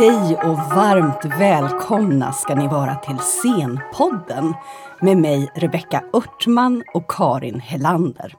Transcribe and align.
Hej 0.00 0.36
och 0.36 0.56
varmt 0.56 1.24
välkomna 1.24 2.32
ska 2.32 2.54
ni 2.54 2.68
vara 2.68 2.94
till 2.94 3.18
Scenpodden 3.18 4.54
med 5.00 5.16
mig 5.16 5.50
Rebecka 5.54 6.04
Örtman 6.12 6.84
och 6.94 7.10
Karin 7.10 7.60
Hellander. 7.60 8.36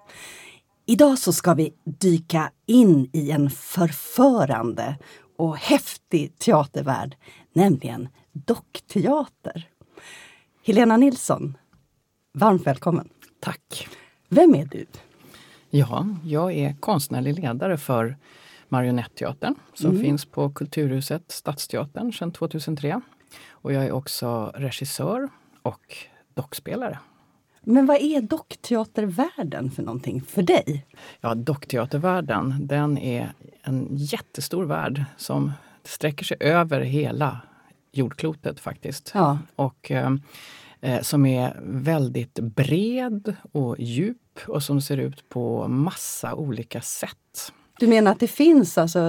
Idag 0.86 1.20
så 1.20 1.34
ska 1.34 1.54
vi 1.54 1.74
dyka 1.84 2.52
in 2.66 3.10
i 3.14 3.32
en 3.32 3.50
förförande 3.50 4.96
och 5.38 5.58
häftig 5.58 6.40
teatervärld, 6.40 7.16
nämligen 7.54 8.10
dockteater. 8.32 9.68
Helena 10.66 10.98
Nilsson, 10.98 11.58
varmt 12.34 12.68
välkommen. 12.68 13.10
Tack. 13.40 13.88
Vem 14.30 14.56
är 14.56 14.66
du? 14.66 14.86
Ja, 15.70 16.08
jag 16.24 16.54
är 16.54 16.76
konstnärlig 16.80 17.40
ledare 17.40 17.78
för 17.78 18.18
Marionetteatern 18.72 19.56
som 19.74 19.90
mm. 19.90 20.02
finns 20.02 20.26
på 20.26 20.50
Kulturhuset 20.50 21.32
Stadsteatern 21.32 22.14
sedan 22.14 22.32
2003. 22.32 23.02
Och 23.50 23.74
jag 23.74 23.86
är 23.86 23.92
också 23.92 24.52
regissör 24.56 25.30
och 25.62 25.98
dockspelare. 26.34 27.00
Men 27.62 27.86
vad 27.86 27.98
är 28.02 28.22
dockteatervärlden 28.22 29.72
för 29.72 29.84
någonting 29.84 30.22
för 30.22 30.42
dig? 30.42 30.86
Ja, 31.22 31.36
dockteatervärlden 31.36 32.56
den 32.60 32.98
är 32.98 33.34
en 33.64 33.88
jättestor 33.92 34.66
värld 34.66 35.04
som 35.18 35.52
sträcker 35.84 36.26
sig 36.26 36.38
över 36.40 36.82
hela 36.82 37.42
jordklotet 37.92 38.60
faktiskt. 38.60 39.12
Ja. 39.14 39.40
Och 39.56 39.92
eh, 39.92 40.12
eh 40.82 41.02
som 41.02 41.26
är 41.26 41.60
väldigt 41.64 42.40
bred 42.40 43.36
och 43.52 43.80
djup 43.80 44.40
och 44.48 44.64
som 44.64 44.82
ser 44.82 44.98
ut 44.98 45.30
på 45.30 45.68
massa 45.68 46.36
olika 46.36 46.82
sätt. 46.82 47.54
Du 47.82 47.88
menar 47.88 48.12
att 48.12 48.20
det 48.20 48.28
finns 48.28 48.78
alltså 48.78 49.00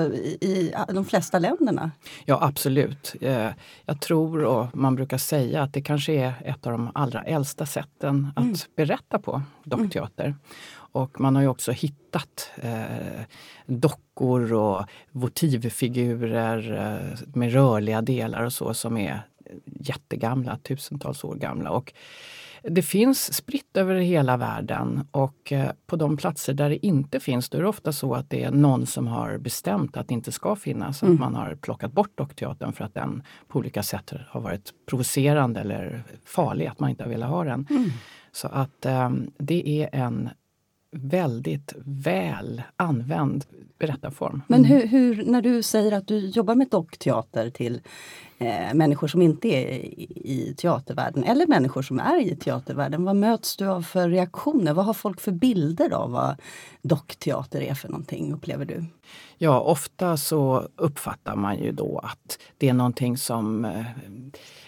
i 0.40 0.72
de 0.88 1.04
flesta 1.04 1.38
länderna? 1.38 1.90
Ja 2.24 2.38
absolut. 2.42 3.14
Eh, 3.20 3.48
jag 3.86 4.00
tror 4.00 4.44
och 4.44 4.76
man 4.76 4.94
brukar 4.94 5.18
säga 5.18 5.62
att 5.62 5.72
det 5.72 5.82
kanske 5.82 6.12
är 6.12 6.34
ett 6.44 6.66
av 6.66 6.72
de 6.72 6.90
allra 6.94 7.22
äldsta 7.22 7.66
sätten 7.66 8.32
att 8.36 8.44
mm. 8.44 8.56
berätta 8.76 9.18
på, 9.18 9.42
dockteater. 9.64 10.24
Mm. 10.24 10.38
Och 10.74 11.20
man 11.20 11.34
har 11.34 11.42
ju 11.42 11.48
också 11.48 11.72
hittat 11.72 12.50
eh, 12.56 13.22
dockor 13.66 14.52
och 14.52 14.84
votivfigurer 15.10 16.72
eh, 16.72 17.18
med 17.34 17.52
rörliga 17.52 18.02
delar 18.02 18.42
och 18.42 18.52
så 18.52 18.74
som 18.74 18.96
är 18.96 19.22
jättegamla, 19.64 20.56
tusentals 20.56 21.24
år 21.24 21.34
gamla. 21.34 21.70
Och 21.70 21.92
det 22.62 22.82
finns 22.82 23.34
spritt 23.34 23.76
över 23.76 23.94
hela 23.94 24.36
världen 24.36 25.06
och 25.10 25.52
eh, 25.52 25.70
på 25.86 25.96
de 25.96 26.16
platser 26.16 26.54
där 26.54 26.70
det 26.70 26.86
inte 26.86 27.20
finns 27.20 27.48
då 27.48 27.58
är 27.58 27.62
det 27.62 27.68
ofta 27.68 27.92
så 27.92 28.14
att 28.14 28.30
det 28.30 28.42
är 28.42 28.50
någon 28.50 28.86
som 28.86 29.06
har 29.06 29.38
bestämt 29.38 29.96
att 29.96 30.08
det 30.08 30.14
inte 30.14 30.32
ska 30.32 30.56
finnas. 30.56 31.02
Mm. 31.02 31.14
Att 31.14 31.20
man 31.20 31.34
har 31.34 31.54
plockat 31.54 31.92
bort 31.92 32.18
dockteatern 32.18 32.72
för 32.72 32.84
att 32.84 32.94
den 32.94 33.22
på 33.48 33.58
olika 33.58 33.82
sätt 33.82 34.12
har 34.28 34.40
varit 34.40 34.72
provocerande 34.86 35.60
eller 35.60 36.02
farlig, 36.24 36.66
att 36.66 36.80
man 36.80 36.90
inte 36.90 37.02
har 37.02 37.10
velat 37.10 37.30
ha 37.30 37.44
den. 37.44 37.66
Mm. 37.70 37.90
Så 38.32 38.48
att 38.48 38.86
um, 38.86 39.30
det 39.38 39.82
är 39.82 39.88
en 39.92 40.28
väldigt 40.92 41.74
väl 41.84 42.62
använd 42.76 43.44
berättarform. 43.78 44.42
Men 44.48 44.64
hur, 44.64 44.86
hur, 44.86 45.24
när 45.24 45.42
du 45.42 45.62
säger 45.62 45.92
att 45.92 46.08
du 46.08 46.18
jobbar 46.18 46.54
med 46.54 46.68
dockteater 46.68 47.50
till 47.50 47.80
eh, 48.38 48.74
människor 48.74 49.08
som 49.08 49.22
inte 49.22 49.48
är 49.48 49.68
i, 49.68 50.22
i 50.24 50.54
teatervärlden 50.56 51.24
eller 51.24 51.46
människor 51.46 51.82
som 51.82 52.00
är 52.00 52.20
i 52.20 52.36
teatervärlden, 52.36 53.04
vad 53.04 53.16
möts 53.16 53.56
du 53.56 53.66
av 53.66 53.82
för 53.82 54.08
reaktioner? 54.08 54.72
Vad 54.72 54.84
har 54.84 54.94
folk 54.94 55.20
för 55.20 55.32
bilder 55.32 55.92
av 55.92 56.10
vad 56.10 56.40
dockteater 56.82 57.60
är 57.60 57.74
för 57.74 57.88
någonting, 57.88 58.32
upplever 58.32 58.64
du? 58.64 58.84
Ja, 59.38 59.60
ofta 59.60 60.16
så 60.16 60.68
uppfattar 60.76 61.36
man 61.36 61.58
ju 61.58 61.72
då 61.72 61.98
att 61.98 62.38
det 62.58 62.68
är 62.68 62.72
någonting 62.72 63.16
som 63.16 63.64
eh, 63.64 63.86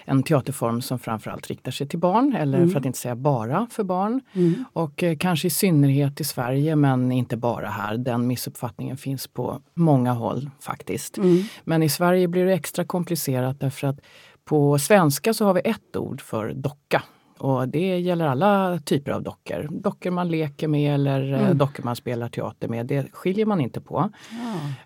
en 0.05 0.23
teaterform 0.23 0.83
som 0.83 0.99
framförallt 0.99 1.47
riktar 1.47 1.73
sig 1.73 1.89
till 1.89 1.99
barn 1.99 2.37
eller 2.37 2.59
mm. 2.59 2.71
för 2.71 2.81
att 2.81 2.87
inte 2.87 2.99
säga 2.99 3.17
bara 3.17 3.67
för 3.71 3.85
barn. 3.85 4.21
Mm. 4.33 4.65
Och 4.73 5.03
eh, 5.03 5.17
kanske 5.17 5.47
i 5.47 5.51
synnerhet 5.51 6.21
i 6.21 6.25
Sverige 6.25 6.77
men 6.77 7.13
inte 7.13 7.37
bara 7.37 7.69
här. 7.69 7.97
Den 7.97 8.27
missuppfattningen 8.27 8.97
finns 8.97 9.27
på 9.27 9.61
många 9.75 10.13
håll 10.13 10.51
faktiskt. 10.61 11.19
Mm. 11.19 11.43
Men 11.65 11.83
i 11.83 11.89
Sverige 11.89 12.29
blir 12.29 12.47
det 12.47 12.53
extra 12.53 12.85
komplicerat 12.85 13.63
därför 13.65 13.87
att 13.87 14.01
på 14.45 14.79
svenska 14.79 15.35
så 15.35 15.45
har 15.45 15.55
vi 15.55 15.61
ett 15.65 15.97
ord 15.97 16.21
för 16.21 16.53
docka 16.53 17.03
och 17.39 17.69
det 17.69 17.99
gäller 17.99 18.27
alla 18.27 18.79
typer 18.85 19.13
av 19.13 19.23
dockor. 19.23 19.69
Dockor 19.71 20.11
man 20.11 20.29
leker 20.29 20.69
med 20.69 20.95
eller 20.95 21.33
eh, 21.33 21.45
mm. 21.45 21.59
dockor 21.59 21.85
man 21.85 21.97
spelar 21.97 22.29
teater 22.29 22.69
med. 22.69 22.87
Det 22.87 23.07
skiljer 23.13 23.47
man 23.47 23.61
inte 23.61 23.81
på. 23.81 24.11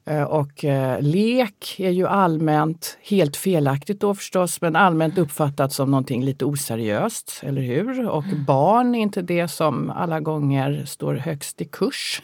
Ja. 0.04 0.26
Och 0.26 0.64
eh, 0.64 1.00
lek 1.00 1.76
är 1.78 1.90
ju 1.90 2.06
allmänt, 2.06 2.98
helt 3.02 3.36
felaktigt 3.36 4.00
då 4.00 4.14
förstås, 4.14 4.60
men 4.60 4.76
allmänt 4.76 5.18
uppfattat 5.18 5.72
som 5.72 5.90
någonting 5.90 6.24
lite 6.24 6.44
oseriöst, 6.44 7.40
eller 7.42 7.62
hur? 7.62 8.08
Och 8.08 8.24
mm. 8.24 8.44
barn 8.44 8.94
är 8.94 9.00
inte 9.00 9.22
det 9.22 9.48
som 9.48 9.90
alla 9.90 10.20
gånger 10.20 10.84
står 10.86 11.14
högst 11.14 11.60
i 11.60 11.64
kurs. 11.64 12.22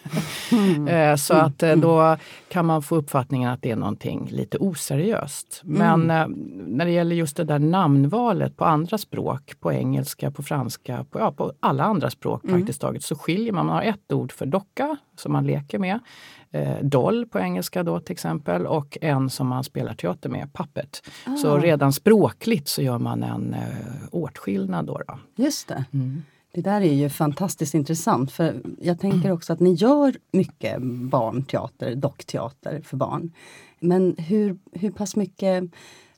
Mm. 0.53 1.19
Så 1.19 1.35
att 1.35 1.62
mm. 1.62 1.81
då 1.81 2.17
kan 2.49 2.67
man 2.67 2.83
få 2.83 2.97
uppfattningen 2.97 3.51
att 3.51 3.62
det 3.62 3.71
är 3.71 3.77
någonting 3.77 4.29
lite 4.31 4.59
oseriöst. 4.59 5.61
Men 5.65 6.11
mm. 6.11 6.33
när 6.67 6.85
det 6.85 6.91
gäller 6.91 7.17
just 7.17 7.37
det 7.37 7.45
där 7.45 7.59
namnvalet 7.59 8.56
på 8.56 8.65
andra 8.65 8.99
språk, 8.99 9.55
på 9.61 9.73
engelska 9.73 10.14
engelska, 10.15 10.31
på 10.31 10.43
franska, 10.43 11.05
på, 11.11 11.19
ja, 11.19 11.33
på 11.33 11.53
alla 11.61 11.85
andra 11.85 12.11
språk 12.11 12.45
mm. 12.45 12.57
praktiskt 12.57 12.81
taget 12.81 13.03
så 13.03 13.15
skiljer 13.15 13.53
man. 13.53 13.67
Man 13.67 13.75
har 13.75 13.83
ett 13.83 14.13
ord 14.13 14.33
för 14.33 14.47
docka 14.47 14.97
som 15.17 15.33
man 15.33 15.47
leker 15.47 15.79
med, 15.79 16.01
eh, 16.53 16.79
doll 16.83 17.27
på 17.27 17.39
engelska 17.39 17.83
då 17.83 18.01
till 18.01 18.13
exempel 18.13 18.67
och 18.67 18.99
en 19.01 19.31
som 19.31 19.47
man 19.47 19.65
spelar 19.65 19.95
teater 19.95 20.29
med, 20.29 20.53
puppet. 20.53 21.03
Ah. 21.27 21.37
Så 21.37 21.59
redan 21.59 21.93
språkligt 21.93 22.69
så 22.69 22.83
gör 22.83 22.99
man 22.99 23.23
en 23.23 23.55
eh, 23.55 24.09
åtskillnad. 24.11 24.87
Då, 24.87 25.01
då. 25.07 25.19
Just 25.37 25.69
det. 25.69 25.85
Mm. 25.93 26.23
Det 26.55 26.63
där 26.63 26.81
är 26.81 26.95
ju 26.95 27.09
fantastiskt 27.09 27.75
intressant 27.75 28.33
för 28.33 28.63
jag 28.81 29.01
tänker 29.01 29.33
också 29.33 29.53
att 29.53 29.61
ni 29.61 29.75
gör 29.75 30.15
mycket 30.33 30.83
barnteater, 31.11 31.95
dockteater 31.95 32.81
för 32.85 32.97
barn. 32.97 33.33
Men 33.81 34.17
hur, 34.19 34.59
hur 34.73 34.91
pass 34.91 35.17
mycket 35.17 35.65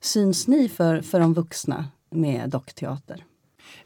syns 0.00 0.48
ni 0.48 0.68
för, 0.68 1.00
för 1.00 1.20
de 1.20 1.34
vuxna 1.34 1.84
med 2.10 2.50
dockteater? 2.50 3.24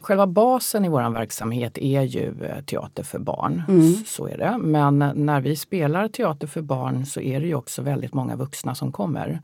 Själva 0.01 0.27
basen 0.27 0.85
i 0.85 0.89
vår 0.89 1.11
verksamhet 1.11 1.79
är 1.79 2.03
ju 2.03 2.45
eh, 2.45 2.65
teater 2.65 3.03
för 3.03 3.19
barn. 3.19 3.63
Mm. 3.69 3.95
Så 4.07 4.29
är 4.29 4.39
det. 4.39 4.59
Men 4.59 4.99
när 5.15 5.41
vi 5.41 5.57
spelar 5.57 6.09
teater 6.09 6.47
för 6.47 6.63
barn 6.63 7.07
så 7.07 7.21
är 7.21 7.41
det 7.41 7.47
ju 7.47 7.55
också 7.55 7.83
väldigt 7.83 8.15
många 8.15 8.37
vuxna 8.37 8.75
som 8.75 8.93
kommer. 8.93 9.41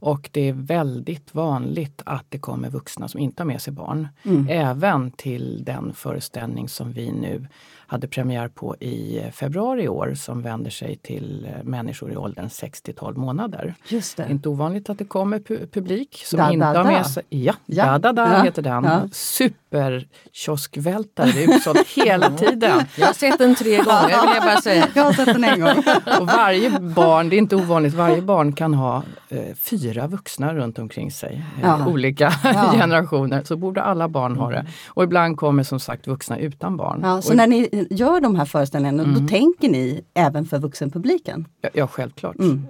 Och 0.00 0.30
det 0.32 0.48
är 0.48 0.52
väldigt 0.52 1.34
vanligt 1.34 2.02
att 2.06 2.24
det 2.28 2.38
kommer 2.38 2.70
vuxna 2.70 3.08
som 3.08 3.20
inte 3.20 3.42
har 3.42 3.46
med 3.46 3.62
sig 3.62 3.72
barn. 3.72 4.08
Mm. 4.22 4.46
Även 4.50 5.10
till 5.10 5.64
den 5.64 5.92
föreställning 5.94 6.68
som 6.68 6.92
vi 6.92 7.12
nu 7.12 7.46
hade 7.90 8.08
premiär 8.08 8.48
på 8.48 8.76
i 8.76 9.22
februari 9.32 9.82
i 9.82 9.88
år 9.88 10.14
som 10.14 10.42
vänder 10.42 10.70
sig 10.70 10.96
till 10.96 11.46
eh, 11.46 11.52
människor 11.64 12.12
i 12.12 12.16
åldern 12.16 12.50
6 12.50 12.82
till 12.82 12.94
12 12.94 13.18
månader. 13.18 13.74
Just 13.88 14.16
det. 14.16 14.26
Inte 14.30 14.48
ovanligt 14.48 14.90
att 14.90 14.98
det 14.98 15.04
kommer 15.04 15.38
pu 15.38 15.66
publik 15.66 16.22
som 16.24 16.38
da, 16.38 16.52
inte 16.52 16.72
da, 16.72 16.78
har 16.78 16.84
med 16.84 17.06
sig... 17.06 17.22
Ja, 17.28 17.54
ja. 17.66 17.84
Da, 17.84 17.98
da, 17.98 18.12
da 18.12 18.32
ja. 18.32 18.42
heter 18.42 18.62
den. 18.62 18.84
Ja. 18.84 19.08
Superkioskvältare, 19.12 21.42
utsålt 21.42 21.88
hela 21.96 22.30
tiden. 22.30 22.84
Jag 22.96 23.06
har 23.06 23.14
sett 23.14 23.38
den 23.38 23.54
tre 23.54 23.76
gånger 23.76 24.26
vill 24.26 24.34
jag 24.34 24.44
bara 24.44 24.60
säga. 24.60 24.88
Jag 24.94 25.04
har 25.04 25.12
sett 25.12 25.26
den 25.26 25.44
en 25.44 25.60
gång. 25.60 25.78
Och 26.20 26.26
varje 26.26 26.80
barn, 26.80 27.28
det 27.28 27.36
är 27.36 27.38
inte 27.38 27.56
ovanligt, 27.56 27.94
varje 27.94 28.22
barn 28.22 28.52
kan 28.52 28.74
ha 28.74 29.02
eh, 29.28 29.54
fyra 29.56 30.06
vuxna 30.06 30.54
runt 30.54 30.78
omkring 30.78 31.10
sig. 31.10 31.44
Eh, 31.62 31.88
olika 31.88 32.30
generationer. 32.72 33.42
Så 33.44 33.56
borde 33.56 33.82
alla 33.82 34.08
barn 34.08 34.36
ha 34.36 34.50
det. 34.50 34.66
Och 34.88 35.02
ibland 35.02 35.36
kommer 35.36 35.62
som 35.62 35.80
sagt 35.80 36.06
vuxna 36.06 36.38
utan 36.38 36.76
barn. 36.76 37.00
Ja, 37.02 37.22
så 37.22 37.34
när 37.34 37.46
ni 37.46 37.77
gör 37.90 38.20
de 38.20 38.36
här 38.36 38.44
föreställningarna, 38.44 39.02
mm. 39.02 39.20
då 39.20 39.28
tänker 39.28 39.68
ni 39.68 40.04
även 40.14 40.46
för 40.46 40.58
vuxenpubliken? 40.58 41.48
Ja, 41.60 41.68
ja 41.74 41.86
självklart. 41.86 42.38
Mm. 42.38 42.66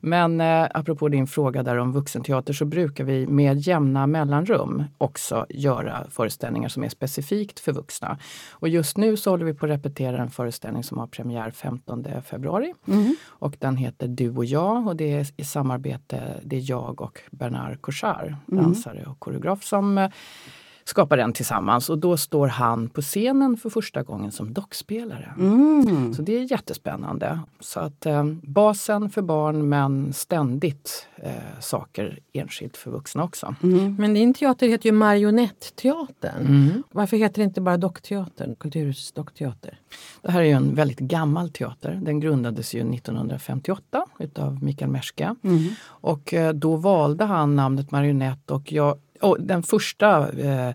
Men 0.00 0.40
eh, 0.40 0.66
apropå 0.74 1.08
din 1.08 1.26
fråga 1.26 1.62
där 1.62 1.76
om 1.76 1.92
vuxenteater 1.92 2.52
så 2.52 2.64
brukar 2.64 3.04
vi 3.04 3.26
med 3.26 3.58
jämna 3.58 4.06
mellanrum 4.06 4.84
också 4.98 5.46
göra 5.48 6.06
föreställningar 6.10 6.68
som 6.68 6.84
är 6.84 6.88
specifikt 6.88 7.60
för 7.60 7.72
vuxna. 7.72 8.18
Och 8.50 8.68
just 8.68 8.96
nu 8.96 9.16
så 9.16 9.30
håller 9.30 9.44
vi 9.44 9.54
på 9.54 9.66
att 9.66 9.72
repetera 9.72 10.22
en 10.22 10.30
föreställning 10.30 10.84
som 10.84 10.98
har 10.98 11.06
premiär 11.06 11.50
15 11.50 12.06
februari. 12.24 12.74
Mm. 12.88 13.16
Och 13.26 13.56
den 13.58 13.76
heter 13.76 14.08
Du 14.08 14.30
och 14.30 14.44
jag 14.44 14.86
och 14.86 14.96
det 14.96 15.12
är 15.12 15.26
i 15.36 15.44
samarbete, 15.44 16.40
det 16.42 16.56
är 16.56 16.70
jag 16.70 17.00
och 17.00 17.20
Bernard 17.30 17.80
Cochard, 17.80 18.34
mm. 18.52 18.64
dansare 18.64 19.04
och 19.06 19.20
koreograf 19.20 19.64
som 19.64 19.98
eh, 19.98 20.10
skapar 20.88 21.16
den 21.16 21.32
tillsammans 21.32 21.90
och 21.90 21.98
då 21.98 22.16
står 22.16 22.46
han 22.46 22.88
på 22.88 23.02
scenen 23.02 23.56
för 23.56 23.70
första 23.70 24.02
gången 24.02 24.32
som 24.32 24.52
dockspelare. 24.52 25.34
Mm. 25.38 26.14
Så 26.14 26.22
det 26.22 26.38
är 26.38 26.52
jättespännande. 26.52 27.40
Så 27.60 27.80
att 27.80 28.06
eh, 28.06 28.24
basen 28.42 29.10
för 29.10 29.22
barn 29.22 29.68
men 29.68 30.12
ständigt 30.12 31.06
eh, 31.16 31.60
saker 31.60 32.18
enskilt 32.32 32.76
för 32.76 32.90
vuxna 32.90 33.24
också. 33.24 33.54
Mm. 33.62 33.96
Men 33.98 34.14
din 34.14 34.34
teater 34.34 34.68
heter 34.68 34.86
ju 34.86 34.92
Marionetteatern. 34.92 36.46
Mm. 36.46 36.82
Varför 36.90 37.16
heter 37.16 37.42
det 37.42 37.44
inte 37.44 37.60
bara 37.60 37.76
Dockteatern, 37.76 38.54
Kulturhusets 38.54 39.12
dockteater? 39.12 39.78
Det 40.22 40.30
här 40.30 40.40
är 40.40 40.44
ju 40.44 40.52
en 40.52 40.74
väldigt 40.74 40.98
gammal 40.98 41.50
teater. 41.50 42.00
Den 42.02 42.20
grundades 42.20 42.74
ju 42.74 42.80
1958 42.94 44.04
utav 44.18 44.64
Mikael 44.64 44.90
Merska. 44.90 45.36
Mm. 45.44 45.68
Och 45.84 46.34
eh, 46.34 46.52
då 46.52 46.76
valde 46.76 47.24
han 47.24 47.56
namnet 47.56 47.90
Marionett 47.90 48.50
och, 48.50 48.72
jag, 48.72 48.98
och 49.20 49.36
den 49.40 49.62
första 49.62 50.32
eh, 50.32 50.74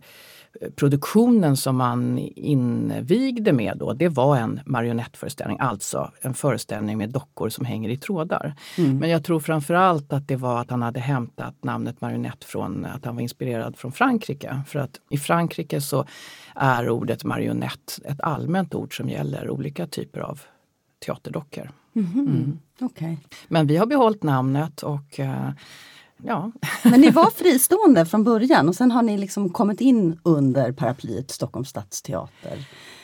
produktionen 0.75 1.57
som 1.57 1.77
man 1.77 2.17
invigde 2.35 3.53
med 3.53 3.77
då, 3.77 3.93
det 3.93 4.09
var 4.09 4.37
en 4.37 4.59
marionettföreställning, 4.65 5.57
alltså 5.59 6.11
en 6.21 6.33
föreställning 6.33 6.97
med 6.97 7.09
dockor 7.09 7.49
som 7.49 7.65
hänger 7.65 7.89
i 7.89 7.97
trådar. 7.97 8.53
Mm. 8.77 8.97
Men 8.97 9.09
jag 9.09 9.23
tror 9.23 9.39
framförallt 9.39 10.13
att 10.13 10.27
det 10.27 10.35
var 10.35 10.61
att 10.61 10.69
han 10.69 10.81
hade 10.81 10.99
hämtat 10.99 11.63
namnet 11.63 12.01
marionett 12.01 12.43
från 12.43 12.85
att 12.85 13.05
han 13.05 13.15
var 13.15 13.21
inspirerad 13.21 13.77
från 13.77 13.91
Frankrike. 13.91 14.61
För 14.67 14.79
att 14.79 14.99
i 15.09 15.17
Frankrike 15.17 15.81
så 15.81 16.05
är 16.55 16.89
ordet 16.89 17.23
marionett 17.23 17.99
ett 18.05 18.21
allmänt 18.21 18.75
ord 18.75 18.97
som 18.97 19.09
gäller 19.09 19.49
olika 19.49 19.87
typer 19.87 20.19
av 20.19 20.41
teaterdockor. 21.05 21.71
Mhm. 21.93 22.59
Okej. 22.79 23.17
Men 23.47 23.67
vi 23.67 23.77
har 23.77 23.85
behållit 23.85 24.23
namnet 24.23 24.83
och 24.83 25.19
eh, 25.19 25.49
ja, 26.23 26.51
Men 26.83 27.01
ni 27.01 27.09
var 27.09 27.31
fristående 27.31 28.05
från 28.05 28.23
början 28.23 28.69
och 28.69 28.75
sen 28.75 28.91
har 28.91 29.01
ni 29.01 29.17
liksom 29.17 29.49
kommit 29.49 29.81
in 29.81 30.19
under 30.23 30.71
paraplyet 30.71 31.31
Stockholms 31.31 31.69
stadsteater. 31.69 32.57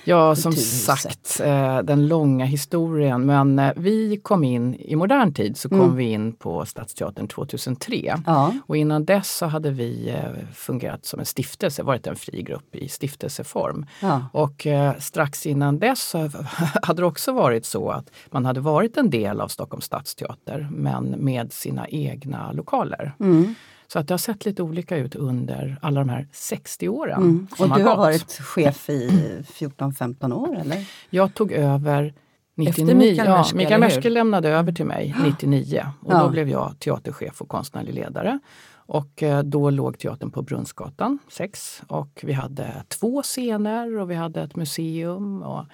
Ja, 0.03 0.35
som 0.35 0.51
sagt, 0.53 1.39
eh, 1.39 1.79
den 1.79 2.07
långa 2.07 2.45
historien. 2.45 3.25
Men 3.25 3.59
eh, 3.59 3.71
vi 3.75 4.19
kom 4.23 4.43
in 4.43 4.75
i 4.75 4.95
modern 4.95 5.33
tid 5.33 5.57
så 5.57 5.69
kom 5.69 5.79
Mm. 5.81 5.95
vi 5.95 6.03
in 6.11 6.33
på 6.33 6.65
Stadsteatern 6.65 7.27
2003. 7.27 8.15
Ja. 8.25 8.53
Och 8.67 8.77
innan 8.77 9.05
dess 9.05 9.37
så 9.37 9.45
hade 9.45 9.71
vi 9.71 10.09
eh, 10.09 10.53
fungerat 10.53 11.05
som 11.05 11.19
en 11.19 11.25
stiftelse, 11.25 11.83
varit 11.83 12.07
en 12.07 12.15
fri 12.15 12.41
grupp 12.41 12.75
i 12.75 12.87
stiftelseform. 12.89 13.85
Ja. 14.01 14.25
Och 14.33 14.67
strax 14.99 15.45
innan 15.45 15.79
dess 15.79 16.01
så 16.09 16.17
hade 16.83 17.01
det 17.01 17.05
också 17.05 17.31
varit 17.31 17.65
så 17.65 17.89
att 17.89 18.09
man 18.31 18.45
hade 18.45 18.59
varit 18.59 18.97
en 18.97 19.09
del 19.09 19.41
av 19.41 19.47
Stockholms 19.47 19.85
stadsteater 19.85 20.67
men 20.71 21.05
med 21.09 21.53
sina 21.53 21.87
egna 21.87 22.51
lokaler. 22.51 23.13
Mm. 23.19 23.55
Så 23.93 23.99
att 23.99 24.07
det 24.07 24.13
har 24.13 24.17
sett 24.19 24.45
lite 24.45 24.63
olika 24.63 24.97
ut 24.97 25.15
under 25.15 25.77
alla 25.81 25.99
de 25.99 26.09
här 26.09 26.27
60 26.31 26.89
åren. 26.89 27.21
Mm. 27.21 27.47
Och 27.59 27.65
du 27.77 27.83
har 27.83 27.89
gått. 27.89 27.97
varit 27.97 28.31
chef 28.31 28.89
i 28.89 29.09
14-15 29.53 30.33
år 30.33 30.57
eller? 30.59 30.85
Jag 31.09 31.33
tog 31.33 31.51
över 31.51 32.13
99. 32.55 32.69
Efter 32.69 32.95
Mikael 32.95 33.27
ja, 33.27 33.45
Mikael? 33.55 33.79
Merske 33.79 34.09
lämnade 34.09 34.49
över 34.49 34.71
till 34.71 34.85
mig 34.85 35.15
99 35.23 35.85
och 36.01 36.13
Ja. 36.13 36.23
då 36.23 36.29
blev 36.29 36.49
jag 36.49 36.79
teaterchef 36.79 37.41
och 37.41 37.47
konstnärlig 37.49 37.93
ledare. 37.93 38.39
Och 38.73 39.23
eh, 39.23 39.43
då 39.43 39.69
låg 39.69 39.97
teatern 39.99 40.31
på 40.31 40.41
Brunnsgatan 40.41 41.19
6 41.29 41.81
och 41.87 42.19
vi 42.23 42.33
hade 42.33 42.83
två 42.87 43.21
scener 43.21 43.99
och 43.99 44.11
vi 44.11 44.15
hade 44.15 44.41
ett 44.41 44.55
museum 44.55 45.43
och 45.43 45.65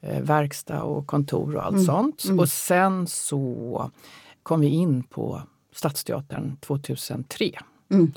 eh, 0.00 0.20
verkstad 0.22 0.82
och 0.82 1.06
kontor 1.06 1.56
och 1.56 1.64
allt 1.64 1.72
Mm. 1.74 1.84
sånt. 1.86 2.24
Mm. 2.24 2.38
Och 2.38 2.48
sen 2.48 3.06
så 3.06 3.90
kom 4.42 4.60
vi 4.60 4.68
in 4.68 5.02
på 5.02 5.42
Stadsteatern 5.74 6.56
2003. 6.60 7.50
Mm. 7.90 8.12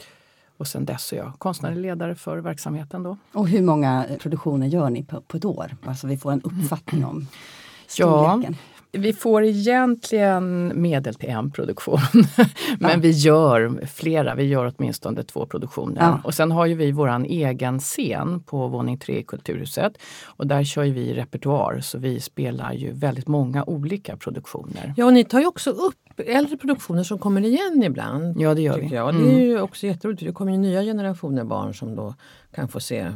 Och 0.57 0.67
sen 0.67 0.85
dess 0.85 1.13
är 1.13 1.17
jag 1.17 1.33
konstnärlig 1.37 1.81
ledare 1.81 2.15
för 2.15 2.37
verksamheten 2.37 3.03
då. 3.03 3.17
Och 3.33 3.47
hur 3.47 3.61
många 3.61 4.05
produktioner 4.19 4.67
gör 4.67 4.89
ni 4.89 5.03
på, 5.03 5.21
på 5.21 5.37
ett 5.37 5.45
år? 5.45 5.75
Alltså 5.85 6.07
vi 6.07 6.17
får 6.17 6.31
en 6.31 6.41
uppfattning 6.41 7.05
om 7.05 7.27
Ja. 7.31 7.87
storleken. 7.87 8.55
Vi 8.91 9.13
får 9.13 9.43
egentligen 9.43 10.71
medel 10.81 11.15
till 11.15 11.29
en 11.29 11.51
produktion. 11.51 11.99
Men 12.79 12.91
Ja. 12.91 12.97
vi 12.97 13.09
gör 13.11 13.85
flera, 13.85 14.35
vi 14.35 14.43
gör 14.43 14.73
åtminstone 14.77 15.23
två 15.23 15.45
produktioner. 15.45 16.01
Ja. 16.01 16.21
Och 16.23 16.33
sen 16.33 16.51
har 16.51 16.65
ju 16.65 16.75
vi 16.75 16.91
våran 16.91 17.25
egen 17.25 17.79
scen 17.79 18.39
på 18.43 18.67
våning 18.67 18.97
3 18.97 19.19
i 19.19 19.23
Kulturhuset. 19.23 19.93
Och 20.25 20.47
där 20.47 20.63
kör 20.63 20.83
vi 20.83 21.13
repertoar 21.13 21.79
så 21.81 21.97
vi 21.97 22.19
spelar 22.19 22.73
ju 22.73 22.91
väldigt 22.93 23.27
många 23.27 23.63
olika 23.63 24.17
produktioner. 24.17 24.93
Ja, 24.97 25.05
och 25.05 25.13
ni 25.13 25.23
tar 25.25 25.39
ju 25.39 25.45
också 25.47 25.69
upp 25.69 25.95
äldre 26.23 26.57
produktioner 26.57 27.03
som 27.03 27.17
kommer 27.19 27.41
igen 27.45 27.83
ibland. 27.83 28.41
Ja 28.41 28.53
det 28.53 28.61
gör 28.61 28.79
vi. 28.79 28.87
jag. 28.95 29.05
Och 29.07 29.13
det 29.13 29.19
Mm. 29.19 29.35
är 29.35 29.41
ju 29.41 29.61
också 29.61 29.87
jätteroligt. 29.87 30.23
Det 30.25 30.31
kommer 30.31 30.51
ju 30.51 30.57
nya 30.57 30.81
generationer 30.81 31.43
barn 31.43 31.73
som 31.73 31.95
då 31.95 32.13
kan 32.55 32.67
få 32.67 32.79
se 32.79 33.11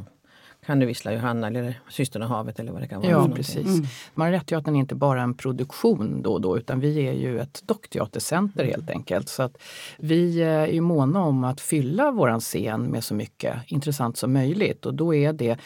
Kan 0.66 0.80
du 0.80 0.86
vissla 0.86 1.14
Johanna 1.14 1.48
eller 1.48 1.80
Systrarna 1.90 2.28
havet 2.28 2.60
eller 2.60 2.72
vad 2.72 2.82
det 2.82 2.88
kan 2.88 3.02
vara. 3.02 3.12
Ja 3.12 3.30
precis. 3.36 3.66
Mm. 3.68 3.86
Marionetteatern 4.14 4.76
är 4.76 4.80
inte 4.80 4.96
bara 4.96 5.22
en 5.22 5.34
produktion 5.34 6.22
då 6.22 6.34
och 6.34 6.42
då 6.42 6.58
utan 6.58 6.80
vi 6.80 7.08
är 7.08 7.14
ju 7.14 7.40
ett 7.40 7.62
dockteatercenter 7.66 8.66
helt 8.66 8.90
enkelt. 8.90 9.30
Så 9.30 9.44
att 9.44 9.58
vi 9.98 10.42
eh, 10.42 10.48
är 10.48 10.68
ju 10.68 10.82
måna 10.82 11.22
om 11.24 11.44
att 11.44 11.62
fylla 11.62 12.12
våran 12.12 12.40
scen 12.40 12.82
med 12.84 13.04
så 13.04 13.14
mycket 13.14 13.56
intressant 13.68 14.18
som 14.18 14.34
möjligt 14.34 14.86
och 14.86 14.94
då 14.94 15.14
är 15.16 15.34
det 15.34 15.58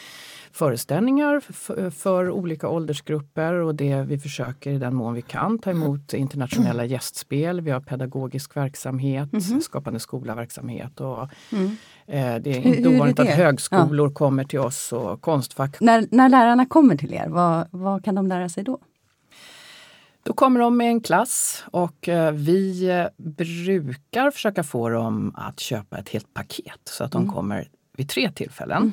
föreställningar 0.56 1.42
f- 1.48 1.70
för 1.94 2.30
olika 2.30 2.68
åldersgrupper 2.68 3.52
och 3.54 3.74
det 3.74 4.02
vi 4.02 4.18
försöker 4.18 4.70
i 4.70 4.78
den 4.78 4.94
mån 4.94 5.14
vi 5.14 5.22
kan 5.22 5.58
ta 5.58 5.70
emot 5.70 6.14
internationella 6.14 6.84
gästspel. 6.84 7.60
Vi 7.60 7.70
har 7.70 7.80
pedagogisk 7.80 8.56
verksamhet, 8.56 9.32
Mhm. 9.32 9.60
Skapande 9.60 10.00
skola-verksamhet 10.00 11.00
och 11.00 11.28
Mm. 11.52 11.66
eh, 12.06 12.42
det 12.42 12.50
är 12.50 12.66
inte 12.66 12.88
hur 12.88 12.96
ovanligt 12.96 13.18
att 13.20 13.28
högskolor 13.28 14.10
kommer 14.10 14.44
till 14.44 14.58
oss 14.58 14.92
och 14.92 15.20
Konstfack 15.20 15.80
När, 15.80 16.06
när 16.10 16.28
lärarna 16.28 16.66
kommer 16.66 16.96
till 16.96 17.14
er, 17.14 17.28
vad, 17.28 17.66
vad 17.70 18.04
kan 18.04 18.14
de 18.14 18.26
lära 18.26 18.48
sig 18.48 18.64
då? 18.64 18.78
Då 20.22 20.32
kommer 20.32 20.60
de 20.60 20.76
med 20.76 20.86
en 20.88 21.00
klass 21.00 21.64
och 21.70 22.08
eh, 22.08 22.32
vi 22.32 22.88
eh, 22.90 23.06
brukar 23.16 24.30
försöka 24.30 24.64
få 24.64 24.88
dem 24.88 25.34
att 25.36 25.60
köpa 25.60 25.98
ett 25.98 26.08
helt 26.08 26.34
paket 26.34 26.80
så 26.84 27.04
att 27.04 27.12
de 27.12 27.22
Mm. 27.22 27.34
kommer 27.34 27.68
vid 27.96 28.08
tre 28.08 28.30
tillfällen. 28.30 28.92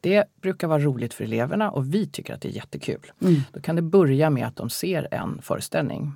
Det 0.00 0.24
brukar 0.40 0.68
vara 0.68 0.78
roligt 0.78 1.14
för 1.14 1.24
eleverna 1.24 1.70
och 1.70 1.94
vi 1.94 2.06
tycker 2.06 2.34
att 2.34 2.40
det 2.40 2.48
är 2.48 2.52
jättekul. 2.52 3.12
Mm. 3.22 3.40
Då 3.52 3.60
kan 3.60 3.76
det 3.76 3.82
börja 3.82 4.30
med 4.30 4.46
att 4.46 4.56
de 4.56 4.70
ser 4.70 5.08
en 5.10 5.42
föreställning. 5.42 6.12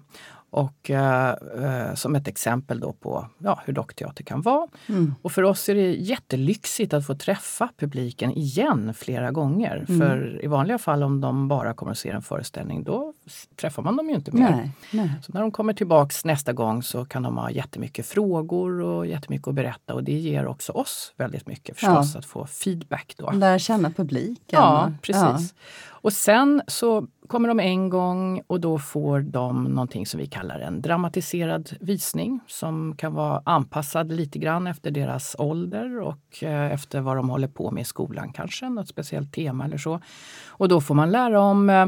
Och 0.50 0.91
eh, 0.91 1.31
eh, 1.31 1.94
som 1.94 2.14
ett 2.14 2.29
exempel 2.29 2.81
då 2.81 2.93
på 2.93 3.26
ja, 3.38 3.61
hur 3.64 3.73
dockteater 3.73 4.25
kan 4.25 4.43
vara. 4.43 4.67
Mm. 4.88 5.14
Och 5.23 5.32
för 5.32 5.43
oss 5.43 5.69
är 5.69 5.75
det 5.75 5.93
jättelyxigt 5.94 6.94
att 6.94 7.06
få 7.06 7.14
träffa 7.14 7.69
publiken 7.76 8.31
igen 8.31 8.94
flera 8.94 9.31
gånger. 9.31 9.85
Mm. 9.88 10.00
För 10.00 10.44
i 10.44 10.47
vanliga 10.47 10.79
fall 10.79 11.02
om 11.02 11.20
de 11.20 11.49
bara 11.49 11.75
kommer 11.75 11.93
att 11.93 11.99
se 11.99 12.11
en 12.11 12.23
föreställning 12.23 12.85
då 12.85 13.12
träffar 13.56 13.82
man 13.82 13.97
dem 13.97 14.08
ju 14.08 14.14
inte 14.14 14.32
mer. 14.32 14.50
Nej, 14.50 14.70
nej. 14.93 15.11
Så 15.23 15.32
när 15.32 15.41
de 15.41 15.50
kommer 15.50 15.73
tillbaks 15.73 16.25
nästa 16.25 16.52
gång 16.52 16.82
så 16.82 17.05
kan 17.05 17.23
de 17.23 17.37
ha 17.37 17.50
jättemycket 17.50 18.06
frågor 18.06 18.81
och 18.81 19.06
jättemycket 19.06 19.49
att 19.49 19.55
berätta 19.55 19.95
och 19.95 20.04
det 20.04 20.12
ger 20.12 20.47
också 20.47 20.73
oss 20.73 21.12
väldigt 21.16 21.47
mycket 21.47 21.78
förstås 21.78 22.16
att 22.16 22.25
få 22.25 22.47
feedback 22.47 23.14
då. 23.16 23.30
Lära 23.30 23.59
känna 23.59 23.90
publiken. 23.90 24.61
Ja, 24.61 24.92
precis. 25.02 25.54
Och 26.02 26.12
sen 26.12 26.62
så 26.66 27.07
kommer 27.30 27.49
de 27.49 27.60
en 27.60 27.88
gång 27.88 28.42
och 28.46 28.60
då 28.60 28.78
får 28.78 29.20
de 29.20 29.64
någonting 29.64 30.06
som 30.06 30.20
vi 30.20 30.26
kallar 30.26 30.60
en 30.60 30.82
dramatiserad 30.82 31.70
visning 31.80 32.40
som 32.46 32.96
kan 32.96 33.14
vara 33.14 33.42
anpassad 33.44 34.12
lite 34.12 34.38
grann 34.38 34.66
efter 34.66 34.90
deras 34.90 35.37
ålder 35.38 36.00
och 36.00 36.42
eh, 36.42 36.72
efter 36.72 37.00
vad 37.00 37.16
de 37.16 37.28
håller 37.30 37.49
på 37.49 37.70
med 37.70 37.80
i 37.80 37.84
skolan 37.84 38.32
kanske, 38.32 38.68
något 38.68 38.88
speciellt 38.88 39.32
tema 39.32 39.64
eller 39.64 39.78
så. 39.78 40.00
Och 40.49 40.68
då 40.68 40.80
får 40.80 40.94
man 40.94 41.10
lära 41.10 41.40
om 41.40 41.70
eh, 41.70 41.87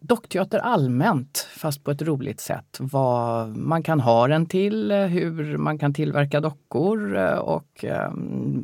dockteater 0.00 0.58
allmänt, 0.58 1.48
fast 1.56 1.84
på 1.84 1.90
ett 1.90 2.02
roligt 2.02 2.40
sätt. 2.40 2.76
Vad 2.80 3.56
man 3.56 3.82
kan 3.82 4.00
ha 4.00 4.28
den 4.28 4.46
till, 4.46 4.92
hur 4.92 5.56
man 5.56 5.78
kan 5.78 5.94
tillverka 5.94 6.40
dockor 6.40 7.16
eh, 7.18 7.38
och 7.38 7.84
eh, 7.84 8.12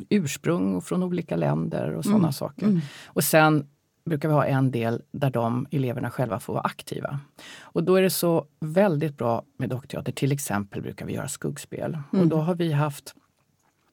ursprung 0.09 0.81
från 0.81 1.03
olika 1.03 1.35
länder 1.35 1.93
och 1.95 2.03
sådana 2.03 2.19
Mm, 2.19 2.33
saker. 2.33 2.65
mm. 2.65 2.79
Och 3.07 3.23
sen 3.23 3.67
brukar 4.07 4.29
vi 4.29 4.33
ha 4.33 4.45
en 4.45 4.71
del 4.71 5.01
där 5.11 5.29
de 5.29 5.67
eleverna 5.71 6.11
själva 6.11 6.39
får 6.39 6.53
vara 6.53 6.63
aktiva. 6.63 7.19
Och 7.61 7.83
då 7.83 7.95
är 7.95 8.01
det 8.01 8.09
så 8.09 8.45
väldigt 8.59 9.17
bra 9.17 9.43
med 9.57 9.69
dockteater. 9.69 10.11
Till 10.11 10.31
exempel 10.31 10.81
brukar 10.81 11.05
vi 11.05 11.13
göra 11.13 11.27
skuggspel. 11.27 11.97
Mm. 12.13 12.23
Och 12.23 12.27
då 12.27 12.37
har 12.37 12.55
vi 12.55 12.73
haft 12.73 13.15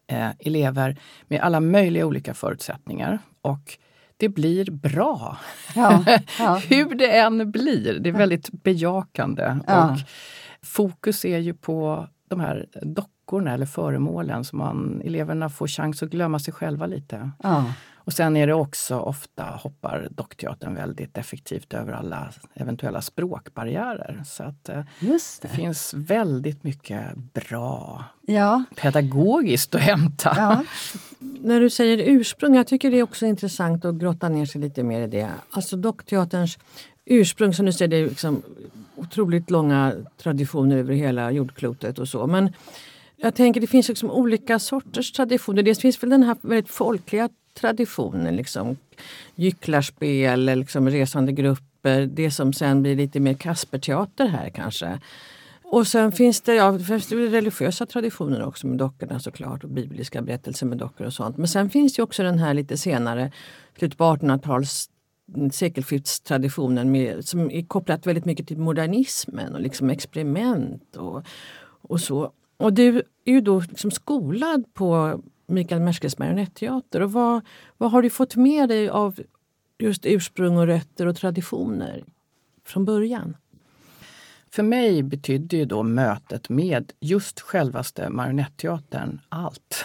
eh, 0.06 0.30
elever 0.38 0.96
med 1.28 1.40
alla 1.40 1.60
möjliga 1.60 2.06
olika 2.06 2.34
förutsättningar. 2.34 3.18
Och 3.42 3.78
det 4.16 4.28
blir 4.28 4.70
bra. 4.70 5.38
Ja, 5.74 6.04
ja. 6.38 6.56
Hur 6.68 6.94
det 6.94 7.18
än 7.18 7.50
blir. 7.50 7.98
Det 7.98 8.08
är 8.08 8.12
väldigt 8.12 8.50
bejakande. 8.52 9.58
Ja. 9.66 9.90
Och 9.90 9.98
fokus 10.62 11.24
är 11.24 11.38
ju 11.38 11.54
på 11.54 12.08
de 12.28 12.40
här 12.40 12.66
dockorna 12.82 13.54
eller 13.54 13.66
föremålen 13.66 14.44
så 14.44 14.56
man, 14.56 15.02
eleverna 15.04 15.48
får 15.48 15.66
chans 15.66 16.02
att 16.02 16.10
glömma 16.10 16.38
sig 16.38 16.54
själva 16.54 16.86
lite. 16.86 17.30
Och 18.04 18.12
sen 18.12 18.36
är 18.36 18.46
det 18.46 18.54
också 18.54 18.96
ofta 18.98 19.42
hoppar 19.44 20.08
dockteatern 20.10 20.74
väldigt 20.74 21.18
effektivt 21.18 21.74
över 21.74 21.92
alla 21.92 22.32
eventuella 22.54 23.02
språkbarriärer. 23.02 24.22
Så 24.26 24.42
att 24.42 24.68
eh, 24.68 24.80
Just 25.00 25.42
det 25.42 25.48
det. 25.48 25.54
finns 25.54 25.94
väldigt 25.94 26.64
mycket 26.64 27.16
bra 27.16 28.04
Ja, 28.26 28.64
pedagogiskt 28.76 29.74
att 29.74 29.80
hämta. 29.80 30.34
ja. 30.36 30.64
När 31.18 31.60
du 31.60 31.70
säger 31.70 31.98
ursprung, 32.08 32.54
jag 32.54 32.66
tycker 32.66 32.90
det 32.90 32.98
är 32.98 33.02
också 33.02 33.26
intressant 33.26 33.84
att 33.84 33.94
grotta 33.94 34.28
ner 34.28 34.46
sig 34.46 34.60
lite 34.60 34.82
mer 34.82 35.00
i 35.00 35.06
det. 35.06 35.30
Alltså 35.50 35.76
dockteaterns 35.76 36.58
ursprung, 37.04 37.54
som 37.54 37.66
du 37.66 37.72
säger, 37.72 37.88
det 37.88 37.96
är 37.96 38.08
liksom 38.08 38.42
otroligt 38.96 39.50
långa 39.50 39.92
traditioner 40.22 40.76
över 40.76 40.94
hela 40.94 41.30
jordklotet 41.30 41.98
och 41.98 42.08
så. 42.08 42.26
Men 42.26 42.52
jag 43.16 43.34
tänker 43.34 43.60
det 43.60 43.66
finns 43.66 43.88
liksom 43.88 44.10
olika 44.10 44.58
sorters 44.58 45.12
traditioner. 45.12 45.62
Dels 45.62 45.78
finns 45.78 46.02
väl 46.02 46.10
den 46.10 46.22
här 46.22 46.36
väldigt 46.42 46.70
folkliga 46.70 47.28
traditionen, 47.54 48.36
liksom 48.36 48.76
gycklarspel, 49.34 50.44
liksom 50.44 50.90
resande 50.90 51.32
grupper, 51.32 52.06
det 52.06 52.30
som 52.30 52.52
sen 52.52 52.82
blir 52.82 52.96
lite 52.96 53.20
mer 53.20 53.34
Kasperteater 53.34 54.26
här 54.26 54.48
kanske. 54.48 55.00
Och 55.64 55.86
sen 55.86 56.12
finns 56.12 56.40
det, 56.40 56.54
ja, 56.54 56.78
finns 56.78 57.06
det 57.06 57.16
religiösa 57.16 57.86
traditioner 57.86 58.42
också 58.42 58.66
med 58.66 58.78
dockorna 58.78 59.20
såklart 59.20 59.64
och 59.64 59.70
bibliska 59.70 60.22
berättelser 60.22 60.66
med 60.66 60.78
dockor 60.78 61.06
och 61.06 61.12
sånt. 61.12 61.36
Men 61.36 61.48
sen 61.48 61.70
finns 61.70 61.98
ju 61.98 62.02
också 62.02 62.22
den 62.22 62.38
här 62.38 62.54
lite 62.54 62.76
senare, 62.76 63.32
slutet 63.78 63.98
på 63.98 64.04
1800-tals 64.04 64.90
sekelskiftstraditionen 65.52 66.90
med, 66.90 67.24
som 67.24 67.50
är 67.50 67.62
kopplat 67.62 68.06
väldigt 68.06 68.24
mycket 68.24 68.48
till 68.48 68.58
modernismen 68.58 69.54
och 69.54 69.60
liksom 69.60 69.90
experiment 69.90 70.96
och, 70.96 71.22
och 71.82 72.00
så. 72.00 72.32
Och 72.56 72.72
du 72.72 73.02
är 73.24 73.32
ju 73.32 73.40
då 73.40 73.60
liksom 73.60 73.90
skolad 73.90 74.64
på 74.74 75.20
Mikael 75.46 75.80
Merskes 75.80 76.18
marionetteater. 76.18 77.00
Och 77.00 77.12
vad, 77.12 77.40
vad 77.76 77.90
har 77.90 78.02
du 78.02 78.10
fått 78.10 78.36
med 78.36 78.68
dig 78.68 78.88
av 78.88 79.20
just 79.78 80.06
ursprung 80.06 80.56
och 80.56 80.66
rötter 80.66 81.06
och 81.06 81.16
traditioner 81.16 82.04
från 82.64 82.84
början? 82.84 83.36
För 84.50 84.62
mig 84.62 85.02
betydde 85.02 85.56
ju 85.56 85.64
då 85.64 85.82
mötet 85.82 86.48
med 86.48 86.92
just 87.00 87.40
självaste 87.40 88.10
marionetteatern 88.10 89.20
allt. 89.28 89.84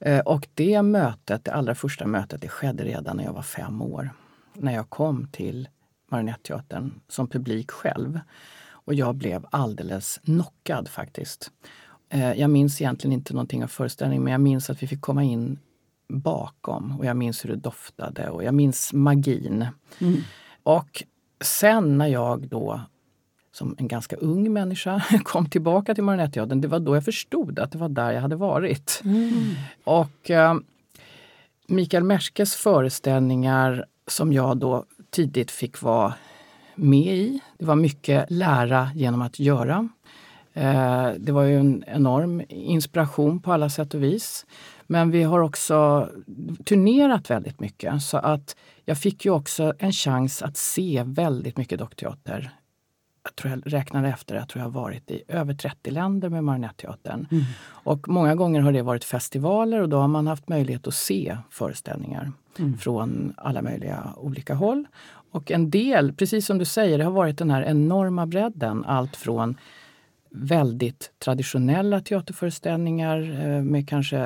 Eh, 0.00 0.20
och 0.20 0.48
det 0.54 0.82
mötet, 0.82 1.44
det 1.44 1.52
allra 1.52 1.74
första 1.74 2.06
mötet, 2.06 2.40
det 2.40 2.48
skedde 2.48 2.84
redan 2.84 3.16
när 3.16 3.24
jag 3.24 3.32
var 3.32 3.42
fem 3.42 3.82
år. 3.82 4.10
När 4.54 4.72
jag 4.74 4.90
kom 4.90 5.28
till 5.32 5.68
Marionetteatern 6.08 7.00
som 7.08 7.28
publik 7.28 7.70
själv. 7.70 8.20
Och 8.66 8.94
jag 8.94 9.14
blev 9.14 9.46
alldeles 9.50 10.20
knockad 10.24 10.88
faktiskt. 10.88 11.50
Eh, 12.14 12.32
Jag 12.32 12.50
minns 12.50 12.80
egentligen 12.80 13.12
inte 13.12 13.32
någonting 13.32 13.64
av 13.64 13.68
föreställningen 13.68 14.24
men 14.24 14.32
jag 14.32 14.40
minns 14.40 14.70
att 14.70 14.82
vi 14.82 14.86
fick 14.86 15.00
komma 15.00 15.22
in 15.24 15.58
bakom 16.08 16.98
och 16.98 17.06
jag 17.06 17.16
minns 17.16 17.44
hur 17.44 17.50
det 17.50 17.56
doftade 17.56 18.30
och 18.30 18.44
jag 18.44 18.54
minns 18.54 18.92
magin. 18.92 19.66
Och 20.62 21.02
sen 21.44 21.98
när 21.98 22.06
jag 22.06 22.48
då 22.48 22.80
som 23.52 23.74
en 23.78 23.88
ganska 23.88 24.16
ung 24.16 24.52
människa 24.52 25.02
kom 25.24 25.50
tillbaka 25.50 25.94
till 25.94 26.04
Marionetteatern, 26.04 26.60
det 26.60 26.68
var 26.68 26.80
då 26.80 26.94
jag 26.96 27.04
förstod 27.04 27.58
att 27.58 27.72
det 27.72 27.78
var 27.78 27.88
där 27.88 28.12
jag 28.12 28.20
hade 28.20 28.36
varit. 28.36 29.02
Och 29.84 30.30
eh, 30.30 30.54
Mikael 31.68 32.04
Merskes 32.04 32.54
föreställningar 32.54 33.84
som 34.06 34.32
jag 34.32 34.56
då 34.56 34.84
tidigt 35.10 35.50
fick 35.50 35.82
vara 35.82 36.14
med 36.74 37.16
i. 37.16 37.40
Det 37.58 37.64
var 37.64 37.76
mycket 37.76 38.30
lära 38.30 38.90
genom 38.94 39.22
att 39.22 39.38
göra. 39.38 39.88
Eh, 40.54 41.08
det 41.18 41.32
var 41.32 41.42
ju 41.42 41.58
en 41.58 41.84
enorm 41.86 42.42
inspiration 42.48 43.40
på 43.40 43.52
alla 43.52 43.68
sätt 43.68 43.94
och 43.94 44.02
vis. 44.02 44.46
Men 44.86 45.10
vi 45.10 45.22
har 45.22 45.40
också 45.40 46.08
turnerat 46.64 47.30
väldigt 47.30 47.60
mycket 47.60 48.02
så 48.02 48.16
att 48.16 48.56
jag 48.84 48.98
fick 48.98 49.24
ju 49.24 49.30
också 49.30 49.74
en 49.78 49.92
chans 49.92 50.42
att 50.42 50.56
se 50.56 51.02
väldigt 51.06 51.56
mycket 51.56 51.78
dockteater. 51.78 52.50
Jag 53.22 53.36
tror 53.36 53.50
jag 53.50 53.72
räknade 53.72 54.08
efter, 54.08 54.34
jag 54.34 54.48
tror 54.48 54.60
jag 54.60 54.70
har 54.70 54.80
varit 54.80 55.10
i 55.10 55.22
över 55.28 55.54
30 55.54 55.90
länder 55.90 56.28
med 56.28 56.44
Marionetteatern. 56.44 57.26
Och 57.66 58.08
många 58.08 58.34
gånger 58.34 58.60
har 58.60 58.72
det 58.72 58.82
varit 58.82 59.04
festivaler 59.04 59.80
och 59.80 59.88
då 59.88 59.98
har 59.98 60.08
man 60.08 60.26
haft 60.26 60.48
möjlighet 60.48 60.86
att 60.86 60.94
se 60.94 61.36
föreställningar 61.50 62.32
från 62.80 63.34
alla 63.36 63.62
möjliga 63.62 64.12
olika 64.16 64.54
håll. 64.54 64.86
Och 65.30 65.50
en 65.50 65.70
del, 65.70 66.12
precis 66.12 66.46
som 66.46 66.58
du 66.58 66.64
säger, 66.64 66.98
det 66.98 67.04
har 67.04 67.12
varit 67.12 67.38
den 67.38 67.50
här 67.50 67.62
enorma 67.62 68.26
bredden. 68.26 68.84
Allt 68.84 69.16
från 69.16 69.56
väldigt 70.36 71.10
traditionella 71.24 72.00
teaterföreställningar 72.00 73.18
eh, 73.20 73.62
med 73.62 73.88
kanske 73.88 74.18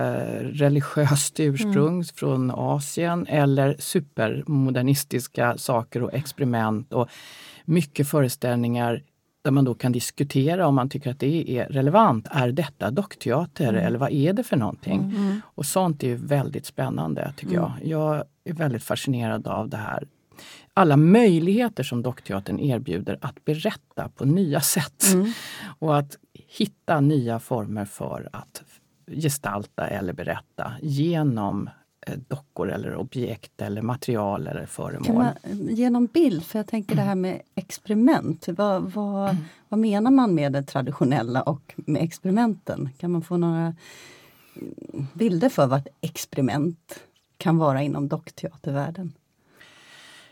religiöst 0.43 1.41
ursprung 1.41 2.05
från 2.05 2.51
Asien 2.51 3.27
eller 3.27 3.77
supermodernistiska 3.79 5.59
saker 5.59 6.03
och 6.03 6.15
experiment 6.15 6.93
och 6.93 7.09
mycket 7.65 8.09
föreställningar 8.09 9.03
där 9.45 9.51
man 9.51 9.65
då 9.65 9.75
kan 9.75 9.93
diskutera 9.93 10.67
om 10.67 10.75
man 10.75 10.89
tycker 10.89 11.11
att 11.11 11.21
det 11.21 11.51
är 11.59 11.65
relevant. 11.65 12.29
Är 12.31 12.53
detta 12.53 12.91
dockteater 12.91 13.73
eller 13.73 13.99
vad 13.99 14.13
är 14.13 14.33
det 14.33 14.43
för 14.43 14.57
någonting? 14.57 15.15
Och 15.43 15.67
sånt 15.67 16.05
är 16.05 16.15
väldigt 16.15 16.67
spännande 16.67 17.33
tycker 17.37 17.55
jag. 17.55 17.73
Jag 17.85 18.25
är 18.45 18.53
väldigt 18.53 18.83
fascinerad 18.83 19.47
av 19.47 19.69
det 19.69 19.77
här 19.77 20.05
alla 20.75 20.97
möjligheter 20.97 21.83
som 21.83 22.03
dockteatern 22.03 22.61
erbjuder 22.61 23.19
att 23.21 23.45
berätta 23.45 24.09
på 24.09 24.25
nya 24.25 24.61
sätt. 24.61 25.05
Och 25.79 25.99
att 25.99 26.19
hitta 26.33 27.01
nya 27.01 27.39
former 27.39 27.85
för 27.85 28.29
att 28.33 28.63
gestalta 29.07 29.87
eller 29.87 30.13
berätta 30.13 30.73
genom 30.83 31.71
eh, 32.07 32.15
dockor 32.29 32.71
eller 32.71 32.97
objekt 32.97 33.63
eller 33.63 33.83
material 33.83 34.47
eller 34.47 34.67
föremål. 34.67 35.07
Kan 35.07 35.17
man, 35.17 35.35
genom 35.69 36.07
bild, 36.07 36.45
för 36.45 36.59
jag 36.59 36.67
tänker 36.67 36.97
det 36.97 37.03
här 37.03 37.15
med 37.15 37.43
experiment. 37.55 38.49
Vad, 38.49 38.83
vad, 38.93 39.37
vad 39.69 39.81
menar 39.81 40.11
man 40.11 40.35
med 40.35 40.53
det 40.53 40.63
traditionella 40.63 41.43
och 41.43 41.75
med 41.77 42.03
experimenten? 42.03 42.89
Kan 42.99 43.11
man 43.11 43.23
få 43.23 43.37
några 43.37 43.75
mm, 44.57 45.07
bilder 45.13 45.49
för 45.49 45.67
vad 45.67 45.79
ett 45.79 45.95
experiment 46.01 47.01
kan 47.37 47.59
vara 47.59 47.83
inom 47.83 48.09
dockteatervärlden? 48.09 49.13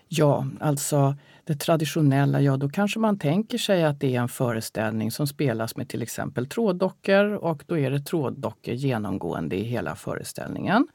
Ja, 0.09 0.47
alltså 0.61 1.17
det 1.45 1.55
traditionella, 1.55 2.41
ja 2.41 2.57
då 2.57 2.69
kanske 2.69 2.99
man 2.99 3.19
tänker 3.19 3.59
sig 3.59 3.85
att 3.85 4.01
det 4.01 4.17
är 4.17 4.21
en 4.21 4.29
föreställning 4.29 5.11
som 5.11 5.27
spelas 5.27 5.77
med 5.77 5.89
till 5.89 6.03
exempel 6.03 6.47
tråddockor 6.47 7.35
och 7.35 7.65
då 7.67 7.79
är 7.79 7.91
det 7.91 8.01
tråddockor 8.01 8.75
genomgående 8.75 9.57
i 9.57 9.63
hela 9.63 9.97
föreställningen. 9.97 10.89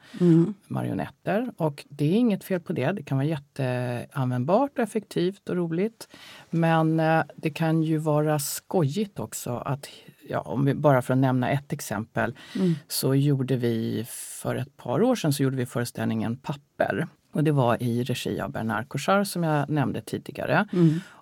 Marionetter. 0.68 1.52
Och 1.56 1.84
det 1.88 2.04
är 2.04 2.12
inget 2.12 2.44
fel 2.44 2.60
på 2.60 2.72
det. 2.72 2.92
Det 2.92 3.02
kan 3.02 3.18
vara 3.18 3.26
jätteanvändbart, 3.26 4.70
och 4.78 4.78
effektivt 4.78 5.48
och 5.48 5.56
roligt. 5.56 6.08
Men 6.50 7.00
eh, 7.00 7.22
det 7.36 7.50
kan 7.50 7.82
ju 7.82 7.98
vara 7.98 8.38
skojigt 8.38 9.18
också 9.18 9.50
att 9.56 9.88
Ja, 10.28 10.40
om 10.40 10.64
vi, 10.64 10.74
bara 10.74 11.02
för 11.02 11.12
att 11.12 11.18
nämna 11.18 11.50
ett 11.50 11.72
exempel 11.72 12.34
så 12.88 13.14
gjorde 13.14 13.56
vi 13.56 14.04
för 14.08 14.54
ett 14.54 14.76
par 14.76 15.02
år 15.02 15.14
sedan 15.14 15.32
så 15.32 15.42
gjorde 15.42 15.56
vi 15.56 15.66
föreställningen 15.66 16.36
Papper. 16.36 17.06
Och 17.32 17.44
det 17.44 17.52
var 17.52 17.82
i 17.82 18.04
regi 18.04 18.40
av 18.40 18.50
Bernard 18.50 18.88
Cochard 18.88 19.26
som 19.26 19.42
jag 19.42 19.68
nämnde 19.68 20.00
tidigare. 20.00 20.66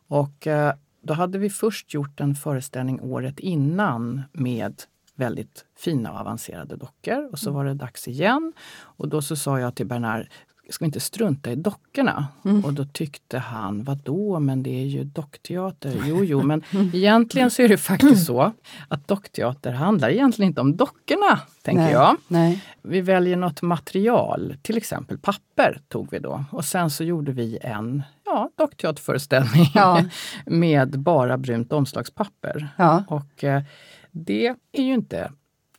Och 0.09 0.47
eh, 0.47 0.75
då 1.03 1.15
hade 1.15 1.39
vi 1.39 1.51
först 1.51 1.95
gjort 1.95 2.21
en 2.21 2.35
föreställning 2.35 3.01
året 3.01 3.39
innan 3.39 4.23
med 4.33 4.83
väldigt 5.15 5.65
fina 5.79 6.13
och 6.13 6.19
avancerade 6.21 6.77
dockor. 6.77 7.29
Och 7.33 7.39
så 7.39 7.51
var 7.51 7.65
det 7.65 7.75
dags 7.75 8.09
igen. 8.09 8.53
Och 8.81 9.09
då 9.09 9.23
så 9.23 9.37
sa 9.37 9.61
jag 9.61 9.75
till 9.75 9.87
Bernard, 9.87 10.27
ska 10.71 10.85
vi 10.85 10.87
inte 10.87 11.01
strunta 11.01 11.53
i 11.53 11.55
dockorna? 11.55 12.29
Och 12.65 12.73
då 12.73 12.85
tyckte 12.85 13.39
han, 13.39 13.85
vadå, 13.85 14.39
men 14.39 14.63
det 14.63 14.71
är 14.71 14.87
ju 14.87 15.05
dockteater. 15.05 16.03
Jo, 16.07 16.25
jo, 16.25 16.43
men 16.47 16.63
egentligen 16.95 17.51
så 17.51 17.63
är 17.63 17.69
det 17.69 17.77
faktiskt 17.79 18.27
så 18.27 18.53
att 18.89 19.09
dockteater 19.09 19.73
handlar 19.73 20.11
egentligen 20.11 20.49
inte 20.51 20.61
om 20.61 20.77
dockorna, 20.77 21.41
tänker 21.63 21.83
Nej, 21.83 21.93
jag. 21.93 22.17
nej. 22.29 22.65
Vi 22.83 23.01
väljer 23.01 23.37
något 23.37 23.63
material, 23.63 24.55
till 24.63 24.77
exempel 24.77 25.19
papper 25.19 25.81
tog 25.89 26.09
vi 26.11 26.19
då. 26.19 26.45
Och 26.53 26.65
sen 26.65 26.91
så 26.91 27.05
gjorde 27.05 27.33
vi 27.33 27.59
en 27.63 28.03
ja, 28.25 28.51
dockteaterföreställning 28.57 29.71
Ja. 29.75 30.05
med 30.47 30.99
bara 31.01 31.39
brunt 31.39 31.73
omslagspapper. 31.73 32.69
Ja. 32.77 33.05
Och 33.09 33.45
eh, 33.45 33.63
det 34.11 34.47
är 34.73 34.83
ju 34.83 34.95
inte 34.95 35.31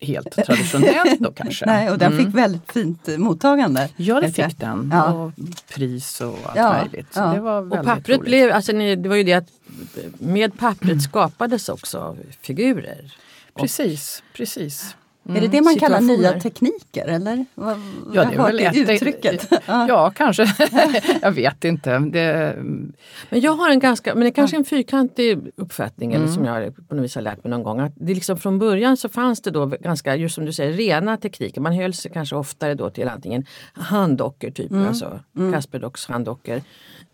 helt 0.01 0.31
traditionellt 0.31 1.19
då 1.19 1.31
kanske. 1.31 1.65
Nej, 1.73 1.89
och 1.91 1.97
den 1.97 2.13
Mm. 2.13 2.25
fick 2.25 2.35
väldigt 2.35 2.71
fint 2.71 3.07
eh, 3.07 3.17
mottagande. 3.17 3.89
Ja, 3.95 4.21
det 4.21 4.31
fick 4.31 4.59
den. 4.59 4.89
Ja. 4.93 5.11
Och 5.13 5.31
pris 5.73 6.21
och 6.21 6.39
allt 6.45 6.55
Ja, 6.55 6.73
möjligt. 6.83 7.13
Så 7.13 7.19
ja. 7.19 7.25
det 7.33 7.39
var 7.39 7.61
Och 7.61 7.71
väldigt 7.71 7.85
pappret 7.87 8.09
roligt. 8.09 8.21
blev, 8.21 8.51
alltså 8.51 8.71
ni, 8.71 8.95
det 8.95 9.09
var 9.09 9.15
ju 9.15 9.23
det 9.23 9.33
att 9.33 9.47
med 10.19 10.57
pappret 10.59 11.01
skapades 11.01 11.69
också 11.69 12.17
figurer. 12.41 13.13
Precis, 13.55 14.23
precis. 14.33 14.95
Mm. 15.25 15.37
Är 15.37 15.41
det 15.41 15.47
det 15.47 15.61
man 15.61 15.75
kallar 15.75 16.01
nya 16.01 16.39
tekniker 16.39 17.07
eller? 17.07 17.45
Vad, 17.55 17.77
ja, 18.13 18.25
det 18.25 18.35
är 18.35 18.43
väl 18.43 18.59
ett, 18.59 18.75
uttrycket. 18.75 19.47
ja, 19.65 20.11
kanske. 20.15 20.55
jag 21.21 21.31
vet 21.31 21.63
inte. 21.63 21.99
Det... 21.99 22.55
Men 23.29 23.39
jag 23.41 23.51
har 23.51 23.69
en 23.69 23.79
ganska, 23.79 24.13
men 24.15 24.21
det 24.21 24.29
är 24.29 24.33
kanske 24.33 24.57
en 24.57 24.65
fyrkantig 24.65 25.39
uppfattning 25.55 26.13
mm. 26.13 26.21
eller 26.21 26.33
som 26.33 26.45
jag 26.45 26.87
på 26.87 26.95
något 26.95 27.03
vis 27.03 27.15
har 27.15 27.21
lärt 27.21 27.43
mig 27.43 27.51
någon 27.51 27.63
gång. 27.63 27.79
Att 27.79 27.93
det 27.95 28.13
liksom 28.13 28.37
från 28.37 28.59
början 28.59 28.97
så 28.97 29.09
fanns 29.09 29.41
det 29.41 29.51
då 29.51 29.65
ganska, 29.65 30.15
just 30.15 30.35
som 30.35 30.45
du 30.45 30.53
säger, 30.53 30.73
rena 30.73 31.17
tekniker. 31.17 31.61
Man 31.61 31.73
höll 31.73 31.93
sig 31.93 32.11
kanske 32.11 32.35
oftare 32.35 32.75
då 32.75 32.89
till 32.89 33.07
antingen 33.07 33.45
handdockor, 33.73 34.51
typ 34.51 34.71
mm. 34.71 34.87
alltså 34.87 35.19
mm. 35.37 35.53
Kasperdocks 35.53 36.07
handdockor. 36.07 36.61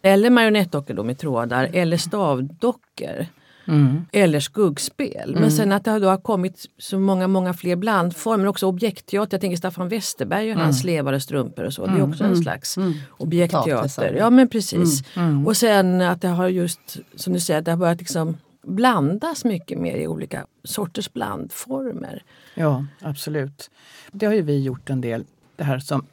Eller 0.02 0.30
marionettdockor 0.30 0.94
då 0.94 1.04
med 1.04 1.18
trådar 1.18 1.70
eller 1.74 1.98
stavdockor. 1.98 3.26
Mm. 3.68 4.06
Eller 4.12 4.40
skuggspel. 4.40 5.30
Mm. 5.30 5.42
Men 5.42 5.52
sen 5.52 5.72
att 5.72 5.84
det 5.84 6.00
då 6.00 6.08
har 6.08 6.18
kommit 6.18 6.66
så 6.78 7.00
många, 7.00 7.28
många 7.28 7.54
fler 7.54 7.76
blandformer. 7.76 8.48
Också 8.48 8.68
objektteater. 8.68 9.36
Jag 9.36 9.42
tänker 9.42 9.58
Staffan 9.58 9.90
Westerberg 9.90 10.46
och 10.50 10.56
mm. 10.56 10.64
hans 10.64 10.80
slevade 10.80 11.20
strumpor 11.20 11.66
och 11.66 11.74
så. 11.74 11.86
Det 11.86 11.94
är 11.94 12.10
också 12.10 12.24
en 12.24 12.30
mm. 12.30 12.42
slags 12.42 12.78
mm. 12.78 12.94
objektteater. 13.10 14.16
Ja 14.18 14.30
men 14.30 14.50
precis. 14.50 15.04
Mm. 15.16 15.48
Och 15.48 15.58
sen 15.58 16.02
att 16.02 16.22
det 16.22 16.28
har 16.28 16.48
just, 16.48 16.98
som 17.16 17.34
du 17.34 17.40
säger, 17.40 17.62
det 17.62 17.72
har 17.72 17.78
börjat 17.78 18.00
liksom 18.00 18.38
blandas 18.68 19.46
mycket 19.46 19.78
mer 19.78 19.98
i 19.98 20.08
olika 20.08 20.46
sorters 20.64 21.14
blandformer. 21.14 22.24
Ja, 22.56 22.86
absolut. 23.02 23.70
Det 24.12 24.26
har 24.26 24.34
ju 24.34 24.42
vi 24.42 24.64
gjort 24.64 24.90
en 24.90 25.02
del. 25.02 25.26
Det 25.56 25.64
här 25.64 25.80
som 25.80 26.06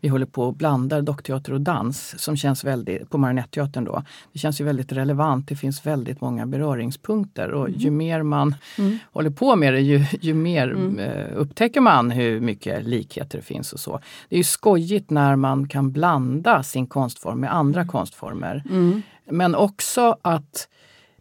vi 0.00 0.08
håller 0.08 0.26
på 0.26 0.42
och 0.42 0.54
blandar 0.54 1.02
dockteater 1.02 1.52
och 1.52 1.60
dans 1.60 2.14
som 2.18 2.36
känns 2.36 2.64
väldigt, 2.64 3.10
på 3.10 3.18
Marionetteatern 3.18 3.84
då. 3.84 4.02
Det 4.32 4.38
känns 4.38 4.60
ju 4.60 4.64
väldigt 4.64 4.92
relevant. 4.92 5.48
Det 5.48 5.56
finns 5.56 5.86
väldigt 5.86 6.20
många 6.20 6.46
beröringspunkter 6.46 7.50
och 7.50 7.68
mm. 7.68 7.80
ju 7.80 7.90
mer 7.90 8.22
man 8.22 8.54
mm. 8.78 8.98
håller 9.12 9.30
på 9.30 9.56
med 9.56 9.72
det 9.72 9.80
ju, 9.80 10.04
ju 10.20 10.34
mer 10.34 10.70
mm. 10.70 10.98
eh, 10.98 11.26
upptäcker 11.36 11.80
man 11.80 12.10
hur 12.10 12.40
mycket 12.40 12.86
likheter 12.86 13.38
det 13.38 13.44
finns 13.44 13.72
och 13.72 13.80
så. 13.80 14.00
Det 14.28 14.36
är 14.36 14.38
ju 14.38 14.44
skojigt 14.44 15.10
när 15.10 15.36
man 15.36 15.68
kan 15.68 15.92
blanda 15.92 16.62
sin 16.62 16.86
konstform 16.86 17.40
med 17.40 17.54
andra 17.54 17.80
mm. 17.80 17.88
konstformer. 17.88 18.62
Mm. 18.70 19.02
Men 19.30 19.54
också 19.54 20.16
att 20.22 20.68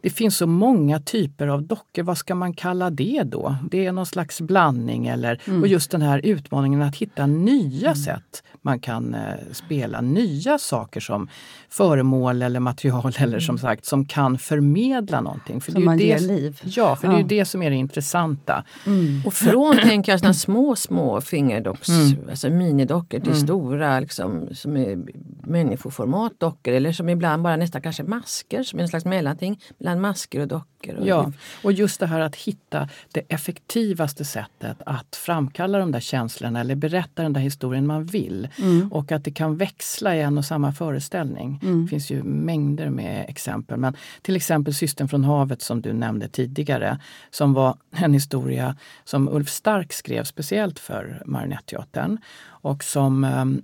det 0.02 0.10
finns 0.10 0.38
så 0.38 0.48
många 0.48 1.00
typer 1.00 1.48
av 1.48 1.64
dockor. 1.64 2.04
Vad 2.04 2.18
ska 2.18 2.36
man 2.36 2.54
kalla 2.54 2.90
det 2.90 3.24
då? 3.26 3.56
Det 3.72 3.86
är 3.86 3.92
någon 3.92 4.06
slags 4.06 4.42
blandning 4.42 5.08
eller 5.08 5.42
mm. 5.48 5.62
och 5.62 5.68
just 5.68 5.92
den 5.92 6.02
här 6.02 6.22
utmaningen 6.24 6.82
att 6.82 6.96
hitta 6.96 7.26
nya 7.26 7.88
mm. 7.88 7.96
sätt 7.96 8.44
man 8.68 8.80
kan 8.80 9.14
eh, 9.14 9.22
spela 9.52 10.02
nya 10.02 10.58
saker 10.58 11.00
som 11.00 11.30
föremål 11.70 12.42
eller 12.42 12.60
material 12.60 13.14
eller 13.20 13.40
som 13.40 13.54
mm. 13.54 13.62
sagt 13.62 13.86
som 13.86 14.06
kan 14.06 14.38
förmedla 14.38 15.22
någonting. 15.22 15.62
För 15.62 15.72
som 15.72 15.86
man 15.86 15.98
det 15.98 16.04
ger 16.04 16.20
liv. 16.20 16.62
Ja, 16.64 16.96
för 16.96 17.08
ja. 17.08 17.12
det 17.12 17.18
är 17.18 17.22
ju 17.22 17.28
det 17.28 17.46
som 17.46 17.62
är 17.62 17.70
det 17.70 17.76
intressanta. 17.76 18.64
Mm. 18.86 19.22
Och 19.26 19.34
från 19.34 19.78
tänker 19.78 20.12
jag 20.12 20.20
såna 20.20 20.34
små, 20.34 20.76
små 20.76 21.22
fingerdocks, 21.22 21.90
mm. 21.90 22.30
alltså 22.30 22.50
minidockor 22.50 23.20
till 23.20 23.32
mm. 23.32 23.44
stora 23.44 24.00
liksom, 24.00 24.48
som 24.52 24.78
är 24.78 25.00
människoformat 25.44 26.34
dockor 26.38 26.74
eller 26.74 26.92
som 26.92 27.10
ibland 27.10 27.44
bara 27.44 27.56
nästan 27.56 27.82
kanske 27.82 28.04
masker 28.04 28.64
som 28.64 28.80
är 28.80 28.84
en 28.84 28.90
slags 28.90 29.06
mellanting 29.06 29.60
mellan 29.88 30.02
masker 30.02 30.40
och 30.40 30.48
dockor. 30.48 30.96
Och 30.96 31.08
ja, 31.08 31.32
och 31.64 31.72
just 31.72 32.00
det 32.00 32.08
här 32.08 32.20
att 32.20 32.36
hitta 32.36 32.90
det 33.12 33.22
effektivaste 33.30 34.26
sättet 34.26 34.78
att 34.86 35.16
framkalla 35.16 35.80
de 35.80 35.92
där 35.92 36.00
känslorna 36.00 36.60
eller 36.60 36.76
berätta 36.76 37.24
den 37.24 37.34
där 37.34 37.42
historien 37.42 37.88
man 37.88 38.06
vill. 38.06 38.50
Mm. 38.58 38.92
Och 38.92 39.12
att 39.12 39.24
det 39.24 39.32
kan 39.32 39.58
växla 39.58 40.16
i 40.16 40.22
en 40.22 40.38
och 40.38 40.46
samma 40.46 40.72
föreställning. 40.72 41.60
Mm. 41.64 41.84
Det 41.84 41.90
finns 41.90 42.12
ju 42.12 42.24
mängder 42.24 42.90
med 42.90 43.26
exempel. 43.30 43.78
Men 43.78 43.96
till 44.22 44.36
exempel 44.36 44.74
Systern 44.74 45.08
från 45.08 45.24
havet 45.24 45.62
som 45.62 45.82
du 45.82 45.94
nämnde 45.94 46.28
tidigare. 46.28 47.00
Som 47.32 47.54
var 47.54 47.78
en 47.92 48.14
historia 48.14 48.76
som 49.04 49.30
Ulf 49.30 49.50
Stark 49.50 49.94
skrev 49.94 50.24
speciellt 50.24 50.80
för 50.80 51.24
Marionetteatern. 51.26 52.18
Och 52.64 52.84
som 52.84 53.24
um, 53.24 53.62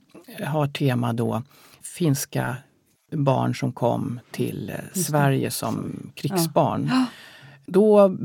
har 0.48 0.68
tema 0.68 1.14
då 1.14 1.44
finska 1.82 2.58
barn 3.16 3.56
som 3.56 3.72
kom 3.72 4.20
till 4.32 4.70
eh, 4.70 5.02
Sverige 5.02 5.52
som 5.52 5.94
krigsbarn. 6.16 6.90
Ja. 6.92 7.06
Då 7.66 8.18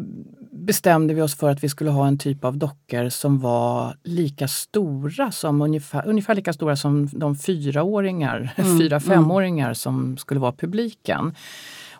bestämde 0.52 1.14
vi 1.14 1.22
oss 1.22 1.34
för 1.34 1.50
att 1.50 1.64
vi 1.64 1.68
skulle 1.68 1.90
ha 1.90 2.06
en 2.06 2.18
typ 2.18 2.44
av 2.44 2.56
dockor 2.56 3.08
som 3.08 3.38
var 3.38 3.96
lika 4.04 4.48
stora 4.48 5.30
som 5.32 5.62
ungefär, 5.62 6.06
ungefär 6.06 6.34
lika 6.34 6.52
stora 6.52 6.76
som 6.76 7.08
de 7.12 7.36
fyraåringar, 7.36 8.54
mm. 8.56 8.78
fyra 8.80 9.00
femåringar 9.00 9.66
mm. 9.66 9.74
som 9.74 10.16
skulle 10.16 10.40
vara 10.40 10.52
publiken. 10.52 11.34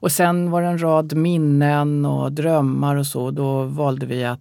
Och 0.00 0.12
sen 0.12 0.50
var 0.50 0.62
det 0.62 0.68
en 0.68 0.82
rad 0.82 1.16
minnen 1.16 2.04
och 2.04 2.32
drömmar 2.32 2.96
och 2.96 3.06
så. 3.06 3.30
Då 3.30 3.62
valde 3.62 4.06
vi 4.06 4.24
att 4.24 4.40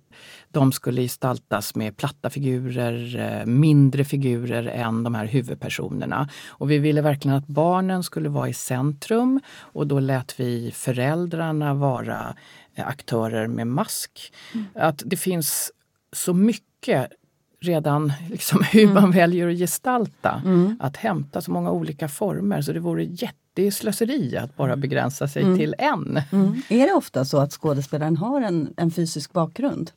de 0.58 0.72
skulle 0.72 1.02
gestaltas 1.02 1.76
med 1.76 1.98
platta 1.98 2.30
figurer, 2.30 3.16
eh, 3.16 3.46
mindre 3.46 4.04
figurer 4.04 4.68
än 4.68 5.04
de 5.04 5.16
här 5.16 5.26
huvudpersonerna. 5.26 6.30
Och 6.48 6.72
vi 6.72 6.78
ville 6.78 7.02
verkligen 7.02 7.38
att 7.38 7.48
barnen 7.48 8.04
skulle 8.04 8.30
vara 8.30 8.50
i 8.50 8.54
centrum 8.54 9.40
och 9.58 9.88
då 9.88 10.00
lät 10.00 10.40
vi 10.40 10.72
föräldrarna 10.72 11.74
vara 11.74 12.36
eh, 12.76 12.88
aktörer 12.88 13.48
med 13.48 13.68
mask. 13.68 14.34
Mm. 14.54 14.66
Att 14.76 15.04
det 15.06 15.18
finns 15.18 15.72
så 16.12 16.34
mycket 16.34 17.12
redan 17.60 18.14
liksom 18.30 18.64
hur 18.72 18.84
mm. 18.84 18.94
man 18.94 19.12
väljer 19.12 19.48
att 19.50 19.58
gestalta. 19.58 20.42
Mm. 20.46 20.78
Att 20.80 20.98
hämta 20.98 21.42
så 21.42 21.52
många 21.52 21.72
olika 21.72 22.08
former 22.10 22.62
så 22.62 22.74
det 22.74 22.80
vore 22.80 23.04
jätteslöseri 23.04 24.38
att 24.38 24.56
bara 24.56 24.76
begränsa 24.76 25.28
sig 25.28 25.44
mm. 25.44 25.58
till 25.58 25.76
en. 25.78 26.22
Mm. 26.32 26.62
Är 26.70 26.88
det 26.88 26.94
ofta 26.94 27.26
så 27.26 27.38
att 27.38 27.54
skådespelaren 27.54 28.18
har 28.18 28.42
en, 28.42 28.74
en 28.78 28.92
fysisk 28.92 29.34
bakgrund? 29.34 29.92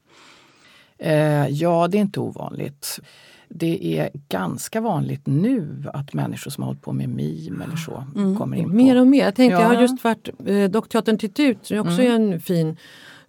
Eh, 1.00 1.48
ja, 1.48 1.88
det 1.88 1.98
är 1.98 2.00
inte 2.00 2.20
ovanligt. 2.20 3.00
Det 3.48 3.98
är 3.98 4.10
ganska 4.28 4.80
vanligt 4.80 5.26
nu 5.26 5.84
att 5.94 6.14
människor 6.14 6.50
som 6.50 6.62
har 6.62 6.66
hållit 6.66 6.82
på 6.82 6.92
med 6.92 7.08
mim 7.08 7.62
eller 7.66 7.76
så 7.76 8.04
mm. 8.16 8.36
kommer 8.36 8.56
in 8.56 8.68
på... 8.68 8.74
Mer 8.74 9.00
och 9.00 9.06
mer. 9.06 9.24
Jag, 9.24 9.34
tänkte, 9.34 9.54
ja. 9.54 9.60
jag 9.60 9.68
har 9.68 9.82
just 9.82 10.04
varit 10.04 10.28
eh, 10.46 10.70
Dockteatern 10.70 11.18
Titut, 11.18 11.66
som 11.66 11.78
också 11.78 12.02
mm. 12.02 12.06
är 12.06 12.14
en 12.14 12.40
fin 12.40 12.76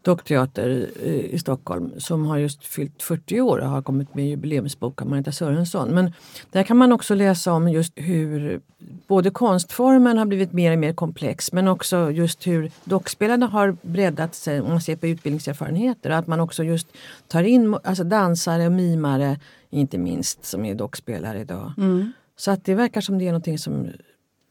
dockteater 0.01 0.97
i 1.31 1.39
Stockholm 1.39 1.91
som 1.97 2.25
har 2.25 2.37
just 2.37 2.65
fyllt 2.65 3.03
40 3.03 3.41
år 3.41 3.57
och 3.57 3.69
har 3.69 3.81
kommit 3.81 4.15
med 4.15 4.29
jubileumsbok 4.29 5.01
av 5.01 5.07
Marita 5.07 5.31
Sörensson. 5.31 5.89
Men 5.89 6.13
där 6.51 6.63
kan 6.63 6.77
man 6.77 6.91
också 6.91 7.15
läsa 7.15 7.53
om 7.53 7.69
just 7.69 7.93
hur 7.95 8.61
både 9.07 9.29
konstformen 9.29 10.17
har 10.17 10.25
blivit 10.25 10.53
mer 10.53 10.71
och 10.71 10.79
mer 10.79 10.93
komplex 10.93 11.53
men 11.53 11.67
också 11.67 12.11
just 12.11 12.47
hur 12.47 12.71
dockspelarna 12.83 13.47
har 13.47 13.77
breddat 13.81 14.35
sig 14.35 14.61
om 14.61 14.69
man 14.69 14.81
ser 14.81 14.95
på 14.95 15.07
utbildningserfarenheter. 15.07 16.09
Att 16.09 16.27
man 16.27 16.39
också 16.39 16.63
just 16.63 16.87
tar 17.27 17.43
in 17.43 17.77
alltså 17.83 18.03
dansare 18.03 18.65
och 18.65 18.71
mimare 18.71 19.39
inte 19.69 19.97
minst 19.97 20.45
som 20.45 20.65
är 20.65 20.75
dockspelare 20.75 21.39
idag. 21.39 21.73
Mm. 21.77 22.11
Så 22.35 22.51
att 22.51 22.65
det 22.65 22.75
verkar 22.75 23.01
som 23.01 23.17
det 23.17 23.25
är 23.25 23.31
någonting 23.31 23.57
som 23.57 23.87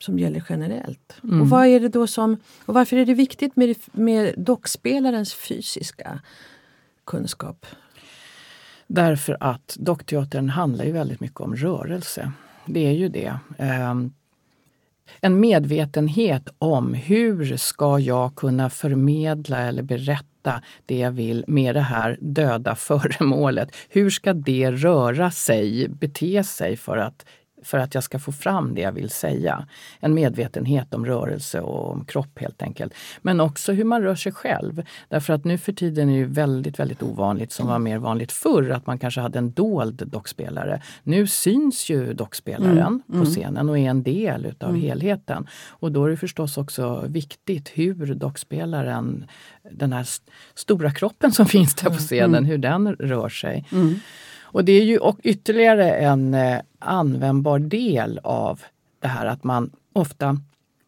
som 0.03 0.19
gäller 0.19 0.45
generellt. 0.49 1.17
Mm. 1.25 1.41
Och, 1.41 1.49
vad 1.49 1.67
är 1.67 1.81
det 1.81 1.89
då 1.89 2.07
som, 2.07 2.37
och 2.67 2.75
varför 2.75 2.97
är 2.97 3.07
det 3.07 3.15
viktigt 3.15 3.57
med, 3.57 3.77
med 3.93 4.35
dockspelarens 4.37 5.35
fysiska 5.35 6.21
kunskap? 7.05 7.67
Därför 8.87 9.37
att 9.41 9.77
dockteatern 9.79 10.49
handlar 10.49 10.85
ju 10.85 10.93
väldigt 10.93 11.21
mycket 11.21 11.41
om 11.41 11.57
rörelse. 11.57 12.33
Det 12.67 12.87
är 12.87 12.93
ju 12.93 13.09
det. 13.09 13.39
Um, 13.59 14.13
en 15.21 15.41
medvetenhet 15.41 16.49
om 16.59 16.95
hur 16.95 17.57
ska 17.57 17.99
jag 17.99 18.35
kunna 18.35 18.71
förmedla 18.71 19.59
eller 19.59 19.83
berätta 19.83 20.63
det 20.87 20.99
jag 20.99 21.11
vill 21.11 21.45
med 21.47 21.75
det 21.75 21.81
här 21.81 22.19
döda 22.21 22.75
föremålet. 22.75 23.77
Hur 23.89 24.11
ska 24.11 24.33
det 24.33 24.71
röra 24.71 25.31
sig, 25.31 25.89
bete 25.89 26.45
sig 26.45 26.77
för 26.77 26.97
att 26.97 27.27
för 27.63 27.79
att 27.79 27.95
jag 27.95 28.05
ska 28.05 28.19
få 28.19 28.33
fram 28.33 28.75
det 28.75 28.81
jag 28.81 28.93
vill 28.93 29.11
säga. 29.11 29.67
En 30.01 30.15
medvetenhet 30.15 30.95
om 30.95 31.07
rörelse 31.07 31.61
och 31.61 31.91
om 31.91 32.05
kropp 32.05 32.39
helt 32.39 32.63
enkelt. 32.63 32.95
Men 33.23 33.41
också 33.41 33.73
hur 33.73 33.85
man 33.85 34.03
rör 34.03 34.15
sig 34.15 34.33
själv. 34.33 34.83
Därför 35.09 35.33
att 35.33 35.45
nu 35.45 35.59
för 35.59 35.73
tiden 35.73 36.11
är 36.11 36.21
det 36.21 36.27
väldigt, 36.27 36.79
väldigt 36.79 37.03
ovanligt, 37.03 37.53
som 37.53 37.67
var 37.67 37.79
mer 37.79 37.99
vanligt 37.99 38.33
förr, 38.33 38.71
att 38.71 38.87
man 38.87 38.99
kanske 38.99 39.21
hade 39.21 39.39
en 39.39 39.53
dold 39.53 40.03
dockspelare. 40.07 40.83
Nu 41.03 41.27
syns 41.27 41.91
ju 41.91 42.13
dockspelaren 42.13 42.79
mm. 42.79 43.03
på 43.07 43.13
mm. 43.13 43.27
scenen 43.27 43.69
och 43.69 43.79
är 43.79 43.91
en 43.91 44.03
del 44.03 44.47
utav 44.47 44.69
mm. 44.69 44.81
helheten. 44.81 45.47
Och 45.69 45.93
då 45.93 46.05
är 46.05 46.11
det 46.11 46.17
förstås 46.17 46.59
också 46.59 47.05
viktigt 47.07 47.69
hur 47.69 48.15
dockspelaren, 48.15 49.25
den 49.71 49.93
här 49.93 50.07
stora 50.55 50.91
kroppen 50.91 51.33
som 51.33 51.47
finns 51.57 51.75
där 51.75 51.85
på 51.85 51.91
mm. 51.91 51.99
scenen, 51.99 52.35
mm. 52.35 52.45
hur 52.45 52.59
den 52.59 52.95
rör 52.95 53.29
sig. 53.29 53.67
Och 54.53 54.65
det 54.65 54.73
är 54.73 54.85
ju 54.85 54.99
och 54.99 55.19
ytterligare 55.23 55.91
en 55.93 56.35
eh, 56.35 56.59
användbar 56.79 57.59
del 57.59 58.21
av 58.25 58.61
det 59.01 59.09
här 59.09 59.27
att 59.27 59.45
man 59.45 59.71
ofta 59.93 60.37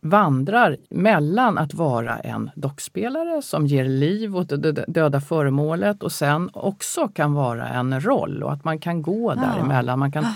vandrar 0.01 0.77
mellan 0.91 1.59
att 1.59 1.75
vara 1.75 2.19
en 2.19 2.51
dockspelare 2.55 3.43
som 3.43 3.67
ger 3.67 3.85
liv 3.85 4.37
åt 4.37 4.49
det 4.49 4.73
döda 4.73 5.21
föremålet 5.21 6.03
och 6.03 6.13
sen 6.13 6.51
också 6.53 7.09
kan 7.09 7.33
vara 7.33 7.69
en 7.69 8.01
roll 8.01 8.43
och 8.43 8.53
att 8.53 8.65
man 8.65 8.79
kan 8.79 9.03
gå 9.03 9.35
däremellan. 9.35 9.99
Man 9.99 10.13
kan 10.13 10.27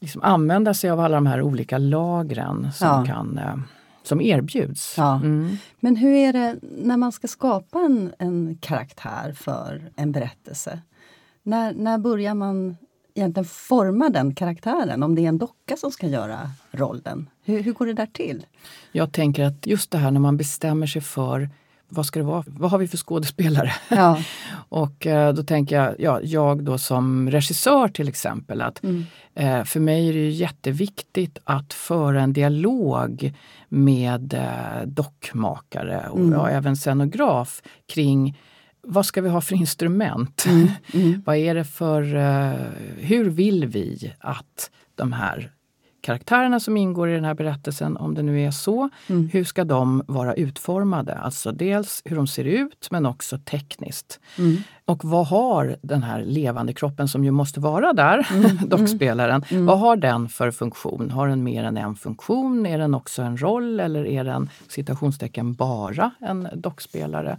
liksom 0.00 0.22
använda 0.22 0.74
sig 0.74 0.90
av 0.90 1.00
alla 1.00 1.14
de 1.14 1.26
här 1.26 1.42
olika 1.42 1.78
lagren 1.78 2.72
som, 2.72 2.88
ja. 2.88 3.04
kan, 3.06 3.38
eh, 3.38 3.56
som 4.02 4.20
erbjuds. 4.20 4.94
Ja. 4.96 5.14
Mm. 5.16 5.56
Men 5.80 5.96
hur 5.96 6.14
är 6.14 6.32
det 6.32 6.56
när 6.78 6.96
man 6.96 7.12
ska 7.12 7.28
skapa 7.28 7.78
en, 7.78 8.12
en 8.18 8.58
karaktär 8.60 9.32
för 9.32 9.82
en 9.96 10.12
berättelse? 10.12 10.78
När, 11.46 11.72
när 11.74 11.98
börjar 11.98 12.34
man 12.34 12.76
egentligen 13.14 13.44
forma 13.44 14.08
den 14.08 14.34
karaktären? 14.34 15.02
Om 15.02 15.14
det 15.14 15.24
är 15.24 15.28
en 15.28 15.38
docka 15.38 15.76
som 15.76 15.90
ska 15.90 16.06
göra 16.06 16.50
rollen. 16.72 17.28
Hur, 17.44 17.62
hur 17.62 17.72
går 17.72 17.86
det 17.86 17.92
där 17.92 18.06
till? 18.12 18.46
Jag 18.92 19.12
tänker 19.12 19.44
att 19.44 19.66
just 19.66 19.90
det 19.90 19.98
här 19.98 20.10
när 20.10 20.20
man 20.20 20.36
bestämmer 20.36 20.86
sig 20.86 21.02
för 21.02 21.50
vad 21.88 22.06
ska 22.06 22.18
det 22.20 22.24
vara? 22.26 22.44
Vad 22.46 22.70
har 22.70 22.78
vi 22.78 22.88
för 22.88 22.96
skådespelare? 22.96 23.72
Ja. 23.88 24.18
och 24.68 25.06
eh, 25.06 25.32
då 25.34 25.42
tänker 25.42 25.76
jag, 25.76 25.94
ja, 25.98 26.20
jag 26.22 26.64
då 26.64 26.78
som 26.78 27.30
regissör 27.30 27.88
till 27.88 28.08
exempel, 28.08 28.62
att 28.62 28.82
Mm. 28.84 29.04
eh, 29.34 29.64
för 29.64 29.80
mig 29.80 30.08
är 30.08 30.12
det 30.12 30.28
jätteviktigt 30.30 31.38
att 31.44 31.72
föra 31.72 32.22
en 32.22 32.32
dialog 32.32 33.32
med 33.68 34.34
eh, 34.34 34.86
dockmakare 34.86 36.08
och 36.10 36.18
Mm. 36.18 36.32
ja, 36.32 36.48
även 36.48 36.76
scenograf 36.76 37.62
kring 37.94 38.38
vad 38.86 39.06
ska 39.06 39.20
vi 39.22 39.28
ha 39.28 39.40
för 39.40 39.54
instrument? 39.54 40.44
Mm. 40.94 41.22
vad 41.26 41.36
är 41.36 41.54
det 41.54 41.64
för, 41.64 42.14
eh, 42.16 42.52
hur 42.98 43.30
vill 43.30 43.66
vi 43.66 44.12
att 44.18 44.70
de 44.94 45.12
här 45.12 45.50
karaktärerna 46.00 46.60
som 46.60 46.76
ingår 46.76 47.10
i 47.10 47.14
den 47.14 47.24
här 47.24 47.34
berättelsen, 47.34 47.96
om 47.96 48.14
det 48.14 48.22
nu 48.22 48.40
är 48.42 48.50
så, 48.50 48.88
Mm. 49.08 49.28
hur 49.32 49.44
ska 49.44 49.64
de 49.64 50.02
vara 50.06 50.34
utformade? 50.34 51.14
Alltså 51.14 51.52
dels 51.52 52.02
hur 52.04 52.16
de 52.16 52.26
ser 52.26 52.44
ut 52.44 52.88
men 52.90 53.06
också 53.06 53.38
tekniskt. 53.38 54.20
Mm. 54.38 54.56
Och 54.84 55.04
vad 55.04 55.26
har 55.26 55.76
den 55.82 56.02
här 56.02 56.22
levande 56.24 56.72
kroppen 56.72 57.08
som 57.08 57.24
ju 57.24 57.30
måste 57.30 57.60
vara 57.60 57.92
där, 57.92 58.26
dockspelaren, 58.66 59.44
Mm. 59.50 59.66
vad 59.66 59.78
har 59.78 59.96
den 59.96 60.28
för 60.28 60.50
funktion? 60.50 61.10
Har 61.10 61.28
den 61.28 61.44
mer 61.44 61.64
än 61.64 61.76
en 61.76 61.94
funktion? 61.94 62.66
Är 62.66 62.78
den 62.78 62.94
också 62.94 63.22
en 63.22 63.36
roll 63.36 63.80
eller 63.80 64.06
är 64.06 64.24
den 64.24 64.48
citationstecken 64.68 65.54
bara 65.54 66.10
en 66.20 66.48
dockspelare? 66.54 67.38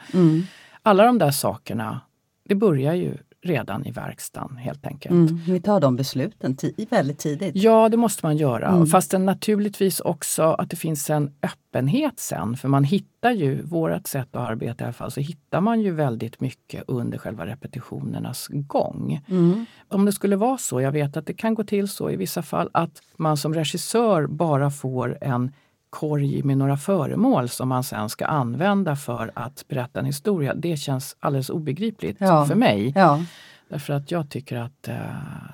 Alla 0.87 1.05
de 1.05 1.17
där 1.17 1.31
sakerna, 1.31 2.01
det 2.43 2.55
börjar 2.55 2.93
ju 2.93 3.17
redan 3.41 3.85
i 3.85 3.91
verkstaden 3.91 4.57
helt 4.57 4.85
enkelt. 4.85 5.13
Mm. 5.13 5.39
Vi 5.47 5.61
tar 5.61 5.79
de 5.79 5.95
besluten 5.95 6.57
väldigt 6.89 7.19
tidigt. 7.19 7.55
Ja, 7.55 7.89
det 7.89 7.97
måste 7.97 8.25
man 8.25 8.37
göra. 8.37 8.67
Mm. 8.67 8.87
Fastän 8.87 9.25
naturligtvis 9.25 9.99
också 9.99 10.43
att 10.43 10.69
det 10.69 10.75
finns 10.75 11.09
en 11.09 11.31
öppenhet 11.41 12.19
sen. 12.19 12.57
För 12.57 12.67
man 12.67 12.83
hittar 12.83 13.31
ju, 13.31 13.61
vårt 13.61 14.07
sätt 14.07 14.35
att 14.35 14.49
arbeta 14.49 14.83
i 14.83 14.85
alla 14.85 14.93
fall, 14.93 15.11
så 15.11 15.19
hittar 15.19 15.61
man 15.61 15.81
ju 15.81 15.91
väldigt 15.91 16.39
mycket 16.39 16.83
under 16.87 17.17
själva 17.17 17.45
repetitionernas 17.45 18.47
gång. 18.51 19.21
Mm. 19.27 19.65
Om 19.87 20.05
det 20.05 20.11
skulle 20.11 20.35
vara 20.35 20.57
så, 20.57 20.81
jag 20.81 20.91
vet 20.91 21.17
att 21.17 21.25
det 21.25 21.33
kan 21.33 21.55
gå 21.55 21.63
till 21.63 21.87
så 21.87 22.09
i 22.09 22.15
vissa 22.15 22.41
fall, 22.41 22.69
att 22.73 23.01
man 23.17 23.37
som 23.37 23.53
regissör 23.53 24.27
bara 24.27 24.71
får 24.71 25.17
en 25.21 25.51
korg 25.99 26.43
med 26.43 26.57
några 26.57 26.77
föremål 26.77 27.49
som 27.49 27.69
man 27.69 27.83
sen 27.83 28.09
ska 28.09 28.25
använda 28.25 28.95
för 28.95 29.31
att 29.35 29.65
berätta 29.67 29.99
en 29.99 30.05
historia. 30.05 30.53
Det 30.55 30.77
känns 30.77 31.15
alldeles 31.19 31.49
obegripligt 31.49 32.17
Ja. 32.19 32.45
för 32.45 32.55
mig. 32.55 32.91
Ja. 32.95 33.23
Därför 33.69 33.93
att 33.93 34.11
jag 34.11 34.29
tycker 34.29 34.57
att 34.57 34.87
eh, 34.87 34.95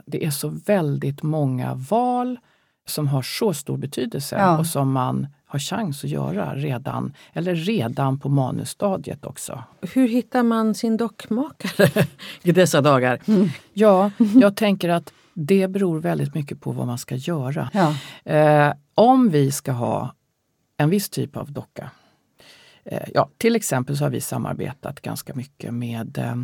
det 0.06 0.26
är 0.26 0.32
så 0.32 0.48
väldigt 0.66 1.24
många 1.24 1.74
val 1.74 2.38
som 2.88 3.08
har 3.08 3.22
så 3.22 3.54
stor 3.54 3.78
betydelse 3.78 4.36
Ja. 4.40 4.58
och 4.60 4.66
som 4.68 4.92
man 4.92 5.28
har 5.46 5.60
chans 5.60 6.04
att 6.04 6.10
göra 6.10 6.56
redan, 6.56 7.14
eller 7.34 7.56
redan 7.56 8.20
på 8.20 8.30
manusstadiet 8.30 9.26
också. 9.26 9.64
Hur 9.94 10.08
hittar 10.08 10.44
man 10.44 10.76
sin 10.76 10.98
dockmakare 10.98 12.06
i 12.44 12.52
dessa 12.52 12.82
dagar? 12.82 13.20
Ja, 13.74 14.12
jag 14.42 14.56
tänker 14.56 14.90
att 14.90 15.14
det 15.34 15.68
beror 15.68 16.00
väldigt 16.00 16.36
mycket 16.36 16.62
på 16.62 16.72
vad 16.72 16.88
man 16.88 16.98
ska 16.98 17.16
göra. 17.16 17.70
Ja. 17.74 17.96
Eh, 18.34 18.74
om 18.96 19.30
vi 19.30 19.52
ska 19.52 19.72
ha 19.72 20.14
en 20.82 20.90
viss 20.90 21.10
typ 21.10 21.38
av 21.38 21.52
docka. 21.52 21.92
Eh, 22.86 23.10
ja, 23.14 23.30
till 23.38 23.56
exempel 23.56 23.98
så 23.98 24.04
har 24.04 24.10
vi 24.10 24.22
samarbetat 24.22 25.02
ganska 25.02 25.34
mycket 25.34 25.74
med 25.74 26.18
eh, 26.18 26.36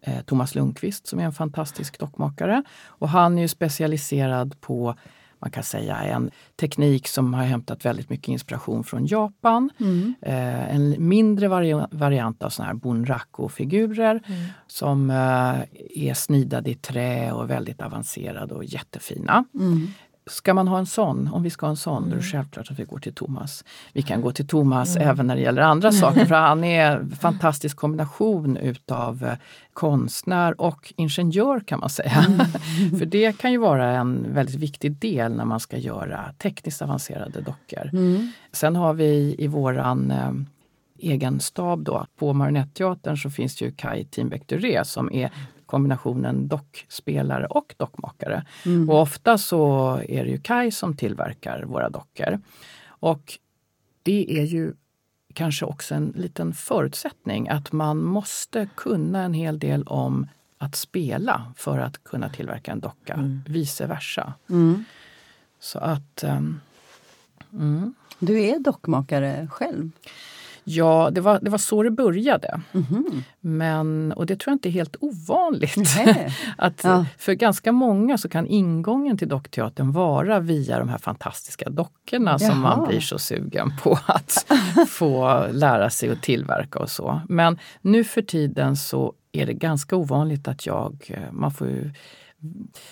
eh, 0.00 0.22
Thomas 0.24 0.54
Lundqvist 0.54 1.06
som 1.06 1.20
är 1.20 1.24
en 1.24 1.32
fantastisk 1.32 1.98
dockmakare. 1.98 2.62
Och 2.86 3.08
han 3.08 3.38
är 3.38 3.42
ju 3.42 3.48
specialiserad 3.48 4.60
på 4.60 4.94
man 5.42 5.50
kan 5.50 5.62
säga 5.62 5.96
en 5.96 6.30
teknik 6.56 7.08
som 7.08 7.34
har 7.34 7.44
hämtat 7.44 7.84
väldigt 7.84 8.10
mycket 8.10 8.28
inspiration 8.28 8.84
från 8.84 9.06
Japan. 9.06 9.70
Mm. 9.80 10.14
Eh, 10.22 10.74
en 10.74 11.08
mindre 11.08 11.48
vari 11.48 11.86
variant 11.90 12.42
av 12.42 12.50
såna 12.50 12.66
här 12.68 12.74
bunraku-figurer 12.74 14.20
som 14.66 15.10
eh, 15.10 15.60
är 16.08 16.14
snidade 16.14 16.70
i 16.70 16.74
trä 16.74 17.32
och 17.32 17.50
väldigt 17.50 17.82
avancerade 17.82 18.54
och 18.54 18.64
jättefina. 18.64 19.44
Mm. 19.54 19.88
Ska 20.30 20.54
man 20.54 20.68
ha 20.68 20.78
en 20.78 20.86
sån, 20.86 21.28
om 21.32 21.42
vi 21.42 21.50
ska 21.50 21.66
ha 21.66 21.70
en 21.70 21.76
sån, 21.76 22.08
då 22.08 22.12
är 22.12 22.16
det 22.16 22.22
självklart 22.22 22.70
att 22.70 22.78
vi 22.78 22.84
går 22.84 22.98
till 22.98 23.14
Thomas. 23.14 23.64
Vi 23.92 24.02
kan 24.02 24.20
gå 24.20 24.32
till 24.32 24.46
Thomas 24.46 24.96
även 24.96 25.26
när 25.26 25.36
det 25.36 25.42
gäller 25.42 25.62
andra 25.62 25.92
saker 25.92 26.24
för 26.24 26.34
han 26.48 26.64
är 26.64 26.96
en 26.96 27.10
fantastisk 27.10 27.76
kombination 27.76 28.56
utav 28.56 29.24
eh, 29.24 29.34
konstnär 29.72 30.60
och 30.60 30.92
ingenjör 30.96 31.60
kan 31.60 31.80
man 31.80 31.90
säga. 31.90 32.22
för 32.98 33.06
det 33.06 33.38
kan 33.38 33.52
ju 33.52 33.58
vara 33.58 33.90
en 33.90 34.34
väldigt 34.34 34.54
viktig 34.56 34.92
del 34.92 35.36
när 35.36 35.44
man 35.44 35.60
ska 35.60 35.76
göra 35.76 36.34
tekniskt 36.38 36.82
avancerade 36.82 37.40
dockor. 37.40 37.90
Mm. 37.92 38.32
Sen 38.52 38.76
har 38.76 38.94
vi 38.94 39.34
i 39.38 39.46
våran 39.46 40.10
eh, 40.10 40.32
egen 40.98 41.40
stab 41.40 41.84
då, 41.84 42.06
på 42.16 42.32
Marionetteatern 42.32 43.16
så 43.16 43.30
finns 43.30 43.56
det 43.56 43.64
ju 43.64 43.72
Kai 43.72 44.04
Timbek 44.04 44.46
Duré 44.46 44.84
som 44.84 45.12
är 45.12 45.30
kombinationen 45.70 46.48
dockspelare 46.48 47.46
och 47.46 47.74
dockmakare. 47.76 48.44
Mm. 48.66 48.90
Och 48.90 49.00
ofta 49.00 49.38
så 49.38 49.90
är 50.08 50.24
det 50.24 50.30
ju 50.30 50.40
Kai 50.40 50.70
som 50.70 50.96
tillverkar 50.96 51.62
våra 51.62 51.88
dockor. 51.88 52.40
Och 52.86 53.38
det 54.02 54.40
är 54.40 54.44
ju 54.44 54.72
kanske 55.34 55.64
också 55.64 55.94
en 55.94 56.12
liten 56.16 56.54
förutsättning 56.54 57.48
att 57.48 57.72
man 57.72 58.02
måste 58.02 58.68
kunna 58.74 59.22
en 59.22 59.34
hel 59.34 59.58
del 59.58 59.82
om 59.82 60.26
att 60.58 60.76
spela 60.76 61.52
för 61.56 61.78
att 61.78 62.04
kunna 62.04 62.28
tillverka 62.28 62.72
en 62.72 62.80
docka, 62.80 63.40
vice 63.46 63.86
versa. 63.86 64.34
Mm. 64.50 64.84
Så 65.60 65.78
att 65.78 66.22
ehm, 66.22 66.60
mm. 67.52 67.94
Du 68.18 68.42
är 68.42 68.58
dockmakare 68.58 69.48
själv. 69.50 69.90
Ja, 70.64 71.10
det 71.12 71.20
var, 71.20 71.38
det 71.42 71.50
var 71.50 71.58
så 71.58 71.82
det 71.82 71.90
började. 71.90 72.60
Mhm. 72.72 73.22
Men, 73.40 74.12
och 74.12 74.26
det 74.26 74.36
tror 74.36 74.52
jag 74.52 74.54
inte 74.54 74.68
är 74.68 74.70
helt 74.70 74.96
ovanligt. 75.00 75.76
Att 76.58 76.80
Ja. 76.84 77.06
För 77.18 77.32
ganska 77.32 77.72
många 77.72 78.18
så 78.18 78.28
kan 78.28 78.46
ingången 78.46 79.18
till 79.18 79.28
dockteatern 79.28 79.92
vara 79.92 80.40
via 80.40 80.78
de 80.78 80.88
här 80.88 80.98
fantastiska 80.98 81.70
dockorna 81.70 82.38
som 82.38 82.48
Jaha. 82.48 82.76
man 82.76 82.88
blir 82.88 83.00
så 83.00 83.18
sugen 83.18 83.72
på 83.82 83.98
att 84.06 84.46
få 84.88 85.46
lära 85.52 85.90
sig 85.90 86.10
att 86.10 86.22
tillverka 86.22 86.78
och 86.78 86.90
så. 86.90 87.20
Men 87.28 87.58
nu 87.80 88.04
för 88.04 88.22
tiden 88.22 88.76
så 88.76 89.12
är 89.32 89.46
det 89.46 89.52
ganska 89.54 89.96
ovanligt 89.96 90.48
att 90.48 90.66
jag, 90.66 91.04
eh, 91.08 91.32
man 91.32 91.50
får 91.50 91.66
ju 91.68 91.90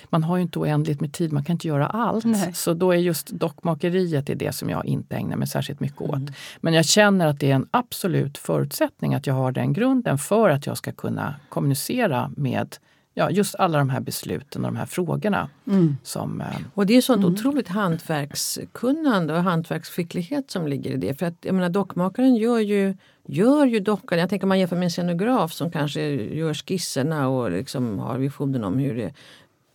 man 0.04 0.24
har 0.24 0.36
ju 0.36 0.42
inte 0.42 0.58
oändligt 0.58 1.00
med 1.00 1.12
tid, 1.12 1.32
man 1.32 1.44
kan 1.44 1.52
inte 1.54 1.68
göra 1.68 1.86
allt. 1.86 2.24
Nej. 2.24 2.52
Så 2.54 2.74
då 2.74 2.92
är 2.92 2.96
just 2.96 3.26
dockmakeriet 3.26 4.30
är 4.30 4.34
det 4.34 4.52
som 4.52 4.70
jag 4.70 4.86
inte 4.86 5.16
ägnar 5.16 5.36
mig 5.36 5.48
särskilt 5.48 5.80
mycket 5.80 6.00
åt. 6.00 6.16
Mm. 6.16 6.32
Men 6.60 6.74
jag 6.74 6.84
känner 6.84 7.26
att 7.26 7.40
det 7.40 7.50
är 7.50 7.54
en 7.54 7.68
absolut 7.70 8.38
förutsättning 8.38 9.14
att 9.14 9.26
jag 9.26 9.34
har 9.34 9.52
den 9.52 9.72
grunden 9.72 10.18
för 10.18 10.50
att 10.50 10.66
jag 10.66 10.76
ska 10.76 10.92
kunna 10.92 11.34
kommunicera 11.48 12.30
med 12.36 12.76
ja, 13.18 13.30
just 13.30 13.54
alla 13.54 13.78
de 13.78 13.90
här 13.90 14.00
besluten 14.00 14.64
och 14.64 14.72
de 14.72 14.76
här 14.76 14.86
frågorna. 14.86 15.48
Mm. 15.66 15.96
Som, 16.02 16.40
eh, 16.40 16.46
Och 16.74 16.86
det 16.86 16.96
är 16.96 17.00
sånt 17.00 17.24
otroligt 17.24 17.68
hantverkskunnande 17.68 19.34
och 19.34 19.42
hantverksskicklighet 19.42 20.50
som 20.50 20.66
ligger 20.66 20.90
i 20.90 20.96
det. 20.96 21.18
För 21.18 21.26
att 21.26 21.34
jag 21.40 21.54
menar 21.54 21.68
dockmakaren 21.68 22.36
gör 22.36 22.58
ju, 22.58 22.94
gör 23.26 23.66
ju 23.66 23.80
dockan. 23.80 24.18
Jag 24.18 24.28
tänker 24.28 24.44
om 24.44 24.48
man 24.48 24.58
jämför 24.58 24.76
med 24.76 24.84
en 24.84 24.90
scenograf 24.90 25.52
som 25.52 25.70
kanske 25.70 26.00
gör 26.14 26.54
skisserna 26.54 27.28
och 27.28 27.50
liksom 27.50 27.98
har 27.98 28.18
visionen 28.18 28.64
om 28.64 28.78
hur 28.78 28.94
det 28.94 29.12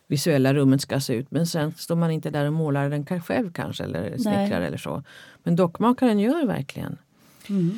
visuella 0.07 0.53
rummet 0.53 0.81
ska 0.81 0.99
se 0.99 1.13
ut. 1.13 1.31
Men 1.31 1.47
sen 1.47 1.73
står 1.77 1.95
man 1.95 2.11
inte 2.11 2.29
där 2.29 2.45
och 2.45 2.53
målar 2.53 2.89
den 2.89 3.05
själv 3.05 3.51
kanske 3.51 3.83
eller 3.83 4.17
snickrar 4.17 4.61
eller 4.61 4.77
så. 4.77 5.03
Men 5.43 5.55
dockmakaren 5.55 6.19
gör 6.19 6.45
verkligen 6.45 6.97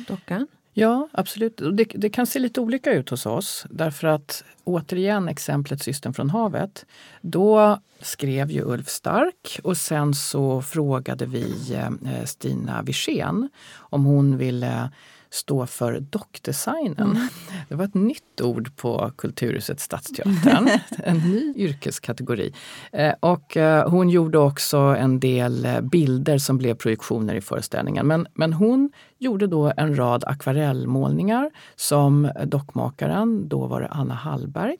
dockan. 0.08 0.46
Ja, 0.78 1.08
absolut. 1.12 1.56
Det, 1.72 1.84
det 1.84 2.10
kan 2.10 2.26
se 2.26 2.38
lite 2.38 2.60
olika 2.60 2.92
ut 2.92 3.08
hos 3.08 3.26
oss. 3.26 3.66
Därför 3.70 4.08
att, 4.08 4.44
återigen 4.64 5.28
exemplet 5.28 5.82
Systern 5.82 6.14
från 6.14 6.30
havet. 6.30 6.86
Då 7.20 7.80
skrev 8.00 8.50
ju 8.50 8.62
Ulf 8.64 8.88
Stark 8.88 9.60
och 9.62 9.76
sen 9.76 10.14
så 10.14 10.62
frågade 10.62 11.26
vi 11.26 11.74
eh, 11.74 12.24
Stina 12.24 12.82
Wirsén 12.82 13.48
om 13.76 14.04
hon 14.04 14.38
ville 14.38 14.90
stå 15.30 15.66
för 15.66 16.00
dockdesignen. 16.00 17.28
Det 17.68 17.74
var 17.74 17.84
ett 17.84 17.94
nytt 17.94 18.40
ord 18.40 18.76
på 18.76 19.12
Kulturhuset 19.16 19.80
Stadsteatern. 19.80 20.68
en 21.04 21.18
ny 21.18 21.54
yrkeskategori. 21.56 22.54
Eh, 22.92 23.14
och 23.20 23.56
eh, 23.56 23.90
hon 23.90 24.10
gjorde 24.10 24.38
också 24.38 24.76
en 24.76 25.20
del 25.20 25.64
eh, 25.64 25.80
bilder 25.80 26.38
som 26.38 26.58
blev 26.58 26.74
projektioner 26.74 27.34
i 27.34 27.40
föreställningen. 27.40 28.06
Men, 28.06 28.26
men 28.34 28.52
hon 28.52 28.92
gjorde 29.18 29.46
då 29.46 29.72
en 29.76 29.98
rad 29.98 30.24
akvarellmålningar 30.26 31.50
som 31.76 32.30
dockmakaren, 32.44 33.48
då 33.48 33.66
var 33.66 33.80
det 33.80 33.88
Anna 33.88 34.14
Hallberg, 34.14 34.76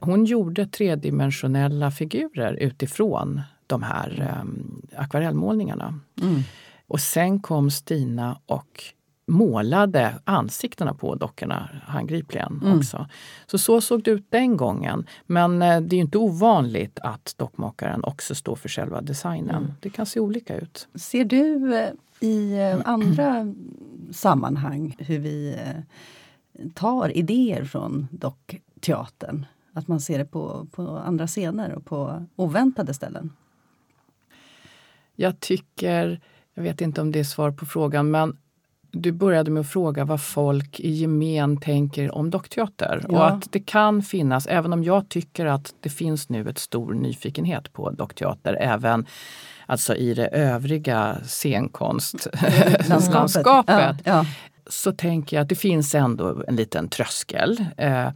hon 0.00 0.24
gjorde 0.24 0.66
tredimensionella 0.66 1.90
figurer 1.90 2.52
utifrån 2.52 3.40
de 3.66 3.82
här 3.82 4.20
eh, 4.20 5.00
akvarellmålningarna. 5.00 6.00
Mm. 6.20 6.42
Och 6.86 7.00
sen 7.00 7.40
kom 7.40 7.70
Stina 7.70 8.38
och 8.46 8.84
målade 9.28 10.14
ansiktena 10.24 10.94
på 10.94 11.14
dockorna 11.14 11.68
handgripligen 11.86 12.60
mm. 12.62 12.78
också. 12.78 13.06
Så 13.46 13.58
så 13.58 13.80
såg 13.80 14.02
det 14.02 14.10
ut 14.10 14.26
den 14.30 14.56
gången. 14.56 15.06
Men 15.26 15.62
eh, 15.62 15.80
det 15.80 15.96
är 15.96 16.00
inte 16.00 16.18
ovanligt 16.18 16.98
att 17.02 17.34
dockmakaren 17.36 18.04
också 18.04 18.34
står 18.34 18.56
för 18.56 18.68
själva 18.68 19.00
designen. 19.00 19.56
Mm. 19.56 19.72
Det 19.80 19.90
kan 19.90 20.06
se 20.06 20.20
olika 20.20 20.56
ut. 20.56 20.88
Ser 20.94 21.24
du 21.24 21.74
eh, 21.76 21.90
i 22.20 22.58
eh, 22.58 22.80
andra 22.84 23.54
sammanhang 24.12 24.96
hur 24.98 25.18
vi 25.18 25.56
tar 26.74 27.16
idéer 27.16 27.64
från 27.64 28.08
dockteatern? 28.10 29.46
Att 29.72 29.88
man 29.88 30.00
ser 30.00 30.18
det 30.18 30.24
på, 30.24 30.66
på 30.72 30.82
andra 30.88 31.26
scener 31.26 31.74
och 31.74 31.84
på 31.84 32.26
oväntade 32.36 32.94
ställen? 32.94 33.32
Jag 35.20 35.40
tycker, 35.40 36.20
jag 36.54 36.62
vet 36.62 36.80
inte 36.80 37.00
om 37.00 37.12
det 37.12 37.18
är 37.20 37.24
svar 37.24 37.50
på 37.50 37.66
frågan, 37.66 38.10
men 38.10 38.36
du 38.90 39.12
började 39.12 39.50
med 39.50 39.60
att 39.60 39.70
fråga 39.70 40.04
vad 40.04 40.20
folk 40.20 40.80
i 40.80 40.90
gemen 40.90 41.56
tänker 41.56 42.14
om 42.14 42.30
dockteater. 42.30 43.04
Ja. 43.08 43.16
Och 43.16 43.28
att 43.28 43.52
det 43.52 43.60
kan 43.60 44.02
finnas, 44.02 44.46
även 44.46 44.72
om 44.72 44.84
jag 44.84 45.08
tycker 45.08 45.46
att 45.46 45.74
det 45.80 45.90
finns 45.90 46.28
nu 46.28 46.48
ett 46.48 46.58
stor 46.58 46.94
nyfikenhet 46.94 47.72
på 47.72 47.90
dockteater, 47.90 48.56
även 48.60 49.06
alltså 49.66 49.94
i 49.94 50.14
det 50.14 50.26
övriga 50.26 51.16
scenkonstlandskapet. 51.24 53.66
ja, 54.04 54.06
ja. 54.12 54.26
Så 54.70 54.92
tänker 54.92 55.36
jag 55.36 55.42
att 55.42 55.48
det 55.48 55.54
finns 55.54 55.94
ändå 55.94 56.42
en 56.48 56.56
liten 56.56 56.88
tröskel. 56.88 57.64
Eh, 57.76 57.98
Eh, 57.98 58.12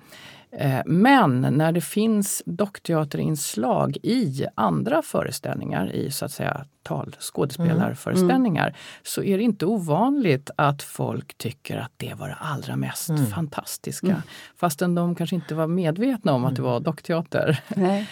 men 0.86 1.40
när 1.40 1.72
det 1.72 1.80
finns 1.80 2.42
dockteaterinslag 2.46 3.96
i 4.02 4.46
andra 4.54 5.02
föreställningar, 5.02 5.92
i 5.92 6.10
så 6.10 6.24
att 6.24 6.32
säga 6.32 6.66
talskådespelarföreställningar, 6.82 8.66
mm. 8.66 8.76
så 9.02 9.22
är 9.22 9.38
det 9.38 9.44
inte 9.44 9.66
ovanligt 9.66 10.50
att 10.56 10.82
folk 10.82 11.38
tycker 11.38 11.76
att 11.76 11.92
det 11.96 12.14
var 12.14 12.28
det 12.28 12.36
allra 12.40 12.76
mest 12.76 13.08
mm. 13.08 13.26
fantastiska. 13.26 14.06
Mm. 14.06 14.22
Fastän 14.56 14.94
de 14.94 15.14
kanske 15.14 15.36
inte 15.36 15.54
var 15.54 15.66
medvetna 15.66 16.32
om 16.32 16.44
att 16.44 16.56
det 16.56 16.62
var 16.62 16.80
dockteater. 16.80 17.60
Nej. 17.68 18.08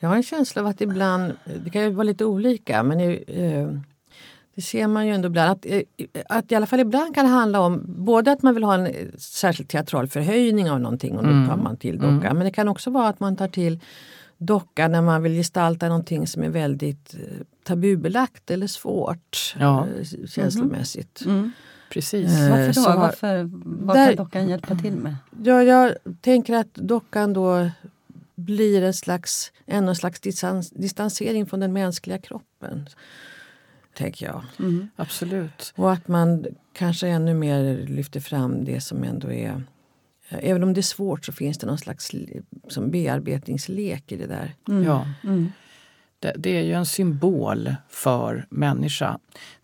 Jag 0.00 0.08
har 0.08 0.16
en 0.16 0.22
känsla 0.22 0.62
av 0.62 0.68
att 0.68 0.80
ibland, 0.80 1.32
det 1.64 1.70
kan 1.70 1.82
ju 1.82 1.90
vara 1.90 2.04
lite 2.04 2.24
olika, 2.24 2.82
men 2.82 3.00
eh, 3.26 3.68
det 4.58 4.62
ser 4.62 4.86
man 4.86 5.06
ju 5.06 5.14
ändå 5.14 5.26
ibland. 5.26 5.50
Att, 5.50 5.66
eh, 5.66 5.82
att 6.28 6.52
i 6.52 6.54
alla 6.54 6.66
fall 6.66 6.80
ibland 6.80 7.14
kan 7.14 7.24
det 7.24 7.30
handla 7.30 7.60
om 7.60 7.84
både 7.86 8.32
att 8.32 8.42
man 8.42 8.54
vill 8.54 8.64
ha 8.64 8.74
en 8.74 9.12
särskild 9.18 9.68
teatral 9.68 10.08
förhöjning 10.08 10.70
av 10.70 10.80
någonting 10.80 11.16
och 11.16 11.24
då 11.24 11.30
mm. 11.30 11.48
tar 11.48 11.56
man 11.56 11.76
till 11.76 11.98
docka. 11.98 12.26
Mm. 12.26 12.36
Men 12.36 12.44
det 12.44 12.50
kan 12.50 12.68
också 12.68 12.90
vara 12.90 13.08
att 13.08 13.20
man 13.20 13.36
tar 13.36 13.48
till 13.48 13.80
docka 14.38 14.88
när 14.88 15.02
man 15.02 15.22
vill 15.22 15.32
gestalta 15.32 15.88
någonting 15.88 16.26
som 16.26 16.42
är 16.42 16.48
väldigt 16.48 17.14
eh, 17.14 17.20
tabubelagt 17.64 18.50
eller 18.50 18.66
svårt 18.66 19.54
ja. 19.58 19.86
Eh, 19.86 20.26
känslomässigt. 20.28 21.22
Mm. 21.24 21.38
mm. 21.38 21.52
Precis. 21.90 22.30
Varför 22.50 22.66
då? 22.66 22.72
Så, 22.72 22.98
Varför, 22.98 23.50
vad 23.64 23.96
där, 23.96 24.06
kan 24.06 24.16
dockan 24.16 24.48
hjälpa 24.48 24.74
till 24.74 24.96
med? 24.96 25.16
Ja, 25.44 25.62
jag 25.62 25.94
tänker 26.20 26.54
att 26.54 26.74
dockan 26.74 27.32
då 27.32 27.70
blir 28.34 28.82
en 28.82 28.94
slags, 28.94 29.52
en 29.66 29.96
slags 29.96 30.20
distans, 30.20 30.70
distansering 30.70 31.46
från 31.46 31.60
den 31.60 31.72
mänskliga 31.72 32.18
kroppen 32.18 32.88
tänker 33.98 34.26
jag. 34.26 34.42
Mm. 34.58 34.88
Absolut. 34.96 35.72
Och 35.76 35.92
att 35.92 36.08
man 36.08 36.46
kanske 36.72 37.08
ännu 37.08 37.34
mer 37.34 37.86
lyfter 37.86 38.20
fram 38.20 38.64
det 38.64 38.80
som 38.80 39.04
ändå 39.04 39.32
är 39.32 39.62
Även 40.30 40.62
om 40.62 40.74
det 40.74 40.80
är 40.80 40.82
svårt 40.82 41.24
så 41.24 41.32
finns 41.32 41.58
det 41.58 41.66
någon 41.66 41.78
slags 41.78 42.10
som 42.68 42.90
bearbetningslek 42.90 44.12
i 44.12 44.16
det 44.16 44.26
där. 44.26 44.54
Mm. 44.68 44.84
Ja. 44.84 45.06
Mm. 45.24 45.52
Det, 46.20 46.32
det, 46.36 46.50
är 46.50 46.62
ju 46.62 46.72
en 46.72 46.86
symbol 46.86 47.74
för 47.88 48.46
människa. 48.50 49.18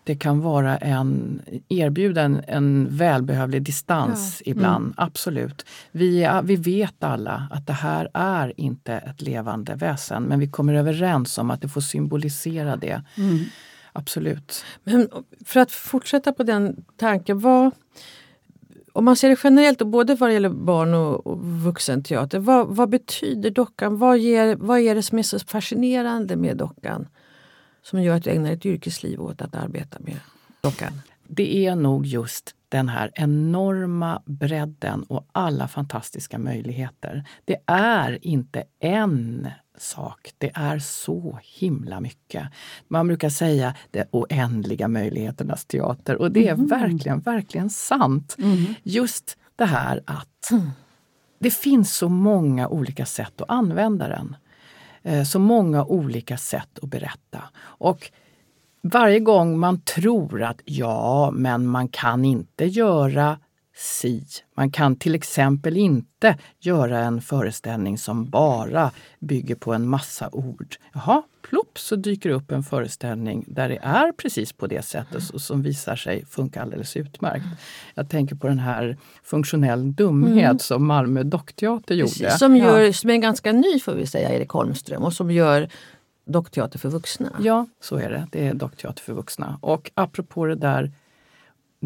Det 0.04 0.16
kan 0.16 0.40
vara 0.40 0.76
en, 0.76 1.42
erbjuda 1.68 2.22
en, 2.22 2.44
en 2.48 2.88
välbehövlig 2.90 3.62
distans 3.62 4.42
ja. 4.44 4.50
ibland, 4.50 4.84
mm. 4.84 4.94
absolut. 4.96 5.66
Vi, 5.92 6.28
vi 6.44 6.56
vet 6.56 7.04
alla 7.04 7.48
att 7.50 7.66
det 7.66 7.72
här 7.72 8.08
är 8.14 8.60
inte 8.60 8.94
ett 8.94 9.22
levande 9.22 9.74
väsen 9.74 10.22
men 10.22 10.38
vi 10.40 10.48
kommer 10.48 10.74
överens 10.74 11.38
om 11.38 11.50
att 11.50 11.60
det 11.60 11.68
får 11.68 11.80
symbolisera 11.80 12.76
det. 12.76 13.02
Absolut. 13.96 14.64
Men 14.84 15.08
för 15.44 15.60
att 15.60 15.72
fortsätta 15.72 16.32
på 16.32 16.42
den 16.42 16.84
tanken. 16.96 17.38
Vad, 17.38 17.70
om 18.92 19.04
man 19.04 19.16
ser 19.16 19.28
det 19.28 19.40
generellt, 19.44 19.80
och 19.80 19.86
både 19.86 20.14
vad 20.14 20.30
det 20.30 20.34
gäller 20.34 20.48
barn 20.48 20.94
och, 20.94 21.26
och 21.26 21.38
vuxenteater. 21.44 22.38
Vad, 22.38 22.68
vad 22.68 22.88
betyder 22.88 23.50
dockan? 23.50 23.98
Vad, 23.98 24.18
ger, 24.18 24.56
vad 24.56 24.78
är 24.78 24.94
det 24.94 25.02
som 25.02 25.18
är 25.18 25.22
så 25.22 25.38
fascinerande 25.38 26.36
med 26.36 26.56
dockan? 26.56 27.08
Som 27.82 28.02
gör 28.02 28.16
att 28.16 28.24
du 28.24 28.30
ägnar 28.30 28.52
ett 28.52 28.66
yrkesliv 28.66 29.20
åt 29.22 29.42
att 29.42 29.54
arbeta 29.54 29.98
med 30.00 30.18
dockan? 30.60 31.00
Det 31.28 31.66
är 31.66 31.76
nog 31.76 32.06
just 32.06 32.54
den 32.68 32.88
här 32.88 33.10
enorma 33.14 34.22
bredden 34.26 35.02
och 35.02 35.28
alla 35.32 35.68
fantastiska 35.68 36.38
möjligheter. 36.38 37.24
Det 37.44 37.56
är 37.66 38.18
inte 38.26 38.64
en 38.80 39.48
sak. 39.78 40.32
Det 40.38 40.50
är 40.54 40.78
så 40.78 41.38
himla 41.42 42.00
mycket. 42.00 42.48
Man 42.88 43.06
brukar 43.06 43.28
säga 43.28 43.74
det 43.90 44.08
oändliga 44.10 44.88
möjligheternas 44.88 45.64
teater 45.64 46.16
och 46.16 46.30
det 46.30 46.48
är 46.48 46.54
mm. 46.54 46.66
verkligen, 46.66 47.20
verkligen 47.20 47.70
sant. 47.70 48.36
Mm. 48.38 48.74
Just 48.82 49.36
det 49.56 49.64
här 49.64 50.02
att 50.06 50.50
det 51.38 51.50
finns 51.50 51.96
så 51.96 52.08
många 52.08 52.68
olika 52.68 53.06
sätt 53.06 53.40
att 53.40 53.50
använda 53.50 54.08
den. 54.08 54.36
Eh, 55.02 55.24
så 55.24 55.38
många 55.38 55.84
olika 55.84 56.36
sätt 56.36 56.78
att 56.82 56.88
berätta. 56.88 57.42
Och 57.56 58.10
varje 58.82 59.20
gång 59.20 59.58
man 59.58 59.80
tror 59.80 60.42
att 60.42 60.60
ja, 60.64 61.30
men 61.30 61.66
man 61.66 61.88
kan 61.88 62.24
inte 62.24 62.64
göra 62.64 63.38
si. 63.74 64.26
Man 64.56 64.70
kan 64.70 64.96
till 64.96 65.14
exempel 65.14 65.76
inte 65.76 66.36
göra 66.60 66.98
en 66.98 67.20
föreställning 67.20 67.98
som 67.98 68.30
bara 68.30 68.90
bygger 69.18 69.54
på 69.54 69.72
en 69.72 69.88
massa 69.88 70.28
ord. 70.32 70.76
Jaha, 70.92 71.22
plopp 71.42 71.78
så 71.78 71.96
dyker 71.96 72.30
upp 72.30 72.52
en 72.52 72.62
föreställning 72.62 73.44
där 73.46 73.68
det 73.68 73.78
är 73.82 74.12
precis 74.12 74.52
på 74.52 74.66
det 74.66 74.82
sättet 74.84 75.30
och 75.30 75.40
som 75.40 75.62
visar 75.62 75.96
sig 75.96 76.24
funka 76.26 76.62
alldeles 76.62 76.96
utmärkt. 76.96 77.46
Jag 77.94 78.08
tänker 78.08 78.34
på 78.34 78.46
den 78.46 78.58
här 78.58 78.96
funktionell 79.22 79.94
dumhet 79.94 80.44
mm. 80.44 80.58
som 80.58 80.86
Malmö 80.86 81.22
dockteater 81.22 81.94
gjorde. 81.94 82.10
Precis, 82.10 82.38
som, 82.38 82.56
gör, 82.56 82.80
ja. 82.80 82.92
som 82.92 83.10
är 83.10 83.16
ganska 83.16 83.52
ny 83.52 83.80
får 83.80 83.94
vi 83.94 84.06
säga, 84.06 84.34
Erik 84.34 84.50
Holmström 84.50 85.02
och 85.02 85.12
som 85.12 85.30
gör 85.30 85.68
dockteater 86.26 86.78
för 86.78 86.88
vuxna. 86.88 87.30
Ja, 87.40 87.66
så 87.80 87.96
är 87.96 88.10
det. 88.10 88.26
Det 88.30 88.46
är 88.46 88.54
dockteater 88.54 89.02
för 89.02 89.12
vuxna. 89.12 89.58
Och 89.60 89.90
apropå 89.94 90.46
det 90.46 90.54
där 90.54 90.92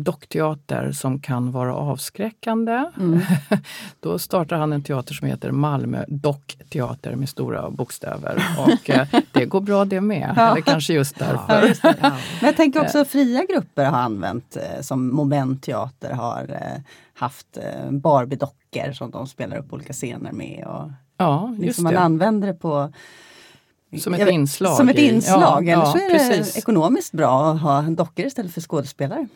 dockteater 0.03 0.93
som 0.93 1.21
kan 1.21 1.53
vara 1.53 1.75
avskräckande. 1.75 2.85
Mm. 2.97 3.21
Då 4.01 4.19
startar 4.19 4.57
han 4.57 4.73
en 4.73 4.83
teater 4.83 5.15
som 5.15 5.29
heter 5.29 5.51
Malmö 5.51 6.05
Dockteater 6.09 7.15
med 7.15 7.29
stora 7.29 7.71
bokstäver. 7.71 8.43
Och 8.59 8.91
eh, 8.91 9.07
det 9.33 9.45
går 9.45 9.61
bra 9.61 9.85
det 9.85 10.01
med, 10.01 10.35
ja. 10.37 10.51
eller 10.51 10.61
kanske 10.61 10.93
just 10.93 11.19
därför. 11.19 11.55
Ja, 11.61 11.67
just 11.67 11.85
ja. 11.85 11.93
Men 12.01 12.13
jag 12.43 12.57
tänker 12.57 12.81
också 12.81 13.05
fria 13.05 13.45
grupper 13.45 13.85
har 13.85 13.99
använt 13.99 14.57
eh, 14.57 14.81
som 14.81 15.15
Momentteater 15.15 16.13
har 16.13 16.47
eh, 16.51 16.81
haft 17.15 17.59
Barbie-dockor 17.91 18.93
som 18.93 19.11
de 19.11 19.27
spelar 19.27 19.57
upp 19.57 19.73
olika 19.73 19.93
scener 19.93 20.33
med. 20.33 20.65
Och 20.67 20.91
ja, 21.17 21.51
just 21.51 21.63
liksom 21.63 21.85
man 21.85 21.97
använder 21.97 22.49
det 22.49 22.55
på 22.55 22.93
som 23.97 24.15
ett 24.15 24.29
inslag? 24.29 24.77
Som 24.77 24.89
ett 24.89 24.99
inslag, 24.99 25.69
i, 25.69 25.71
eller 25.71 25.83
ja, 25.83 25.93
så 25.93 25.99
är 25.99 26.11
precis. 26.11 26.53
det 26.53 26.59
ekonomiskt 26.59 27.13
bra 27.13 27.53
att 27.53 27.61
ha 27.61 27.83
dockor 27.83 28.27
istället 28.27 28.55
för 28.55 28.61
skådespelare. 28.61 29.29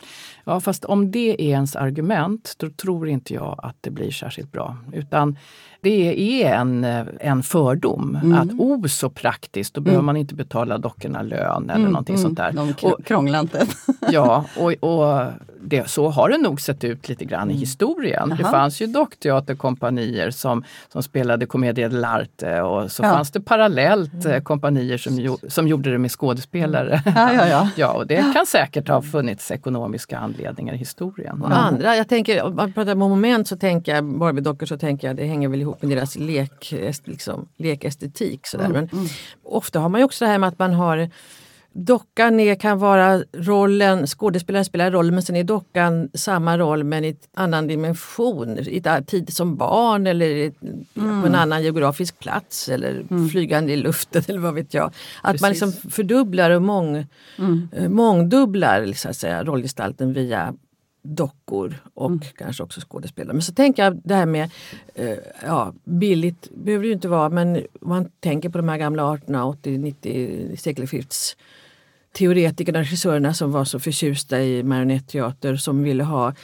Ja, 0.44 0.60
fast 0.60 0.84
om 0.84 1.10
det 1.10 1.42
är 1.42 1.48
ens 1.48 1.76
argument, 1.76 2.54
då 2.56 2.70
tror 2.70 3.08
inte 3.08 3.34
jag 3.34 3.60
att 3.62 3.76
det 3.80 3.90
blir 3.90 4.10
särskilt 4.10 4.52
bra. 4.52 4.76
Utan 4.92 5.36
det 5.82 6.44
är 6.44 6.54
en, 6.54 6.84
en 7.20 7.42
fördom 7.42 8.18
mm. 8.22 8.38
att 8.38 8.50
oh 8.52 8.86
så 8.86 9.10
praktiskt, 9.10 9.74
då 9.74 9.78
mm. 9.78 9.84
behöver 9.84 10.02
man 10.02 10.16
inte 10.16 10.34
betala 10.34 10.78
dockorna 10.78 11.22
lön 11.22 11.70
eller 11.70 11.80
mm. 11.80 11.92
någonting 11.92 12.14
mm. 12.14 12.22
sånt 12.22 12.36
där. 12.36 12.52
De 12.52 13.02
krånglar 13.04 13.40
inte. 13.40 13.66
ja, 14.10 14.44
och, 14.56 14.72
och 14.72 15.32
det, 15.62 15.90
så 15.90 16.08
har 16.08 16.28
det 16.28 16.38
nog 16.38 16.60
sett 16.60 16.84
ut 16.84 17.08
lite 17.08 17.24
grann 17.24 17.50
i 17.50 17.52
mm. 17.52 17.60
historien. 17.60 18.32
Aha. 18.32 18.42
Det 18.42 18.44
fanns 18.44 18.82
ju 18.82 18.86
dockteaterkompanier 18.86 20.30
som, 20.30 20.64
som 20.88 21.02
spelade 21.02 21.46
Commedia 21.46 21.88
dell'arte 21.88 22.60
och 22.60 22.92
så 22.92 23.02
ja. 23.02 23.08
fanns 23.08 23.30
det 23.30 23.40
parallellt 23.40 24.24
mm. 24.24 24.44
kompanier 24.44 24.98
som, 24.98 25.36
som 25.48 25.68
gjorde 25.68 25.90
det 25.90 25.98
med 25.98 26.10
skådespelare. 26.10 27.02
Ja, 27.04 27.32
ja, 27.32 27.48
ja. 27.48 27.68
ja, 27.76 27.92
och 27.92 28.06
det 28.06 28.32
kan 28.34 28.46
säkert 28.46 28.88
ha 28.88 29.02
funnits 29.02 29.50
ekonomiska 29.50 30.18
anledningar 30.32 30.74
i 30.74 30.76
historien. 30.76 31.42
Och 31.42 31.56
andra, 31.56 31.96
jag 31.96 32.08
tänker, 32.08 32.42
om 32.42 32.56
man 32.56 32.72
pratar 32.72 32.92
om 32.92 32.98
moment 32.98 33.48
så 33.48 33.56
tänker 33.56 33.94
jag, 33.94 34.04
Barbie-dockor 34.04 34.66
så 34.66 34.78
tänker 34.78 35.06
jag 35.06 35.16
det 35.16 35.24
hänger 35.24 35.48
väl 35.48 35.60
ihop 35.60 35.82
med 35.82 35.96
deras 35.96 36.16
lek, 36.16 36.74
liksom, 37.04 37.48
lekestetik. 37.56 38.46
Sådär. 38.46 38.64
Mm. 38.64 38.72
Men 38.72 38.88
mm. 38.92 39.06
ofta 39.42 39.80
har 39.80 39.88
man 39.88 40.00
ju 40.00 40.04
också 40.04 40.24
det 40.24 40.30
här 40.30 40.38
med 40.38 40.48
att 40.48 40.58
man 40.58 40.74
har 40.74 41.10
Dockan 41.74 42.40
är, 42.40 42.54
kan 42.54 42.78
vara 42.78 43.24
rollen, 43.32 44.06
skådespelaren 44.06 44.64
spelar 44.64 44.90
rollen 44.90 45.14
men 45.14 45.22
sen 45.22 45.36
är 45.36 45.44
dockan 45.44 46.10
samma 46.14 46.58
roll 46.58 46.84
men 46.84 47.04
i 47.04 47.08
en 47.08 47.16
annan 47.34 47.66
dimension. 47.66 48.58
I 48.58 48.82
tid 49.06 49.34
som 49.34 49.56
barn 49.56 50.06
eller 50.06 50.40
mm. 50.40 50.52
på 50.94 51.00
en 51.00 51.18
mm. 51.18 51.34
annan 51.34 51.62
geografisk 51.62 52.18
plats 52.18 52.68
eller 52.68 53.04
mm. 53.10 53.28
flygande 53.28 53.72
i 53.72 53.76
luften 53.76 54.22
eller 54.28 54.38
vad 54.38 54.54
vet 54.54 54.74
jag. 54.74 54.84
Att 55.22 55.32
Precis. 55.32 55.40
man 55.40 55.50
liksom 55.50 55.72
fördubblar 55.90 56.50
och 56.50 56.62
mång, 56.62 57.06
mm. 57.38 57.68
Eh, 57.72 57.88
mångdubblar 57.88 58.92
så 58.92 59.08
att 59.08 59.16
säga, 59.16 59.44
rollgestalten 59.44 60.12
via 60.12 60.54
dockor 61.02 61.74
och 61.94 62.10
mm. 62.10 62.20
kanske 62.38 62.62
också 62.62 62.80
skådespelare. 62.80 63.32
Men 63.32 63.42
så 63.42 63.52
tänker 63.52 63.84
jag 63.84 64.00
det 64.04 64.14
här 64.14 64.26
med, 64.26 64.50
eh, 64.94 65.18
ja 65.42 65.74
billigt 65.84 66.48
behöver 66.50 66.82
det 66.82 66.88
ju 66.88 66.94
inte 66.94 67.08
vara 67.08 67.28
men 67.28 67.66
man 67.80 68.10
tänker 68.20 68.48
på 68.48 68.58
de 68.58 68.68
här 68.68 68.78
gamla 68.78 69.14
1880, 69.14 69.78
90 69.78 70.56
sekelskifts 70.56 71.36
teoretikerna 72.12 72.78
och 72.78 72.84
regissörerna 72.84 73.34
som 73.34 73.52
var 73.52 73.64
så 73.64 73.80
förtjusta 73.80 74.42
i 74.42 74.62
marionetteater 74.62 75.56
som 75.56 75.82
ville 75.82 76.04
ha 76.04 76.34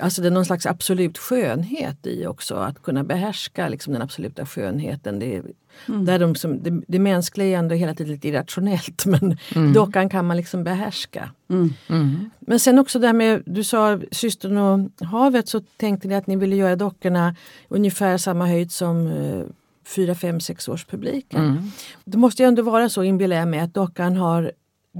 Alltså 0.00 0.22
det 0.22 0.28
är 0.28 0.32
någon 0.32 0.44
slags 0.44 0.66
absolut 0.66 1.18
skönhet 1.18 2.06
i 2.06 2.26
också, 2.26 2.54
att 2.54 2.82
kunna 2.82 3.04
behärska 3.04 3.68
liksom 3.68 3.92
den 3.92 4.02
absoluta 4.02 4.46
skönheten. 4.46 5.18
Det, 5.18 5.42
mm. 5.88 6.04
där 6.04 6.18
de 6.18 6.34
som, 6.34 6.62
det, 6.62 6.82
det 6.88 6.98
mänskliga 6.98 7.46
är 7.46 7.58
ändå 7.58 7.74
hela 7.74 7.94
tiden 7.94 8.12
lite 8.12 8.28
irrationellt 8.28 9.06
men 9.06 9.38
mm. 9.54 9.72
dockan 9.72 10.08
kan 10.08 10.26
man 10.26 10.36
liksom 10.36 10.64
behärska. 10.64 11.30
Mm. 11.50 11.74
Mm. 11.88 12.30
Men 12.40 12.60
sen 12.60 12.78
också 12.78 12.98
det 12.98 13.06
här 13.06 13.14
med, 13.14 13.42
du 13.46 13.64
sa 13.64 14.00
Systern 14.10 14.56
och 14.56 15.06
havet, 15.06 15.48
så 15.48 15.60
tänkte 15.60 16.08
ni 16.08 16.14
att 16.14 16.26
ni 16.26 16.36
ville 16.36 16.56
göra 16.56 16.76
dockorna 16.76 17.36
ungefär 17.68 18.18
samma 18.18 18.46
höjd 18.46 18.72
som 18.72 19.06
eh, 19.06 19.44
4, 19.86 20.14
5, 20.14 20.40
6 20.40 20.68
års 20.68 20.84
publiken. 20.84 21.44
Mm. 21.44 21.70
Det 22.04 22.18
måste 22.18 22.42
ju 22.42 22.48
ändå 22.48 22.62
vara 22.62 22.88
så, 22.88 23.02
inbillar 23.02 23.36
jag 23.36 23.48
mig, 23.48 23.60
att 23.60 23.74
dockan 23.74 24.16
har 24.16 24.52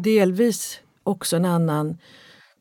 delvis 0.03 0.81
också 1.03 1.37
en 1.37 1.45
annan 1.45 1.99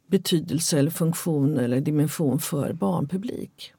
betydelse 0.07 0.79
eller 0.79 0.91
funktion 0.91 1.57
eller 1.59 1.81
dimension 1.81 2.39
för 2.39 2.73
barnpublik? 2.73 3.73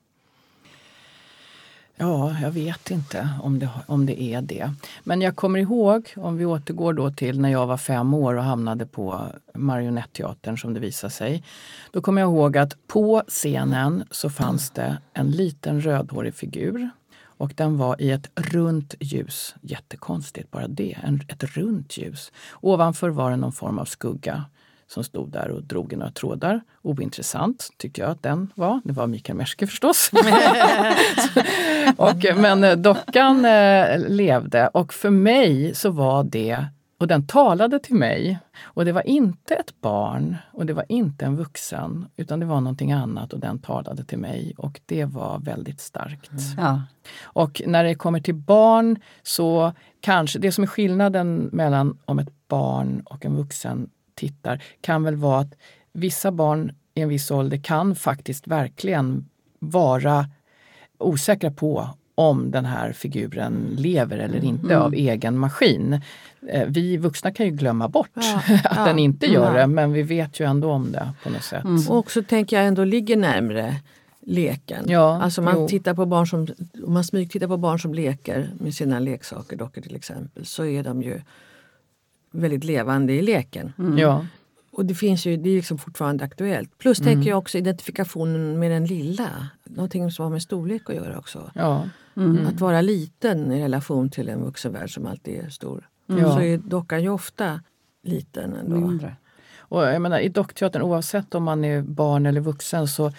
Ja, 1.99 2.37
jag 2.43 2.51
vet 2.51 2.91
inte 2.91 3.29
om 3.43 3.59
det, 3.59 3.69
om 3.87 4.07
det 4.07 4.23
är 4.23 4.43
det. 4.43 4.75
Men 5.05 5.21
jag 5.21 5.37
kommer 5.37 5.59
ihåg, 5.59 6.13
om 6.17 6.37
vi 6.37 6.45
återgår 6.45 6.93
då 6.93 7.11
till 7.11 7.41
när 7.41 7.49
jag 7.49 7.67
var 7.67 7.77
fem 7.77 8.15
år 8.15 8.35
och 8.35 8.45
hamnade 8.45 8.87
på 8.87 9.27
Marionetteatern 9.55 10.59
som 10.59 10.75
det 10.75 10.81
visade 10.81 11.13
sig. 11.13 11.45
Då 11.91 12.01
kommer 12.01 12.21
jag 12.21 12.31
ihåg 12.31 12.57
att 12.57 12.87
på 12.87 13.23
scenen 13.29 14.05
så 14.11 14.31
fanns 14.31 14.71
det 14.71 14.99
en 15.13 15.31
liten 15.31 15.81
rödhårig 15.81 16.35
figur 16.35 16.91
och 17.37 17.53
den 17.57 17.79
var 17.79 18.03
i 18.03 18.11
ett 18.11 18.31
runt 18.35 18.95
ljus. 19.01 19.55
Jättekonstigt 19.61 20.51
bara 20.51 20.69
det, 20.69 20.99
en, 21.03 21.21
ett 21.29 21.45
runt 21.45 21.97
ljus. 21.97 22.33
Ovanför 22.61 23.09
var 23.09 23.31
det 23.31 23.37
någon 23.37 23.53
form 23.53 23.79
av 23.79 23.85
skugga 23.85 24.45
som 24.89 25.05
stod 25.05 25.33
där 25.33 25.49
och 25.49 25.63
drog 25.63 25.93
i 25.93 25.97
några 25.97 26.13
trådar. 26.13 26.61
Ointressant 26.83 27.69
tyckte 27.77 28.01
jag 28.01 28.11
att 28.11 28.23
den 28.23 28.53
var. 28.55 28.81
Det 28.85 28.93
var 28.93 29.07
Mikael 29.07 29.37
Merske 29.37 29.67
förstås. 29.67 30.11
och, 31.97 32.25
men 32.37 32.65
eh, 32.65 32.77
dockan 32.77 33.45
eh, 33.45 33.99
levde 34.09 34.69
och 34.69 34.95
för 34.95 35.11
mig 35.11 35.75
så 35.75 35.91
var 35.91 36.25
det 36.25 36.67
och 36.99 37.07
den 37.07 37.27
talade 37.27 37.79
till 37.79 37.95
mig. 37.95 38.39
Och 38.63 38.85
det 38.85 38.93
var 38.93 39.07
inte 39.07 39.55
ett 39.55 39.81
barn 39.81 40.37
och 40.53 40.67
det 40.67 40.73
var 40.73 40.85
inte 40.89 41.25
en 41.25 41.37
vuxen 41.37 42.07
utan 42.17 42.41
det 42.41 42.47
var 42.47 42.61
någonting 42.61 42.93
annat 42.93 43.33
och 43.33 43.41
den 43.41 43.59
talade 43.59 44.05
till 44.05 44.19
mig 44.19 44.55
och 44.57 44.81
det 44.87 45.05
var 45.05 45.39
väldigt 45.39 45.81
starkt. 45.81 46.31
Mm. 46.31 46.43
Ja. 46.57 46.83
Och 47.23 47.63
när 47.67 47.85
det 47.85 47.95
kommer 47.95 48.21
till 48.21 48.35
barn 48.35 49.01
så 49.23 49.73
kanske 50.01 50.39
det 50.39 50.53
som 50.53 50.65
är 50.65 50.69
skillnaden 50.69 51.51
mellan 51.53 51.99
om 52.05 52.19
ett 52.19 52.49
barn 52.49 53.01
och 53.01 53.25
en 53.25 53.37
vuxen 53.37 53.91
tittar 54.15 54.63
kan 54.81 55.03
väl 55.03 55.17
vara 55.17 55.41
att 55.41 55.55
vissa 55.93 56.33
barn 56.33 56.73
i 56.95 57.01
en 57.01 57.09
viss 57.09 57.31
ålder 57.31 57.59
kan 57.59 57.95
faktiskt 57.95 58.47
verkligen 58.47 59.29
vara 59.59 60.27
osäkra 60.99 61.51
på 61.51 61.89
om 62.15 62.51
den 62.51 62.65
här 62.65 62.93
figuren 62.93 63.67
lever 63.77 64.19
eller 64.19 64.45
inte 64.45 64.75
mm. 64.75 64.83
av 64.83 64.95
egen 64.95 65.39
maskin. 65.39 66.01
Eh, 66.49 66.67
vi 66.69 66.97
vuxna 66.97 67.31
kan 67.31 67.47
ju 67.47 67.53
glömma 67.53 67.89
bort 67.89 68.11
ja, 68.15 68.43
att 68.65 68.77
ja, 68.77 68.85
den 68.85 68.99
inte 68.99 69.27
gör 69.27 69.59
det 69.59 69.67
men 69.67 69.93
vi 69.93 70.03
vet 70.03 70.41
ju 70.41 70.47
ändå 70.47 70.71
om 70.71 70.93
det 70.93 71.13
på 71.23 71.31
något 71.31 71.45
sätt. 71.45 71.65
Mm. 71.65 71.89
Och 71.89 71.97
också 71.97 72.23
tänker 72.23 72.57
jag 72.57 72.67
ändå 72.67 72.85
ligger 72.85 73.17
närmre 73.17 73.77
leken. 74.21 74.85
Ja, 74.89 75.23
alltså 75.23 75.43
man 75.43 75.69
tittar 75.69 75.95
på 75.95 76.07
barn 76.07 76.27
som, 76.27 76.47
om 76.87 76.93
man 76.93 77.05
smygtittar 77.05 77.47
på 77.47 77.57
barn 77.57 77.79
som 77.79 77.95
leker 77.95 78.51
med 78.61 78.75
sina 78.75 78.99
leksaker, 78.99 79.57
dockor 79.57 79.83
till 79.83 79.97
exempel, 79.97 80.47
så 80.47 80.65
är 80.65 80.83
de 80.83 81.03
ju 81.03 81.21
väldigt 82.31 82.65
levande 82.65 83.13
i 83.13 83.23
leken. 83.23 83.73
Mm. 83.79 83.99
Ja. 83.99 84.27
Och 84.73 84.87
det 84.87 84.95
finns 84.95 85.27
ju, 85.27 85.37
det 85.37 85.51
är 85.51 85.57
liksom 85.57 85.79
fortfarande 85.79 86.25
aktuellt. 86.25 86.79
Plus 86.79 87.01
mm. 87.01 87.13
tänker 87.13 87.31
jag 87.31 87.39
också 87.39 87.59
identifikationen 87.59 88.59
med 88.59 88.71
den 88.71 88.85
lilla. 88.85 89.49
Någonting 89.65 90.11
som 90.11 90.23
har 90.23 90.31
med 90.31 90.43
storlek 90.43 90.91
att 90.91 90.97
göra 90.97 91.19
också. 91.19 91.51
Ja. 91.55 91.89
Mm. 92.17 92.47
Att 92.47 92.61
vara 92.61 92.81
liten 92.81 93.53
i 93.53 93.63
relation 93.63 94.11
till 94.11 94.29
en 94.29 94.45
vuxenvärld 94.45 94.95
som 94.95 95.07
alltid 95.07 95.45
är 95.45 95.49
stor. 95.49 95.89
Mm. 96.09 96.25
Så 96.25 96.41
är 96.41 96.59
dockan 96.59 97.03
ju 97.03 97.09
ofta 97.09 97.61
liten 98.03 98.55
ändå. 98.55 98.77
Mindre. 98.77 99.17
Och 99.59 99.83
jag 99.83 100.03
menar, 100.03 100.19
I 100.19 100.29
dockteatern, 100.29 100.83
oavsett 100.83 101.35
om 101.35 101.43
man 101.43 101.65
är 101.65 101.83
barn 101.83 102.27
eller 102.27 102.41
vuxen, 102.41 102.89
så 102.89 103.13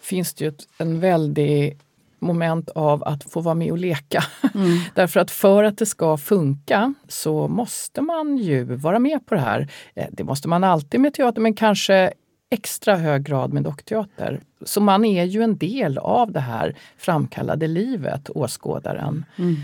finns 0.00 0.34
det 0.34 0.44
ju 0.44 0.52
en 0.78 1.00
väldig 1.00 1.78
moment 2.18 2.68
av 2.68 3.04
att 3.04 3.32
få 3.32 3.40
vara 3.40 3.54
med 3.54 3.70
och 3.70 3.78
leka. 3.78 4.24
Mm. 4.54 4.78
Därför 4.94 5.20
att 5.20 5.30
för 5.30 5.64
att 5.64 5.78
det 5.78 5.86
ska 5.86 6.16
funka 6.16 6.94
så 7.08 7.48
måste 7.48 8.00
man 8.00 8.36
ju 8.36 8.64
vara 8.64 8.98
med 8.98 9.26
på 9.26 9.34
det 9.34 9.40
här. 9.40 9.68
Eh, 9.94 10.06
det 10.12 10.24
måste 10.24 10.48
man 10.48 10.64
alltid 10.64 11.00
med 11.00 11.14
teater, 11.14 11.40
men 11.40 11.54
kanske 11.54 12.12
extra 12.50 12.96
hög 12.96 13.22
grad 13.22 13.52
med 13.52 13.62
dockteater. 13.62 14.40
Så 14.62 14.80
man 14.80 15.04
är 15.04 15.24
ju 15.24 15.42
en 15.42 15.56
del 15.56 15.98
av 15.98 16.32
det 16.32 16.40
här 16.40 16.76
framkallade 16.96 17.66
livet, 17.66 18.30
åskådaren. 18.30 19.24
Mm. 19.36 19.56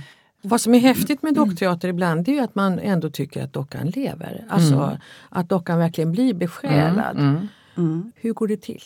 Vad 0.42 0.60
som 0.60 0.74
är 0.74 0.78
häftigt 0.78 1.22
med 1.22 1.34
dockteater 1.34 1.88
ibland 1.88 2.28
är 2.28 2.42
att 2.42 2.54
man 2.54 2.78
ändå 2.78 3.10
tycker 3.10 3.44
att 3.44 3.52
dockan 3.52 3.90
lever. 3.90 4.44
Alltså 4.48 4.74
mm. 4.74 4.96
att 5.28 5.48
dockan 5.48 5.78
verkligen 5.78 6.12
blir 6.12 6.34
besjälad. 6.34 7.18
Mm. 7.18 7.48
mm. 7.76 8.12
Hur 8.16 8.32
går 8.32 8.48
det 8.48 8.62
till? 8.62 8.82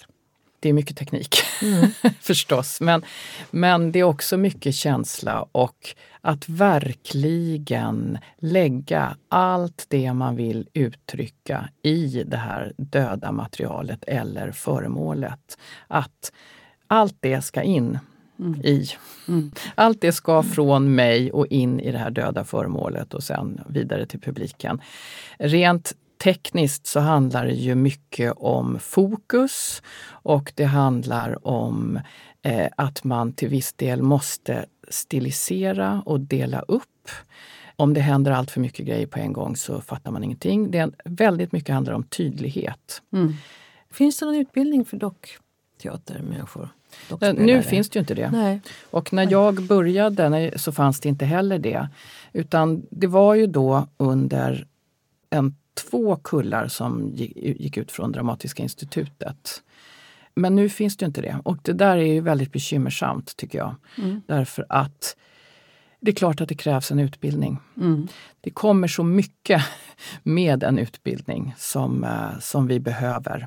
det 0.64 0.68
är 0.68 0.72
mycket 0.72 0.96
teknik 0.96 1.36
mm. 1.62 1.90
förstås. 2.20 2.80
Men, 2.80 3.04
men 3.50 3.92
det 3.92 3.98
är 3.98 4.04
också 4.04 4.36
mycket 4.36 4.74
känsla 4.74 5.46
och 5.52 5.94
att 6.20 6.48
verkligen 6.48 8.18
lägga 8.38 9.16
allt 9.28 9.86
det 9.88 10.12
man 10.12 10.36
vill 10.36 10.68
uttrycka 10.72 11.68
i 11.82 12.24
det 12.26 12.36
här 12.36 12.72
döda 12.76 13.32
materialet 13.32 14.04
eller 14.04 14.52
föremålet. 14.52 15.58
Att 15.86 16.32
allt 16.86 17.16
det 17.20 17.42
ska 17.42 17.62
in 17.62 17.98
mm. 18.38 18.60
i. 18.60 18.86
Mm. 19.28 19.50
Allt 19.74 20.00
det 20.00 20.12
ska 20.12 20.42
från 20.42 20.94
mig 20.94 21.32
och 21.32 21.46
in 21.46 21.80
i 21.80 21.92
det 21.92 21.98
här 21.98 22.10
döda 22.10 22.44
föremålet 22.44 23.14
och 23.14 23.22
sen 23.22 23.60
vidare 23.68 24.06
till 24.06 24.20
publiken. 24.20 24.80
Rent 25.38 25.92
tekniskt 26.24 26.86
så 26.86 27.00
handlar 27.00 27.46
det 27.46 27.52
ju 27.52 27.74
mycket 27.74 28.32
om 28.36 28.78
fokus 28.78 29.82
och 30.06 30.52
det 30.54 30.64
handlar 30.64 31.46
om 31.46 32.00
eh, 32.42 32.68
att 32.76 33.04
man 33.04 33.32
till 33.32 33.48
viss 33.48 33.72
del 33.72 34.02
måste 34.02 34.66
stilisera 34.88 36.02
och 36.06 36.20
dela 36.20 36.60
upp. 36.60 37.10
Om 37.76 37.94
det 37.94 38.00
händer 38.00 38.32
allt 38.32 38.50
för 38.50 38.60
mycket 38.60 38.86
grejer 38.86 39.06
på 39.06 39.18
en 39.18 39.32
gång 39.32 39.56
så 39.56 39.80
fattar 39.80 40.10
man 40.10 40.24
ingenting. 40.24 40.70
Det 40.70 40.78
är 40.78 40.92
väldigt 41.04 41.52
mycket 41.52 41.74
handlar 41.74 41.92
om 41.92 42.04
tydlighet. 42.04 43.02
Mm. 43.12 43.34
Finns 43.90 44.18
det 44.18 44.26
någon 44.26 44.34
utbildning 44.34 44.84
för 44.84 44.96
dockteatermänniskor? 44.96 46.68
Eh, 47.20 47.34
nu 47.34 47.62
finns 47.62 47.90
det 47.90 47.96
ju 47.96 48.00
inte 48.00 48.14
det. 48.14 48.30
Nej. 48.30 48.60
Och 48.90 49.12
när 49.12 49.32
jag 49.32 49.62
började 49.62 50.52
så 50.56 50.72
fanns 50.72 51.00
det 51.00 51.08
inte 51.08 51.24
heller 51.24 51.58
det. 51.58 51.88
Utan 52.32 52.86
det 52.90 53.06
var 53.06 53.34
ju 53.34 53.46
då 53.46 53.88
under 53.96 54.66
en 55.30 55.54
två 55.74 56.16
kullar 56.16 56.68
som 56.68 57.10
gick 57.14 57.76
ut 57.76 57.92
från 57.92 58.12
Dramatiska 58.12 58.62
institutet. 58.62 59.62
Men 60.34 60.56
nu 60.56 60.68
finns 60.68 60.96
det 60.96 61.06
inte 61.06 61.22
det 61.22 61.40
och 61.44 61.58
det 61.62 61.72
där 61.72 61.96
är 61.96 62.12
ju 62.12 62.20
väldigt 62.20 62.52
bekymmersamt 62.52 63.36
tycker 63.36 63.58
jag. 63.58 63.74
Mm. 63.98 64.22
Därför 64.26 64.66
att 64.68 65.16
det 66.00 66.10
är 66.10 66.14
klart 66.14 66.40
att 66.40 66.48
det 66.48 66.54
krävs 66.54 66.90
en 66.90 66.98
utbildning. 66.98 67.58
Mm. 67.76 68.08
Det 68.40 68.50
kommer 68.50 68.88
så 68.88 69.04
mycket 69.04 69.62
med 70.22 70.62
en 70.62 70.78
utbildning 70.78 71.54
som, 71.58 72.04
eh, 72.04 72.38
som 72.40 72.66
vi 72.66 72.80
behöver. 72.80 73.46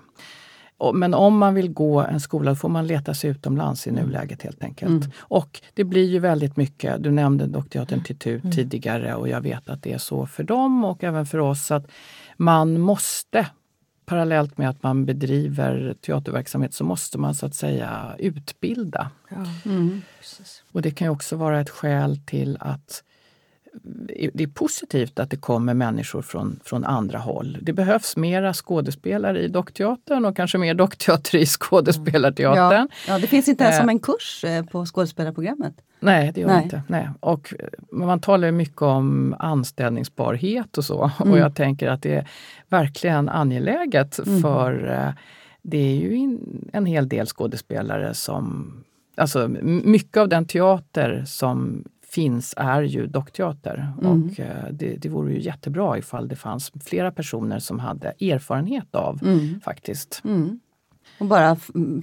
Men 0.94 1.14
om 1.14 1.38
man 1.38 1.54
vill 1.54 1.74
gå 1.74 2.02
en 2.02 2.20
skola 2.20 2.56
får 2.56 2.70
man 2.70 2.88
leta 2.88 3.14
sig 3.14 3.30
utomlands 3.30 3.88
i 3.88 3.92
nuläget 3.92 4.42
helt 4.42 4.64
enkelt. 4.64 5.06
Mm. 5.06 5.12
Och 5.20 5.62
det 5.74 5.84
blir 5.84 6.10
ju 6.10 6.20
väldigt 6.20 6.58
mycket, 6.58 7.04
du 7.04 7.12
nämnde 7.12 7.46
Dockteatern 7.46 8.04
Titut 8.04 8.44
mm. 8.44 8.56
tidigare 8.56 9.16
och 9.16 9.30
jag 9.30 9.42
vet 9.42 9.70
att 9.70 9.84
det 9.84 9.94
är 9.94 9.98
så 9.98 10.26
för 10.26 10.44
dem 10.44 10.86
och 10.86 11.04
även 11.04 11.26
för 11.26 11.38
oss 11.38 11.72
att 11.72 11.88
man 12.38 12.80
måste 12.80 13.48
parallellt 14.06 14.58
med 14.58 14.70
att 14.70 14.84
man 14.84 15.06
bedriver 15.06 15.96
teaterverksamhet 16.02 16.74
så 16.74 16.84
måste 16.84 17.18
man 17.18 17.36
så 17.36 17.46
att 17.46 17.56
säga 17.56 18.16
utbilda. 18.20 19.12
Ja. 19.30 19.72
Mm. 19.72 20.02
Och 20.72 20.82
det 20.82 20.92
kan 20.92 21.08
ju 21.08 21.12
också 21.12 21.36
vara 21.36 21.62
ett 21.62 21.70
skäl 21.70 22.20
till 22.26 22.58
att 22.60 23.04
det 24.34 24.44
är 24.44 24.48
positivt 24.48 25.20
att 25.20 25.30
det 25.30 25.38
kommer 25.38 25.74
människor 25.74 26.22
från, 26.22 26.60
från 26.64 26.86
andra 26.86 27.20
håll. 27.20 27.58
Det 27.62 27.74
behövs 27.74 28.18
mera 28.18 28.54
skådespelare 28.54 29.42
i 29.42 29.48
dockteatern 29.48 30.26
och 30.26 30.36
kanske 30.36 30.58
mer 30.58 30.74
dockteater 30.74 31.38
i 31.38 31.46
skådespelarteatern. 31.46 32.88
Ja, 33.08 33.14
ja 33.14 33.20
det 33.20 33.28
finns 33.28 33.48
inte 33.48 33.64
ens 33.64 33.76
eh. 33.76 33.80
som 33.80 33.90
en 33.90 34.00
kurs 34.00 34.44
eh, 34.44 34.66
på 34.66 34.86
skådespelarprogrammet. 34.86 35.74
Nej, 36.00 36.32
det 36.36 36.42
gör 36.42 36.48
Nej. 36.48 36.64
inte. 36.64 36.82
Nej. 36.88 37.10
Och 37.20 37.54
man 37.92 38.20
talar 38.20 38.52
mycket 38.52 38.82
om 38.82 39.36
anställningsbarhet 39.40 40.78
och 40.78 40.86
så. 40.86 41.12
Mm. 41.28 41.34
Och 41.34 41.40
jag 41.40 41.56
tänker 41.56 41.88
att 41.88 42.02
det 42.02 42.16
är 42.16 42.28
verkligen 42.70 43.30
angeläget 43.30 44.20
mm. 44.20 44.42
för 44.42 44.92
eh, 44.92 45.14
det 45.62 45.78
är 45.78 45.96
ju 45.96 46.40
en 46.74 46.86
hel 46.86 47.10
del 47.10 47.26
skådespelare 47.26 48.14
som... 48.14 48.74
Alltså 49.16 49.48
mycket 49.64 50.18
av 50.18 50.30
den 50.30 50.46
teater 50.46 51.24
som 51.28 51.84
finns 52.10 52.54
är 52.58 52.82
ju 52.82 53.08
dockteater. 53.08 53.94
Mm. 54.02 54.24
Och 54.24 54.40
eh, 54.40 54.66
det, 54.72 54.96
det 54.96 55.10
vore 55.10 55.34
ju 55.34 55.42
jättebra 55.42 55.98
ifall 55.98 56.28
det 56.28 56.36
fanns 56.36 56.72
flera 56.86 57.12
personer 57.12 57.60
som 57.60 57.80
hade 57.80 58.08
erfarenhet 58.08 58.96
av 58.96 59.20
mm. 59.24 59.62
faktiskt. 59.62 60.22
Mm. 60.26 60.60
Och 61.20 61.26
bara 61.26 61.58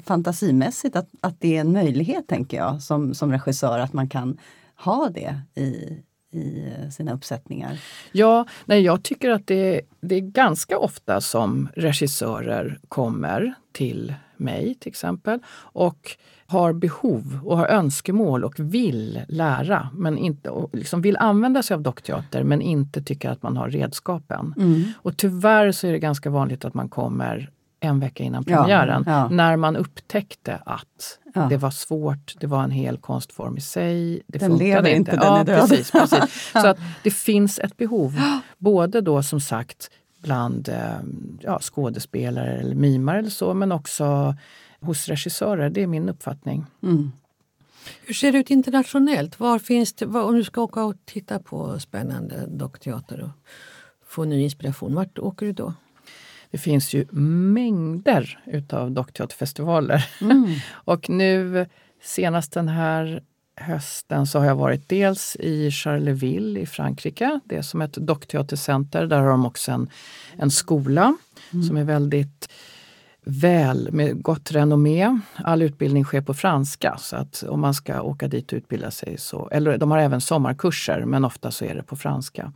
fantasimässigt 0.05 0.97
att, 0.97 1.09
att 1.21 1.41
det 1.41 1.57
är 1.57 1.61
en 1.61 1.73
möjlighet, 1.73 2.27
tänker 2.29 2.57
jag, 2.57 2.83
som, 2.83 3.15
som 3.15 3.33
regissör, 3.33 3.79
att 3.79 3.93
man 3.93 4.09
kan 4.09 4.39
ha 4.77 5.09
det 5.09 5.41
i, 5.55 5.99
i 6.39 6.73
sina 6.91 7.13
uppsättningar? 7.13 7.81
Ja, 8.13 8.47
nej, 8.65 8.81
jag 8.81 9.03
tycker 9.03 9.31
att 9.31 9.47
det, 9.47 9.81
det 10.01 10.15
är 10.15 10.21
ganska 10.21 10.79
ofta 10.79 11.21
som 11.21 11.69
regissörer 11.77 12.79
kommer 12.89 13.55
till 13.73 14.15
mig 14.37 14.74
till 14.80 14.91
exempel 14.91 15.39
och 15.57 16.16
har 16.47 16.72
behov 16.72 17.41
och 17.45 17.59
har 17.59 17.66
önskemål 17.66 18.45
och 18.45 18.55
vill 18.59 19.20
lära 19.28 19.89
men 19.95 20.18
inte, 20.18 20.51
och 20.51 20.70
liksom 20.72 21.03
vill 21.03 21.16
använda 21.16 21.62
sig 21.62 21.74
av 21.74 21.82
dockteater 21.82 22.45
men 22.45 22.61
inte 22.61 23.03
tycker 23.03 23.30
att 23.30 23.43
man 23.43 23.57
har 23.57 23.68
redskapen. 23.68 24.55
Mm. 24.57 24.85
Och 24.97 25.16
tyvärr 25.16 25.72
så 25.72 25.87
är 25.87 25.93
det 25.93 25.99
ganska 25.99 26.30
vanligt 26.30 26.64
att 26.64 26.74
man 26.74 26.89
kommer 26.89 27.51
en 27.80 28.01
vecka 28.01 28.22
innan 28.22 28.45
premiären. 28.45 29.05
Ja, 29.07 29.12
ja. 29.12 29.28
När 29.28 29.57
man 29.57 29.76
upptäckte 29.76 30.59
att 30.66 31.18
ja. 31.35 31.47
det 31.51 31.57
var 31.57 31.70
svårt, 31.70 32.35
det 32.41 32.47
var 32.47 32.64
en 32.64 32.70
hel 32.70 32.97
konstform 32.99 33.57
i 33.57 33.61
sig. 33.61 34.22
Det 34.26 34.39
den 34.39 34.57
lever 34.57 34.91
inte, 34.91 35.11
den 35.11 35.20
ja, 35.22 35.41
är 35.41 35.45
död. 35.45 35.61
Precis, 35.61 35.91
precis. 35.91 36.51
Så 36.53 36.66
att 36.66 36.78
det 37.03 37.11
finns 37.11 37.59
ett 37.59 37.76
behov. 37.76 38.20
Både 38.59 39.01
då 39.01 39.22
som 39.22 39.41
sagt 39.41 39.91
bland 40.25 40.68
eh, 40.68 40.99
ja, 41.41 41.59
skådespelare 41.61 42.59
eller 42.59 42.75
mimare 42.75 43.18
eller 43.18 43.31
så 43.31 43.55
men 43.55 43.72
också 43.72 44.37
hos 44.81 45.09
regissörer. 45.09 45.70
Det 45.70 45.83
är 45.83 45.87
min 45.87 46.09
uppfattning. 46.09 46.66
Mm. 46.83 47.12
Hur 48.07 48.14
ser 48.14 48.33
det 48.33 48.39
ut 48.39 48.51
internationellt? 48.51 49.41
Var 49.41 49.59
finns 49.59 49.93
det, 49.93 50.07
om 50.07 50.35
du 50.35 50.45
ska 50.45 50.61
åka 50.61 50.85
och 50.85 50.95
titta 51.05 51.39
på 51.39 51.81
spännande 51.81 52.47
dockteater 52.47 53.22
och 53.22 53.31
få 54.07 54.25
ny 54.25 54.43
inspiration, 54.43 54.95
vart 54.95 55.18
åker 55.18 55.47
du 55.47 55.53
då? 55.53 55.75
Det 56.51 56.59
finns 56.59 56.95
ju 56.95 57.07
mängder 57.12 58.39
utav 58.47 58.91
dockteaterfestivaler. 58.91 60.09
Mm. 60.20 60.55
och 60.70 61.09
nu 61.11 61.66
senast 62.03 62.53
den 62.53 62.68
här 62.68 63.22
hösten 63.57 64.27
så 64.27 64.39
har 64.39 64.47
jag 64.47 64.57
varit 64.57 64.89
dels 64.89 65.37
i 65.41 65.71
Charleville 65.71 66.61
i 66.61 66.67
Frankrike. 66.67 67.41
Det 67.45 67.57
är 67.57 67.63
som 67.63 67.83
ett 67.83 67.93
dockteatercenter. 67.93 69.07
Där 69.07 69.21
har 69.21 69.29
de 69.29 69.47
också 69.47 69.73
en, 69.73 69.91
en 70.37 70.51
skola 70.51 71.17
mm. 71.53 71.65
som 71.65 71.77
är 71.77 71.85
väldigt 71.85 72.49
väl 73.25 73.93
med 73.93 74.23
gott 74.23 74.53
renommé. 74.53 75.21
All 75.35 75.63
utbildning 75.63 76.05
sker 76.05 76.21
på 76.21 76.35
franska 76.35 76.97
så 76.99 77.17
att 77.17 77.43
om 77.43 77.61
man 77.61 77.75
ska 77.75 78.03
åka 78.03 78.29
dit 78.29 78.53
och 78.53 78.57
utbilda 78.57 78.91
sig 78.91 79.19
så, 79.19 79.49
eller 79.53 79.79
de 79.79 79.91
har 79.91 79.99
även 79.99 80.21
sommarkurser 80.21 81.05
men 81.05 81.25
ofta 81.25 81.51
så 81.51 81.65
är 81.65 81.75
det 81.75 81.83
på 81.83 81.97
franska. 81.97 82.53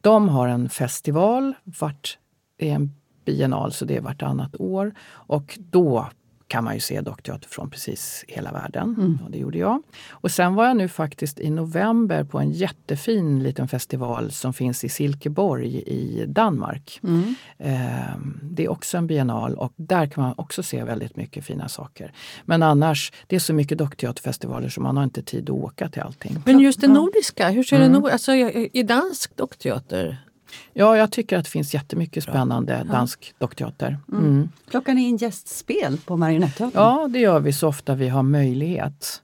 De 0.00 0.28
har 0.28 0.48
en 0.48 0.68
festival, 0.68 1.54
vart, 1.64 2.18
det 2.58 2.70
är 2.70 2.74
en 2.74 2.90
biennal 3.24 3.72
så 3.72 3.84
det 3.84 3.96
är 3.96 4.00
vartannat 4.00 4.60
år 4.60 4.94
och 5.02 5.58
då 5.60 6.08
kan 6.52 6.64
man 6.64 6.74
ju 6.74 6.80
se 6.80 7.00
dockteater 7.00 7.48
från 7.48 7.70
precis 7.70 8.24
hela 8.28 8.52
världen. 8.52 8.94
Mm. 8.98 9.18
Och 9.24 9.30
det 9.30 9.38
gjorde 9.38 9.58
jag. 9.58 9.82
Och 10.10 10.30
sen 10.30 10.54
var 10.54 10.66
jag 10.66 10.76
nu 10.76 10.88
faktiskt 10.88 11.40
i 11.40 11.50
november 11.50 12.24
på 12.24 12.38
en 12.38 12.50
jättefin 12.50 13.42
liten 13.42 13.68
festival 13.68 14.32
som 14.32 14.52
finns 14.52 14.84
i 14.84 14.88
Silkeborg 14.88 15.82
i 15.86 16.24
Danmark. 16.26 17.00
Mm. 17.02 17.34
Eh, 17.58 18.16
det 18.42 18.64
är 18.64 18.70
också 18.70 18.98
en 18.98 19.06
biennal 19.06 19.54
och 19.54 19.72
där 19.76 20.06
kan 20.06 20.24
man 20.24 20.34
också 20.36 20.62
se 20.62 20.84
väldigt 20.84 21.16
mycket 21.16 21.44
fina 21.44 21.68
saker. 21.68 22.12
Men 22.44 22.62
annars, 22.62 23.12
det 23.26 23.36
är 23.36 23.40
så 23.40 23.54
mycket 23.54 23.78
dockteaterfestivaler 23.78 24.68
så 24.68 24.80
man 24.80 24.96
har 24.96 25.04
inte 25.04 25.22
tid 25.22 25.50
att 25.50 25.56
åka 25.56 25.88
till 25.88 26.02
allting. 26.02 26.42
Men 26.44 26.60
just 26.60 26.80
det 26.80 26.88
nordiska, 26.88 27.48
hur 27.48 27.62
ser 27.62 27.76
mm. 27.76 27.92
det 27.92 27.98
nord 27.98 28.10
alltså, 28.10 28.32
i 28.32 28.82
dansk 28.82 29.36
dockteater? 29.36 30.31
Ja, 30.72 30.96
jag 30.96 31.12
tycker 31.12 31.38
att 31.38 31.44
det 31.44 31.50
finns 31.50 31.74
jättemycket 31.74 32.24
spännande 32.24 32.84
ja. 32.86 32.92
dansk 32.92 33.34
dockteater. 33.38 33.98
Mm. 34.12 34.24
Mm. 34.24 34.48
Plockar 34.70 34.94
ni 34.94 35.08
in 35.08 35.16
gästspel 35.16 35.98
på 36.04 36.16
Marionetteatern? 36.16 36.70
Ja, 36.74 37.08
det 37.10 37.18
gör 37.18 37.40
vi 37.40 37.52
så 37.52 37.68
ofta 37.68 37.94
vi 37.94 38.08
har 38.08 38.22
möjlighet. 38.22 39.22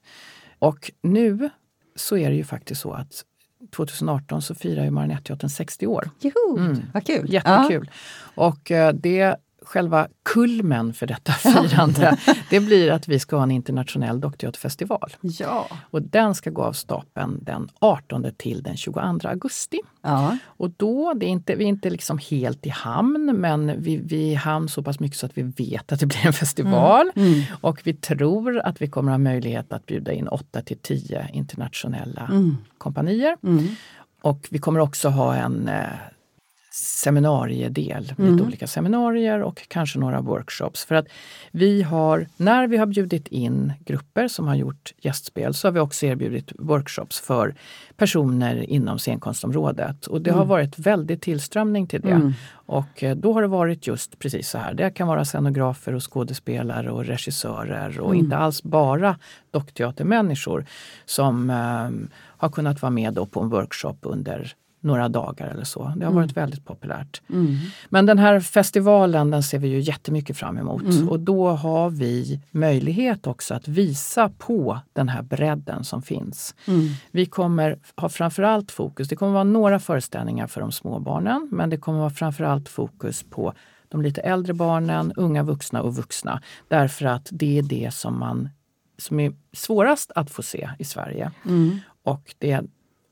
Och 0.59 0.91
nu 1.03 1.51
så 1.97 2.16
är 2.16 2.31
det 2.31 2.37
ju 2.37 2.45
faktiskt 2.45 2.81
så 2.81 2.93
att 2.93 3.24
2018 3.76 4.43
så 4.43 4.55
firar 4.55 4.85
ju 4.85 4.91
Marionetteatern 4.91 5.51
60 5.51 5.87
år. 5.87 6.11
Joho, 6.20 6.59
mm. 6.59 6.83
vad 6.95 7.07
kul! 7.07 7.33
Jättekul! 7.33 7.91
Ja. 8.35 8.49
Och 8.49 8.70
eh, 8.70 8.93
det 8.93 9.37
själva 9.69 10.09
kulmen 10.23 10.95
för 10.95 11.07
detta 11.07 11.33
firande, 11.33 12.19
det 12.51 12.61
blir 12.61 12.91
att 12.91 13.09
vi 13.09 13.19
ska 13.19 13.37
ha 13.37 13.43
en 13.43 13.51
internationell 13.51 14.21
dockteaterfestival. 14.21 15.14
Ja. 15.21 15.69
Och 15.91 16.03
den 16.03 16.35
ska 16.35 16.51
gå 16.51 16.62
av 16.62 16.73
stapeln 16.73 17.39
den 17.43 17.69
18 17.79 18.27
till 18.37 18.62
den 18.62 18.77
22 18.77 19.01
augusti. 19.23 19.81
Ja. 20.03 20.39
Och 20.45 20.71
då, 20.71 21.14
det 21.14 21.27
är 21.27 21.31
inte, 21.31 21.55
vi 21.55 21.64
är 21.64 21.69
inte 21.69 21.91
liksom 21.91 22.19
helt 22.31 22.66
i 22.66 22.69
hamn, 22.69 23.37
men 23.41 23.83
vi, 23.83 23.97
vi 23.97 24.29
är 24.29 24.33
i 24.33 24.35
hamn 24.35 24.69
så 24.69 24.83
pass 24.83 25.01
mycket 25.01 25.19
så 25.19 25.27
att 25.27 25.39
vi 25.39 25.43
vet 25.43 25.93
att 25.93 26.01
det 26.01 26.07
blir 26.07 26.27
en 26.27 26.33
festival. 26.33 27.11
Mm. 27.16 27.33
Mm. 27.33 27.45
Och 27.61 27.81
vi 27.85 27.95
tror 27.95 28.59
att 28.59 28.83
vi 28.83 28.89
kommer 28.89 29.11
ha 29.11 29.19
möjlighet 29.19 29.73
att 29.73 29.87
bjuda 29.87 30.12
in 30.12 30.29
8 30.29 30.62
till 30.62 30.79
10 30.79 31.29
internationella 31.33 32.29
mm. 32.31 32.57
kompanier. 32.79 33.37
Mm. 33.43 33.69
Och 34.23 34.47
vi 34.51 34.59
kommer 34.59 34.81
också 34.81 35.09
ha 35.09 35.35
en 35.35 35.69
eh, 35.69 35.85
seminariedel, 36.79 38.14
mm. 38.18 38.33
lite 38.33 38.45
olika 38.45 38.66
seminarier 38.66 39.43
och 39.43 39.68
kanske 39.68 39.99
några 39.99 40.20
workshops. 40.20 40.85
För 40.85 40.95
att 40.95 41.07
vi 41.51 41.83
har, 41.83 42.26
när 42.37 42.66
vi 42.66 42.76
har 42.76 42.87
bjudit 42.87 43.29
in 43.29 43.72
grupper 43.85 44.29
som 44.29 44.47
har 44.47 44.55
gjort 44.55 44.93
gästspel 44.99 45.55
så 45.55 45.68
har 45.68 45.72
vi 45.72 45.81
också 45.81 46.07
erbjudit 46.07 46.53
workshops 46.59 47.20
för 47.20 47.55
personer 47.97 48.70
inom 48.70 48.99
scenkonstområdet. 48.99 50.07
Och 50.07 50.20
det 50.20 50.31
mm. 50.31 50.39
har 50.39 50.47
varit 50.47 50.79
väldigt 50.79 51.22
tillströmning 51.22 51.87
till 51.87 52.01
det. 52.01 52.11
Mm. 52.11 52.33
Och 52.51 53.03
eh, 53.03 53.16
då 53.16 53.33
har 53.33 53.43
det 53.43 53.49
varit 53.49 53.87
just 53.87 54.18
precis 54.18 54.49
så 54.49 54.59
här. 54.59 54.74
Det 54.74 54.91
kan 54.91 55.09
vara 55.09 55.24
scenografer 55.24 55.95
och 55.95 56.12
skådespelare 56.12 56.91
och 56.91 57.05
regissörer 57.05 58.01
och 58.01 58.11
mm. 58.11 58.24
inte 58.24 58.37
alls 58.37 58.62
bara 58.62 59.18
dockteatermänniskor 59.51 60.66
som 61.05 61.51
um, 61.51 62.09
har 62.14 62.49
kunnat 62.49 62.83
vara 62.83 62.91
med 62.91 63.31
på 63.31 63.41
en 63.41 63.49
workshop 63.49 63.97
under 64.03 64.55
några 64.81 65.09
dagar 65.09 65.47
eller 65.47 65.64
så. 65.64 65.93
Det 65.97 66.05
har 66.05 66.12
varit 66.12 66.37
mm. 66.37 66.43
väldigt 66.43 66.64
populärt. 66.64 67.22
Mm. 67.31 67.57
Men 67.89 68.07
den 68.07 68.18
här 68.18 68.41
festivalen 68.41 69.31
den 69.31 69.43
ser 69.43 69.59
vi 69.59 69.68
ju 69.68 69.81
jättemycket 69.81 70.37
fram 70.37 70.59
emot 70.59 70.83
mm. 70.83 71.09
och 71.09 71.20
då 71.20 71.49
har 71.51 71.91
vi 71.91 72.41
möjlighet 72.51 73.26
också 73.26 73.55
att 73.55 73.68
visa 73.68 74.31
på 74.39 74.81
den 74.93 75.09
här 75.09 75.22
bredden 75.22 75.85
som 75.85 76.03
finns. 76.03 76.55
Mm. 76.66 76.89
Vi 77.11 77.26
kommer 77.26 77.79
ha 77.97 78.09
framförallt 78.09 78.70
fokus, 78.70 79.09
det 79.09 79.16
kommer 79.16 79.33
vara 79.33 79.45
några 79.45 79.79
föreställningar 79.79 80.47
för 80.47 80.61
de 80.61 80.72
små 80.72 80.99
barnen 80.99 81.49
men 81.53 81.70
det 81.70 81.76
kommer 81.76 81.99
vara 81.99 82.11
framförallt 82.11 82.68
fokus 82.68 83.24
på 83.31 83.53
de 83.89 84.03
lite 84.03 84.20
äldre 84.20 84.55
barnen, 84.55 85.12
unga 85.16 85.43
vuxna 85.43 85.83
och 85.83 85.97
vuxna. 85.97 86.43
Därför 86.68 87.07
att 87.07 87.29
det 87.31 87.59
är 87.59 87.62
det 87.62 87.95
som 87.95 88.18
man 88.18 88.49
som 88.99 89.20
är 89.20 89.33
svårast 89.53 90.12
att 90.14 90.31
få 90.31 90.43
se 90.43 90.70
i 90.79 90.85
Sverige. 90.85 91.31
Mm. 91.45 91.79
Och 92.03 92.35
det 92.39 92.62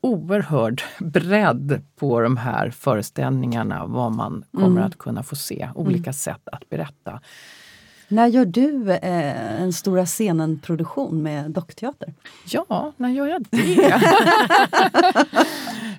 oerhörd 0.06 0.82
bredd 1.00 1.82
på 1.96 2.20
de 2.20 2.36
här 2.36 2.70
föreställningarna, 2.70 3.86
vad 3.86 4.12
man 4.12 4.44
kommer 4.52 4.66
mm. 4.66 4.84
att 4.84 4.98
kunna 4.98 5.22
få 5.22 5.36
se. 5.36 5.68
Olika 5.74 6.10
mm. 6.10 6.12
sätt 6.12 6.48
att 6.52 6.68
berätta. 6.68 7.20
När 8.08 8.26
gör 8.26 8.44
du 8.44 8.92
eh, 8.92 9.62
en 9.62 9.72
Stora 9.72 10.06
scenen-produktion 10.06 11.22
med 11.22 11.50
dockteater? 11.50 12.14
Ja, 12.44 12.92
när 12.96 13.08
gör 13.08 13.26
jag 13.26 13.42
det? 13.50 13.56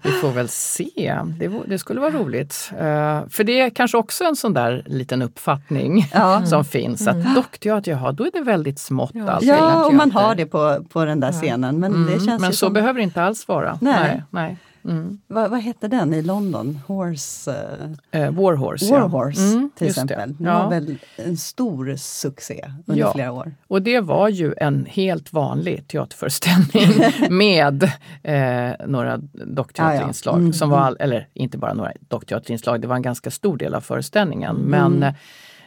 Vi 0.04 0.12
får 0.12 0.32
väl 0.32 0.50
se. 0.50 1.20
Det, 1.40 1.52
det 1.68 1.80
skulle 1.80 2.00
vara 2.00 2.12
roligt. 2.12 2.72
Uh, 2.74 3.30
för 3.30 3.44
det 3.44 3.62
är 3.62 3.70
kanske 3.70 3.98
också 3.98 4.24
en 4.24 4.36
sån 4.36 4.54
där 4.54 4.84
liten 4.86 5.22
uppfattning 5.22 6.10
ja. 6.14 6.46
som 6.46 6.66
finns. 6.66 7.08
Att 7.08 7.16
mm. 7.16 7.34
dockteater, 7.34 7.92
jaha, 7.92 8.12
då 8.12 8.24
är 8.24 8.32
det 8.34 8.42
väldigt 8.42 8.80
smått. 8.80 9.12
Ja, 9.14 9.30
alltså, 9.30 9.50
ja 9.50 9.86
och 9.86 9.94
man 9.94 10.12
har 10.12 10.36
det 10.36 10.46
på, 10.46 10.86
på 10.90 11.06
den 11.06 11.20
där 11.20 11.32
scenen. 11.32 11.80
Men, 11.80 11.94
mm. 11.94 12.06
det 12.06 12.26
känns 12.26 12.42
men 12.42 12.52
så 12.52 12.58
som... 12.58 12.74
behöver 12.74 13.00
det 13.00 13.04
inte 13.04 13.24
alls 13.24 13.48
vara. 13.48 13.78
Nej. 13.82 14.00
nej, 14.00 14.24
nej. 14.30 14.58
Mm. 14.86 15.22
Vad, 15.28 15.50
vad 15.50 15.60
hette 15.60 15.88
den 15.88 16.14
i 16.14 16.22
London? 16.22 16.80
Horse... 16.88 17.52
Uh, 17.52 18.22
uh, 18.22 18.32
Warhorse. 18.32 18.92
Warhorse 18.92 19.42
ja. 19.42 19.52
mm, 19.52 19.70
till 19.76 19.88
exempel. 19.88 20.38
Det. 20.38 20.44
Ja. 20.44 20.64
var 20.64 20.70
väl 20.70 20.98
en 21.16 21.38
stor 21.38 21.96
succé 21.96 22.72
under 22.86 23.02
ja. 23.02 23.14
flera 23.14 23.32
år. 23.32 23.56
Och 23.68 23.82
det 23.82 24.00
var 24.00 24.30
ju 24.30 24.54
en 24.58 24.86
helt 24.86 25.34
vanlig 25.34 25.88
teaterföreställning 25.88 27.12
med 27.38 27.84
eh, 28.24 28.88
några 28.88 29.18
dockteaterinslag. 29.34 30.34
Ah, 30.34 30.38
ja. 30.38 30.42
mm, 30.42 30.54
som 30.54 30.70
var, 30.70 30.88
mm. 30.88 30.98
eller 31.00 31.28
inte 31.34 31.58
bara 31.58 31.74
några 31.74 31.92
dockteaterinslag, 32.00 32.82
det 32.82 32.88
var 32.88 32.96
en 32.96 33.02
ganska 33.02 33.32
stor 33.32 33.58
del 33.58 33.76
av 33.76 33.82
föreställningen. 33.82 34.56
Mm. 34.56 34.70
Men 34.70 35.14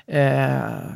eh, 0.06 0.92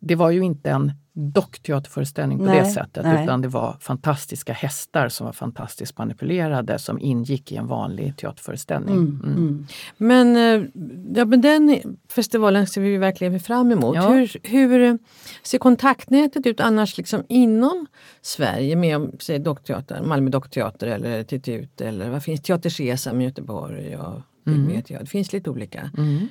det 0.00 0.14
var 0.14 0.30
ju 0.30 0.40
inte 0.40 0.70
en 0.70 0.92
dockteaterföreställning 1.12 2.38
på 2.38 2.44
Nej, 2.44 2.60
det 2.60 2.66
sättet 2.66 3.04
nej. 3.04 3.24
utan 3.24 3.40
det 3.40 3.48
var 3.48 3.76
fantastiska 3.80 4.52
hästar 4.52 5.08
som 5.08 5.26
var 5.26 5.32
fantastiskt 5.32 5.98
manipulerade 5.98 6.78
som 6.78 6.98
ingick 6.98 7.52
i 7.52 7.56
en 7.56 7.66
vanlig 7.66 8.16
teaterföreställning. 8.16 8.96
Mm. 8.96 9.66
Men, 9.96 10.36
eh, 10.36 10.68
ja, 11.14 11.24
men 11.24 11.40
den 11.40 11.80
festivalen 12.08 12.66
ser 12.66 12.80
vi 12.80 12.96
verkligen 12.96 13.40
fram 13.40 13.72
emot. 13.72 13.96
Ja. 13.96 14.08
Hur, 14.08 14.36
hur 14.42 14.98
ser 15.42 15.58
kontaktnätet 15.58 16.46
ut 16.46 16.60
annars 16.60 16.96
liksom 16.96 17.24
inom 17.28 17.86
Sverige 18.22 18.76
med 18.76 19.16
säg, 19.20 19.38
dockteater, 19.38 20.02
Malmö 20.02 20.30
dockteater 20.30 20.86
eller 20.86 21.22
Titut 21.22 21.80
eller 21.80 22.10
vad 22.10 22.22
finns 22.22 22.40
Teater 22.40 22.70
Sesam 22.70 23.20
i 23.20 23.24
Göteborg? 23.24 23.96
Och, 23.96 24.20
vet 24.44 24.90
jag. 24.90 25.00
Det 25.00 25.06
finns 25.06 25.32
lite 25.32 25.50
olika. 25.50 25.90
Mm. 25.98 26.28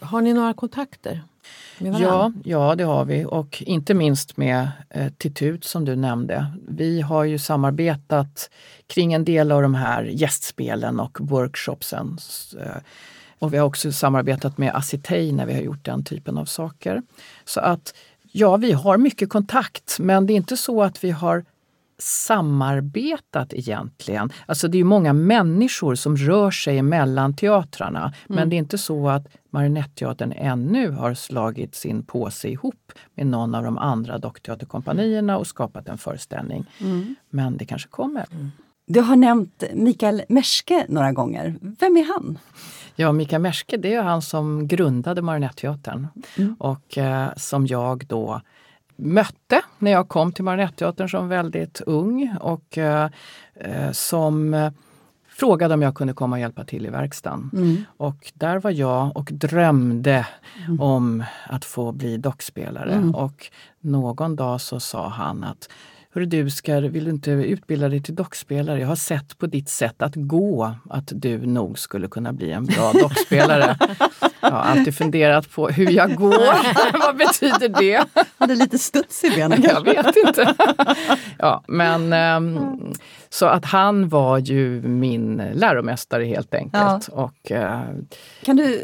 Har 0.00 0.20
ni 0.20 0.32
några 0.32 0.54
kontakter? 0.54 1.22
Ja, 2.00 2.32
ja, 2.44 2.74
det 2.74 2.84
har 2.84 3.04
vi 3.04 3.24
och 3.24 3.62
inte 3.66 3.94
minst 3.94 4.36
med 4.36 4.68
eh, 4.90 5.12
Titut 5.18 5.64
som 5.64 5.84
du 5.84 5.96
nämnde. 5.96 6.46
Vi 6.68 7.00
har 7.00 7.24
ju 7.24 7.38
samarbetat 7.38 8.50
kring 8.86 9.12
en 9.12 9.24
del 9.24 9.52
av 9.52 9.62
de 9.62 9.74
här 9.74 10.02
gästspelen 10.04 11.00
och 11.00 11.18
workshopsen. 11.20 12.18
Eh, 12.60 12.76
Och 13.38 13.52
vi 13.54 13.58
har 13.58 13.66
också 13.66 13.92
samarbetat 13.92 14.58
med 14.58 14.74
Acitei 14.74 15.32
när 15.32 15.46
vi 15.46 15.54
har 15.54 15.60
gjort 15.60 15.84
den 15.84 16.04
typen 16.04 16.38
av 16.38 16.44
saker. 16.44 17.02
Så 17.44 17.60
att 17.60 17.94
ja, 18.32 18.56
vi 18.56 18.72
har 18.72 18.98
mycket 18.98 19.28
kontakt 19.30 19.96
men 19.98 20.26
det 20.26 20.32
är 20.32 20.36
inte 20.36 20.56
så 20.56 20.82
att 20.82 21.04
vi 21.04 21.10
har 21.10 21.44
samarbetat 21.98 23.54
egentligen. 23.54 24.32
Alltså 24.46 24.68
det 24.68 24.76
är 24.76 24.78
ju 24.78 24.84
många 24.84 25.12
människor 25.12 25.94
som 25.94 26.16
rör 26.16 26.50
sig 26.50 26.82
mellan 26.82 27.36
teatrarna. 27.36 28.12
Men 28.26 28.50
det 28.50 28.56
är 28.56 28.58
inte 28.58 28.78
så 28.78 29.08
att 29.08 29.26
Marionetteatern 29.50 30.32
ännu 30.32 30.90
har 30.90 31.14
slagit 31.14 31.74
sin 31.74 32.02
påse 32.02 32.48
ihop 32.48 32.92
med 33.14 33.26
någon 33.26 33.54
av 33.54 33.64
de 33.64 33.78
andra 33.78 34.18
dockteaterkompanierna 34.18 35.38
och 35.38 35.46
skapat 35.46 35.88
en 35.88 35.98
föreställning. 35.98 36.66
Men 37.30 37.56
det 37.56 37.64
kanske 37.64 37.88
kommer. 37.88 38.24
Du 38.86 39.00
har 39.00 39.16
nämnt 39.16 39.64
Mikael 39.74 40.22
Merske 40.28 40.86
några 40.88 41.12
gånger. 41.12 41.54
Vem 41.60 41.96
är 41.96 42.04
han? 42.04 42.38
Ja, 42.96 43.12
Mikael 43.12 43.42
Merske 43.42 43.76
det 43.76 43.94
är 43.94 44.02
han 44.02 44.22
som 44.22 44.68
grundade 44.68 45.22
Marionetteatern 45.22 46.06
och 46.58 46.98
eh, 46.98 47.28
som 47.36 47.66
jag 47.66 48.06
då 48.06 48.40
mötte 48.98 49.62
när 49.78 49.90
jag 49.90 50.08
kom 50.08 50.32
till 50.32 50.44
Marionetteatern 50.44 51.08
som 51.08 51.28
väldigt 51.28 51.80
ung 51.80 52.36
och 52.40 52.78
eh, 52.78 53.10
eh, 53.54 53.92
som 53.92 54.54
eh, 54.54 54.72
frågade 55.28 55.74
om 55.74 55.82
jag 55.82 55.94
kunde 55.94 56.12
komma 56.12 56.36
och 56.36 56.40
hjälpa 56.40 56.64
till 56.64 56.86
i 56.86 56.90
verkstaden. 56.90 57.50
Och 57.96 58.32
där 58.34 58.58
var 58.58 58.70
jag 58.70 59.16
och 59.16 59.28
drömde 59.32 60.26
om 60.80 61.24
att 61.46 61.64
få 61.64 61.92
bli 61.92 62.16
dockspelare. 62.16 63.12
Och 63.14 63.46
någon 63.80 64.36
dag 64.36 64.60
så 64.60 64.80
sa 64.80 65.08
han 65.08 65.44
att 65.44 65.68
Hörru 66.14 66.26
du, 66.26 66.50
ska, 66.50 66.80
vill 66.80 67.04
du 67.04 67.10
inte 67.10 67.30
utbilda 67.30 67.88
dig 67.88 68.02
till 68.02 68.14
dockspelare? 68.14 68.80
Jag 68.80 68.88
har 68.88 68.96
sett 68.96 69.38
på 69.38 69.46
ditt 69.46 69.68
sätt 69.68 70.02
att 70.02 70.12
gå 70.14 70.74
att 70.90 71.12
du 71.14 71.46
nog 71.46 71.78
skulle 71.78 72.08
kunna 72.08 72.32
bli 72.32 72.52
en 72.52 72.64
bra 72.64 72.92
dockspelare. 72.92 73.76
Jag 74.40 74.50
har 74.50 74.58
alltid 74.58 74.94
funderat 74.94 75.50
på 75.50 75.68
hur 75.68 75.90
jag 75.90 76.14
går. 76.14 76.98
Vad 76.98 77.16
betyder 77.16 77.68
det? 77.68 78.04
Hade 78.36 78.54
lite 78.54 78.78
studs 78.78 79.24
i 79.24 79.30
benen 79.30 79.62
Jag 79.62 79.84
vet 79.84 80.16
inte. 80.26 80.54
Ja, 81.38 81.64
men, 81.68 82.12
ehm, 82.12 82.58
så 83.28 83.46
att 83.46 83.64
han 83.64 84.08
var 84.08 84.38
ju 84.38 84.82
min 84.82 85.42
läromästare 85.54 86.24
helt 86.24 86.54
enkelt. 86.54 87.08
Och, 87.08 87.52
eh, 87.52 87.80
Kan 88.44 88.56
du 88.56 88.74
eh, 88.74 88.80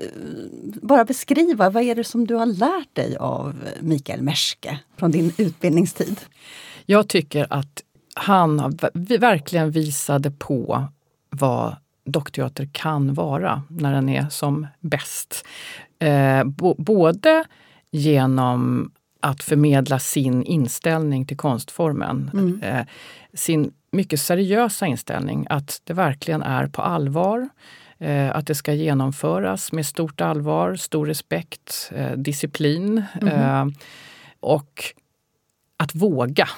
bara 0.82 1.04
beskriva, 1.04 1.70
vad 1.70 1.82
är 1.82 1.94
det 1.94 2.04
som 2.04 2.26
du 2.26 2.34
har 2.34 2.46
lärt 2.46 2.94
dig 2.94 3.16
av 3.16 3.54
Mikael 3.80 4.22
Merske 4.22 4.78
från 4.96 5.10
din 5.10 5.32
utbildningstid? 5.36 6.20
Jag 6.87 7.09
tycker 7.09 7.47
att 7.51 7.82
han 8.14 8.78
verkligen 9.18 9.70
visade 9.70 10.30
på 10.30 10.85
vad 11.30 11.76
dockteater 12.05 12.68
kan 12.72 13.14
vara 13.14 13.62
när 13.68 13.93
den 13.93 14.09
är 14.09 14.28
som 14.28 14.66
bäst. 14.80 15.47
Eh, 15.99 16.45
både 16.76 17.45
genom 17.91 18.93
att 19.20 19.43
förmedla 19.43 19.99
sin 19.99 20.43
inställning 20.43 21.26
till 21.26 21.37
konstformen. 21.37 22.30
Eh, 22.62 22.87
sin 23.35 23.72
mycket 23.91 24.20
seriösa 24.20 24.87
inställning 24.87 25.47
att 25.51 25.80
det 25.85 25.93
verkligen 25.93 26.43
är 26.43 26.66
på 26.66 26.82
allvar. 26.82 27.49
Eh, 27.99 28.37
att 28.37 28.47
det 28.47 28.55
ska 28.55 28.72
genomföras 28.72 29.72
med 29.72 29.87
stort 29.87 30.20
allvar, 30.20 30.76
stor 30.76 31.07
respekt, 31.07 31.93
disciplin 32.16 33.05
eh, 33.22 33.66
och 34.41 34.95
att 35.76 35.94
våga. 35.94 36.48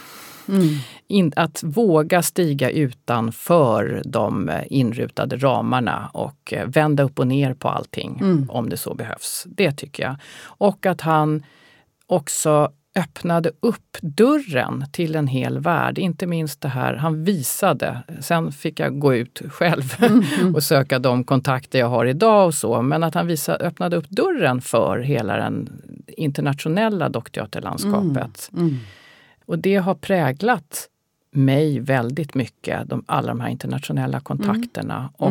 In, 1.08 1.32
att 1.36 1.62
våga 1.62 2.22
stiga 2.22 2.70
utanför 2.70 4.02
de 4.04 4.50
inrutade 4.66 5.36
ramarna 5.36 6.10
och 6.12 6.52
eh, 6.52 6.66
vända 6.66 7.02
upp 7.02 7.18
och 7.18 7.26
ner 7.26 7.54
på 7.54 7.68
allting 7.68 8.20
om 8.48 8.68
det 8.68 8.76
så 8.76 8.94
behövs. 8.94 9.46
Det 9.48 9.72
tycker 9.72 10.02
jag. 10.02 10.16
Och 10.44 10.86
att 10.86 11.00
han 11.00 11.42
också 12.06 12.72
öppnade 12.96 13.50
upp 13.60 13.96
dörren 14.00 14.84
till 14.92 15.14
en 15.16 15.26
hel 15.26 15.58
värld. 15.58 15.98
Inte 15.98 16.26
minst 16.26 16.60
det 16.60 16.68
här 16.68 16.94
han 16.94 17.24
visade. 17.24 18.02
Sen 18.20 18.52
fick 18.52 18.80
jag 18.80 18.98
gå 18.98 19.14
ut 19.14 19.42
själv 19.48 19.94
och 20.54 20.62
söka 20.62 20.98
de 20.98 21.24
kontakter 21.24 21.78
jag 21.78 21.88
har 21.88 22.06
idag 22.06 22.46
och 22.46 22.54
så. 22.54 22.82
Men 22.82 23.02
att 23.02 23.14
han 23.14 23.26
visade, 23.26 23.64
öppnade 23.64 23.96
upp 23.96 24.08
dörren 24.08 24.60
för 24.60 24.98
hela 24.98 25.36
den 25.36 25.82
internationella 26.08 27.08
dockteaterlandskapet. 27.08 28.50
Och 29.46 29.58
det 29.58 29.76
har 29.76 29.94
präglat 29.94 30.88
mig 31.30 31.80
väldigt 31.80 32.34
mycket, 32.34 32.88
de, 32.88 33.04
alla 33.06 33.28
de 33.28 33.40
här 33.40 33.48
internationella 33.48 34.20
kontakterna. 34.20 35.10
Och, 35.16 35.30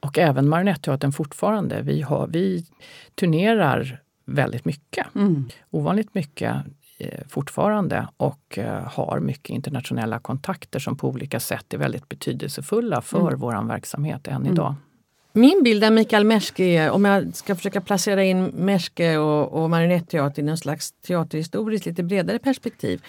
och 0.00 0.18
även 0.18 0.48
Marionetteatern 0.48 1.12
fortfarande. 1.12 1.82
Vi, 1.82 2.02
har, 2.02 2.26
vi 2.26 2.66
turnerar 3.14 4.00
väldigt 4.24 4.64
mycket. 4.64 5.06
Ovanligt 5.70 6.14
mycket 6.14 6.56
eh, 6.98 7.20
fortfarande 7.28 8.08
och 8.16 8.58
eh, 8.58 8.82
har 8.92 9.20
mycket 9.20 9.50
internationella 9.50 10.18
kontakter 10.18 10.78
som 10.78 10.96
på 10.96 11.08
olika 11.08 11.40
sätt 11.40 11.74
är 11.74 11.78
väldigt 11.78 12.08
betydelsefulla 12.08 13.00
för 13.00 13.32
vår 13.32 13.68
verksamhet 13.68 14.28
än 14.28 14.46
idag. 14.46 14.74
Min 15.34 15.62
bild 15.62 15.84
av 15.84 15.92
Mikael 15.92 16.24
Merske 16.24 16.64
är, 16.64 16.90
om 16.90 17.04
jag 17.04 17.36
ska 17.36 17.56
försöka 17.56 17.80
placera 17.80 18.24
in 18.24 18.44
Merske 18.44 19.16
och, 19.18 19.62
och 19.62 19.70
marionetteater 19.70 20.42
i 20.42 20.44
någon 20.44 20.58
slags 20.58 20.92
teaterhistoriskt 20.92 21.86
lite 21.86 22.02
bredare 22.02 22.38
perspektiv, 22.38 23.02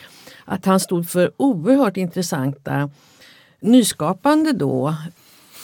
att 0.46 0.66
han 0.66 0.80
stod 0.80 1.10
för 1.10 1.32
oerhört 1.38 1.98
intressanta, 1.98 2.90
nyskapande 3.60 4.52
då, 4.52 4.96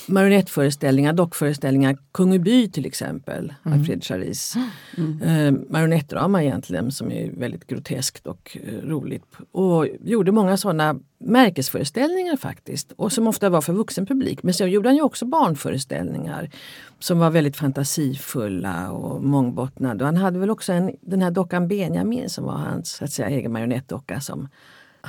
marionettföreställningar, 0.10 1.14
dockföreställningar, 1.14 1.97
Kungeby 2.12 2.70
till 2.70 2.86
exempel, 2.86 3.53
Alfred 3.64 4.03
Charis. 4.03 4.55
Eh, 5.24 5.51
marionettdrama 5.70 6.43
egentligen 6.43 6.91
som 6.91 7.12
är 7.12 7.32
väldigt 7.32 7.68
groteskt 7.68 8.28
och 8.28 8.57
eh, 8.64 8.88
roligt. 8.88 9.24
Och 9.51 9.88
gjorde 10.03 10.32
många 10.32 10.57
sådana 10.57 10.99
märkesföreställningar 11.20 12.38
faktiskt. 12.38 12.91
Och 12.91 13.12
som 13.12 13.28
ofta 13.28 13.49
var 13.49 13.62
för 13.62 13.74
vuxen 13.74 14.05
publik. 14.05 14.43
Men 14.43 14.53
så 14.53 14.66
gjorde 14.66 14.89
han 14.89 14.95
ju 14.95 15.01
också 15.01 15.26
barnföreställningar 15.26 16.49
som 16.99 17.20
var 17.20 17.30
väldigt 17.30 17.57
fantasifulla 17.57 18.91
och 18.91 19.24
mångbottnade. 19.24 20.03
Och 20.03 20.05
han 20.05 20.18
hade 20.18 20.39
väl 20.39 20.49
också 20.49 20.74
en, 20.74 20.95
den 21.01 21.22
här 21.22 21.32
dockan 21.32 21.68
Benjamin 21.68 22.30
som 22.30 22.45
var 22.45 22.53
hans 22.53 22.89
så 22.89 23.03
att 23.03 23.12
säga, 23.12 23.30
egen 23.30 23.51
marionettdocka 23.51 24.22
som 24.22 24.47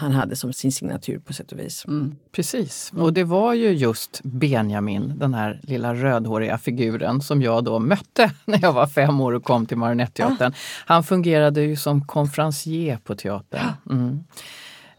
han 0.00 0.12
hade 0.12 0.36
som 0.36 0.52
sin 0.52 0.72
signatur 0.72 1.18
på 1.18 1.32
sätt 1.32 1.52
och 1.52 1.58
vis. 1.58 1.84
Precis, 2.32 2.92
och 2.96 3.12
det 3.12 3.24
var 3.24 3.54
ju 3.54 3.70
just 3.70 4.20
Benjamin, 4.24 5.18
den 5.18 5.34
här 5.34 5.60
lilla 5.62 5.94
rödhåriga 5.94 6.58
figuren 6.58 7.20
som 7.20 7.42
jag 7.42 7.64
då 7.64 7.78
mötte 7.78 8.32
när 8.44 8.58
jag 8.62 8.72
var 8.72 8.86
fem 8.86 9.20
år 9.20 9.32
och 9.32 9.44
kom 9.44 9.66
till 9.66 9.76
Marionetteatern. 9.76 10.52
Han 10.86 11.04
fungerade 11.04 11.62
ju 11.62 11.76
som 11.76 12.06
konferencier 12.06 12.96
på 13.04 13.14
teatern. 13.14 13.66
Mm. 13.90 14.24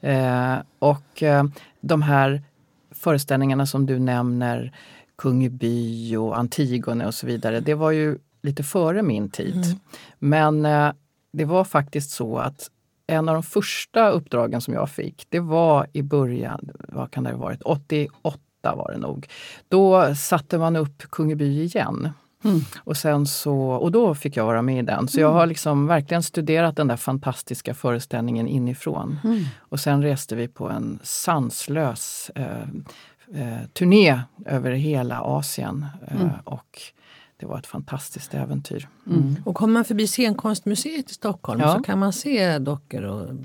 Eh, 0.01 0.63
och 0.79 1.23
eh, 1.23 1.43
de 1.81 2.01
här 2.01 2.41
föreställningarna 2.91 3.65
som 3.65 3.85
du 3.85 3.99
nämner, 3.99 4.71
Kungeby 5.17 6.15
och 6.15 6.37
Antigone 6.37 7.07
och 7.07 7.13
så 7.13 7.27
vidare, 7.27 7.59
det 7.59 7.73
var 7.73 7.91
ju 7.91 8.17
lite 8.41 8.63
före 8.63 9.03
min 9.03 9.29
tid. 9.29 9.79
Men 10.19 10.65
eh, 10.65 10.91
det 11.33 11.45
var 11.45 11.63
faktiskt 11.63 12.11
så 12.11 12.37
att 12.37 12.69
en 13.11 13.29
av 13.29 13.35
de 13.35 13.43
första 13.43 14.09
uppdragen 14.09 14.61
som 14.61 14.73
jag 14.73 14.89
fick, 14.89 15.25
det 15.29 15.39
var 15.39 15.87
i 15.93 16.01
början, 16.01 16.69
vad 16.87 17.11
kan 17.11 17.23
det 17.23 17.31
ha 17.31 17.37
varit, 17.37 17.61
88 17.61 18.39
var 18.61 18.91
det 18.91 18.97
nog. 18.97 19.27
Då 19.67 20.15
satte 20.15 20.57
man 20.57 20.75
upp 20.75 21.03
Kungeby 21.11 21.63
igen. 21.63 22.09
Och, 22.77 22.97
sen 22.97 23.27
så, 23.27 23.57
och 23.57 23.91
då 23.91 24.15
fick 24.15 24.37
jag 24.37 24.45
vara 24.45 24.61
med 24.61 24.79
i 24.79 24.81
den. 24.81 25.07
Så 25.07 25.19
jag 25.19 25.31
har 25.31 25.45
liksom 25.45 25.87
verkligen 25.87 26.23
studerat 26.23 26.75
den 26.75 26.87
där 26.87 26.97
fantastiska 26.97 27.73
föreställningen 27.73 28.47
inifrån. 28.47 29.17
Och 29.59 29.79
sen 29.79 30.03
reste 30.03 30.35
vi 30.35 30.47
på 30.47 30.69
en 30.69 30.99
sanslös 31.03 32.31
eh, 32.35 32.61
eh, 33.33 33.67
turné 33.73 34.21
över 34.45 34.71
hela 34.71 35.19
Asien. 35.19 35.85
Eh, 36.07 36.39
och 36.43 36.81
det 37.41 37.47
var 37.47 37.57
ett 37.57 37.67
fantastiskt 37.67 38.33
äventyr. 38.33 38.87
Mm. 39.07 39.35
Och 39.45 39.55
kommer 39.55 39.73
man 39.73 39.85
förbi 39.85 40.07
Scenkonstmuseet 40.07 41.11
i 41.11 41.13
Stockholm 41.13 41.59
ja. 41.59 41.75
så 41.75 41.83
kan 41.83 41.99
man 41.99 42.13
se 42.13 42.59
dockor 42.59 43.03
och 43.03 43.35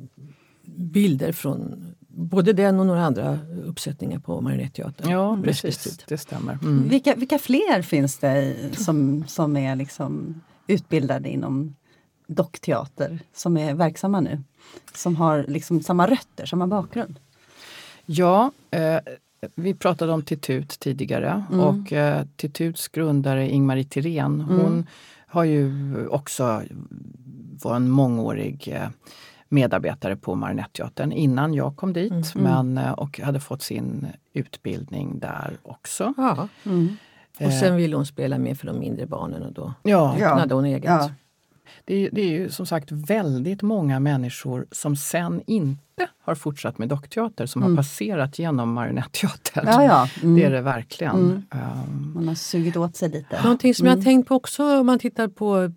bilder 0.64 1.32
från 1.32 1.86
både 2.08 2.52
den 2.52 2.80
och 2.80 2.86
några 2.86 3.04
andra 3.04 3.38
uppsättningar 3.64 4.18
på 4.18 4.40
Marionetteatern. 4.40 5.10
Ja, 5.10 5.38
precis. 5.44 6.04
Det 6.08 6.18
stämmer. 6.18 6.52
Mm. 6.52 6.88
Vilka, 6.88 7.14
vilka 7.14 7.38
fler 7.38 7.82
finns 7.82 8.18
det 8.18 8.54
som, 8.76 9.24
som 9.26 9.56
är 9.56 9.76
liksom 9.76 10.40
utbildade 10.66 11.28
inom 11.28 11.74
dockteater 12.26 13.18
som 13.34 13.56
är 13.56 13.74
verksamma 13.74 14.20
nu? 14.20 14.42
Som 14.94 15.16
har 15.16 15.44
liksom 15.48 15.82
samma 15.82 16.06
rötter, 16.06 16.46
samma 16.46 16.66
bakgrund? 16.66 17.18
Ja, 18.06 18.50
eh, 18.70 18.98
vi 19.54 19.74
pratade 19.74 20.12
om 20.12 20.22
Titut 20.22 20.68
tidigare 20.68 21.44
mm. 21.50 21.60
och 21.60 21.92
eh, 21.92 22.24
Tituts 22.36 22.88
grundare 22.88 23.50
Ingmarie 23.50 23.84
Tirén, 23.84 24.40
mm. 24.40 24.60
hon 24.60 24.86
har 25.26 25.44
ju 25.44 25.72
också 26.08 26.62
var 27.62 27.76
en 27.76 27.90
mångårig 27.90 28.68
eh, 28.72 28.88
medarbetare 29.48 30.16
på 30.16 30.34
Marionetteatern 30.34 31.12
innan 31.12 31.54
jag 31.54 31.76
kom 31.76 31.92
dit 31.92 32.34
mm. 32.34 32.66
men, 32.74 32.84
eh, 32.84 32.92
och 32.92 33.20
hade 33.20 33.40
fått 33.40 33.62
sin 33.62 34.06
utbildning 34.32 35.18
där 35.18 35.56
också. 35.62 36.14
Ja. 36.16 36.48
Mm. 36.66 36.96
Och 37.40 37.52
sen 37.52 37.76
ville 37.76 37.96
hon 37.96 38.06
spela 38.06 38.38
mer 38.38 38.54
för 38.54 38.66
de 38.66 38.78
mindre 38.78 39.06
barnen 39.06 39.42
och 39.42 39.52
då 39.52 39.72
ja. 39.82 40.14
öppnade 40.14 40.54
hon 40.54 40.64
eget. 40.64 40.84
Ja. 40.84 41.10
Det 41.84 41.94
är, 41.94 42.10
det 42.12 42.20
är 42.20 42.30
ju 42.30 42.50
som 42.50 42.66
sagt 42.66 42.92
väldigt 42.92 43.62
många 43.62 44.00
människor 44.00 44.66
som 44.72 44.96
sen 44.96 45.42
inte 45.46 45.82
har 46.24 46.34
fortsatt 46.34 46.78
med 46.78 46.88
dockteater 46.88 47.46
som 47.46 47.62
mm. 47.62 47.72
har 47.72 47.82
passerat 47.82 48.38
genom 48.38 48.72
marionetteater. 48.72 49.62
Ja, 49.66 49.84
ja. 49.84 50.08
Mm. 50.22 50.36
Det 50.36 50.44
är 50.44 50.50
det 50.50 50.60
verkligen. 50.60 51.16
Mm. 51.16 51.42
Um, 51.50 52.12
man 52.14 52.28
har 52.28 52.34
sugit 52.34 52.76
åt 52.76 52.96
sig 52.96 53.08
lite. 53.08 53.42
Någonting 53.42 53.74
som 53.74 53.86
jag 53.86 53.92
har 53.92 53.96
mm. 53.96 54.04
tänkt 54.04 54.28
på 54.28 54.34
också 54.34 54.80
om 54.80 54.86
man 54.86 54.98
tittar 54.98 55.28
på 55.28 55.72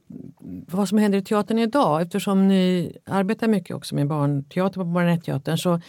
vad 0.67 0.89
som 0.89 0.97
händer 0.97 1.17
i 1.17 1.23
teatern 1.23 1.59
idag 1.59 2.01
eftersom 2.01 2.47
ni 2.47 2.97
arbetar 3.05 3.47
mycket 3.47 3.75
också 3.75 3.95
med 3.95 4.07
barnteater 4.07 4.79
på 4.79 4.85
Marionetteatern. 4.85 5.57
Så 5.57 5.81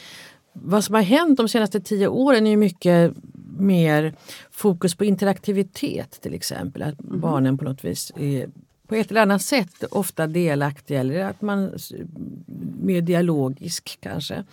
vad 0.52 0.84
som 0.84 0.94
har 0.94 1.02
hänt 1.02 1.36
de 1.36 1.48
senaste 1.48 1.80
tio 1.80 2.08
åren 2.08 2.46
är 2.46 2.56
mycket 2.56 3.14
mer 3.58 4.14
fokus 4.50 4.94
på 4.94 5.04
interaktivitet 5.04 6.20
till 6.22 6.34
exempel. 6.34 6.82
Att 6.82 7.00
mm. 7.00 7.20
barnen 7.20 7.58
på 7.58 7.64
något 7.64 7.84
vis 7.84 8.12
är 8.16 8.48
på 8.90 8.96
ett 8.96 9.10
eller 9.10 9.22
annat 9.22 9.42
sätt 9.42 9.84
ofta 9.90 10.26
delaktig 10.26 10.96
eller 10.96 11.24
att 11.24 11.42
man 11.42 11.72
mer 12.82 13.00
dialogisk 13.00 13.98
kanske. 14.00 14.44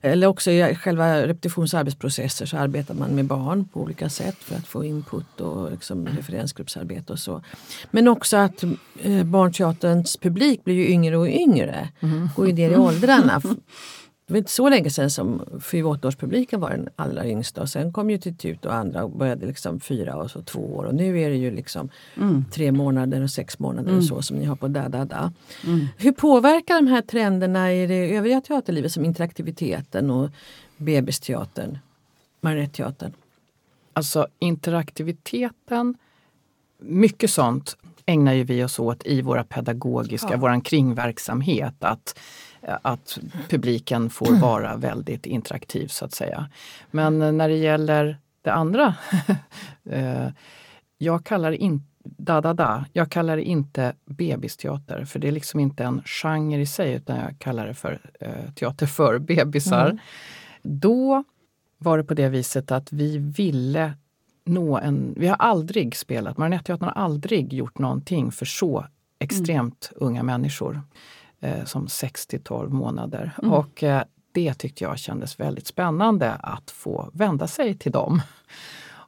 Eller 0.00 0.26
också 0.26 0.50
i 0.50 0.74
själva 0.74 1.26
repetitionsarbetsprocesser 1.26 2.46
så 2.46 2.56
arbetar 2.56 2.94
man 2.94 3.10
med 3.10 3.24
barn 3.24 3.64
på 3.64 3.80
olika 3.80 4.08
sätt 4.08 4.36
för 4.38 4.56
att 4.56 4.66
få 4.66 4.84
input 4.84 5.40
och 5.40 5.70
liksom 5.70 6.06
referensgruppsarbete 6.06 7.12
och 7.12 7.18
så. 7.18 7.42
Men 7.90 8.08
också 8.08 8.36
att 8.36 8.64
eh, 9.02 9.24
barnteaterns 9.24 10.16
publik 10.16 10.64
blir 10.64 10.74
ju 10.74 10.88
yngre 10.88 11.16
och 11.16 11.28
yngre. 11.28 11.88
Mm. 12.00 12.28
Går 12.36 12.46
ju 12.46 12.52
ner 12.52 12.70
i 12.70 12.76
åldrarna. 12.76 13.42
Det 14.28 14.34
var 14.34 14.38
inte 14.38 14.50
så 14.50 14.68
länge 14.68 14.90
sedan 14.90 15.10
som 15.10 15.40
7-8-årspubliken 15.40 16.60
var 16.60 16.70
den 16.70 16.88
allra 16.96 17.26
yngsta 17.26 17.60
och 17.60 17.68
sen 17.68 17.92
kom 17.92 18.10
ju 18.10 18.18
Titut 18.18 18.64
och 18.64 18.74
andra 18.74 19.04
och 19.04 19.10
började 19.10 19.46
liksom 19.46 19.80
fyra 19.80 20.16
och 20.16 20.30
så 20.30 20.42
två 20.42 20.76
år 20.76 20.84
och 20.84 20.94
nu 20.94 21.20
är 21.20 21.30
det 21.30 21.36
ju 21.36 21.50
liksom 21.50 21.88
mm. 22.16 22.44
tre 22.52 22.72
månader 22.72 23.22
och 23.22 23.30
sex 23.30 23.58
månader 23.58 23.88
mm. 23.88 23.98
och 23.98 24.04
så 24.04 24.22
som 24.22 24.36
ni 24.36 24.44
har 24.44 24.56
på 24.56 24.68
Da 24.68 24.88
Da 24.88 25.04
Da. 25.04 25.32
Mm. 25.66 25.86
Hur 25.96 26.12
påverkar 26.12 26.74
de 26.74 26.86
här 26.86 27.02
trenderna 27.02 27.74
i 27.74 27.86
det 27.86 28.16
övriga 28.16 28.40
teaterlivet 28.40 28.92
som 28.92 29.04
interaktiviteten 29.04 30.10
och 30.10 30.30
bebisteatern, 30.76 31.78
Marionetteatern? 32.40 33.12
Alltså 33.92 34.26
interaktiviteten, 34.38 35.94
mycket 36.78 37.30
sånt 37.30 37.76
ägnar 38.08 38.32
ju 38.32 38.44
vi 38.44 38.64
oss 38.64 38.78
åt 38.78 39.06
i 39.06 39.22
våra 39.22 39.44
pedagogiska, 39.44 40.28
ja. 40.30 40.36
våran 40.36 40.60
kringverksamhet. 40.60 41.74
Att 41.84 42.18
att 42.82 43.18
publiken 43.48 44.10
får 44.10 44.40
vara 44.40 44.76
väldigt 44.76 45.26
interaktiv 45.26 45.86
så 45.86 46.04
att 46.04 46.14
säga. 46.14 46.50
Men 46.90 47.36
när 47.36 47.48
det 47.48 47.56
gäller 47.56 48.18
det 48.42 48.52
andra, 48.52 48.94
eh, 49.90 50.28
jag 50.98 51.24
kallar 51.24 51.52
inte 51.52 51.84
da, 52.16 52.40
da, 52.40 52.54
da. 52.54 52.84
Jag 52.92 53.10
kallar 53.10 53.36
det 53.36 53.42
inte 53.42 53.92
bebisteater 54.04 55.04
för 55.04 55.18
det 55.18 55.28
är 55.28 55.32
liksom 55.32 55.60
inte 55.60 55.84
en 55.84 56.02
genre 56.04 56.60
i 56.60 56.66
sig 56.66 56.92
utan 56.92 57.16
jag 57.16 57.38
kallar 57.38 57.66
det 57.66 57.74
för 57.74 58.00
eh, 58.20 58.52
teater 58.54 58.86
för 58.86 59.18
bebisar. 59.18 59.86
Mm. 59.86 59.98
Då 60.62 61.24
var 61.78 61.98
det 61.98 62.04
på 62.04 62.14
det 62.14 62.28
viset 62.28 62.70
att 62.70 62.92
vi 62.92 63.18
ville 63.18 63.92
nå 64.48 64.78
en... 64.78 65.14
Vi 65.16 65.26
har 65.26 65.36
aldrig 65.36 65.96
spelat, 65.96 66.38
Marionetteatern 66.38 66.88
har 66.88 67.02
aldrig 67.02 67.52
gjort 67.52 67.78
någonting 67.78 68.32
för 68.32 68.46
så 68.46 68.86
extremt 69.18 69.90
mm. 69.92 70.06
unga 70.06 70.22
människor 70.22 70.82
eh, 71.40 71.64
som 71.64 71.88
6 71.88 72.26
till 72.26 72.42
12 72.42 72.72
månader. 72.72 73.32
Mm. 73.42 73.52
Och 73.52 73.82
eh, 73.82 74.02
det 74.32 74.54
tyckte 74.54 74.84
jag 74.84 74.98
kändes 74.98 75.40
väldigt 75.40 75.66
spännande 75.66 76.32
att 76.32 76.70
få 76.70 77.10
vända 77.12 77.46
sig 77.46 77.78
till 77.78 77.92
dem. 77.92 78.20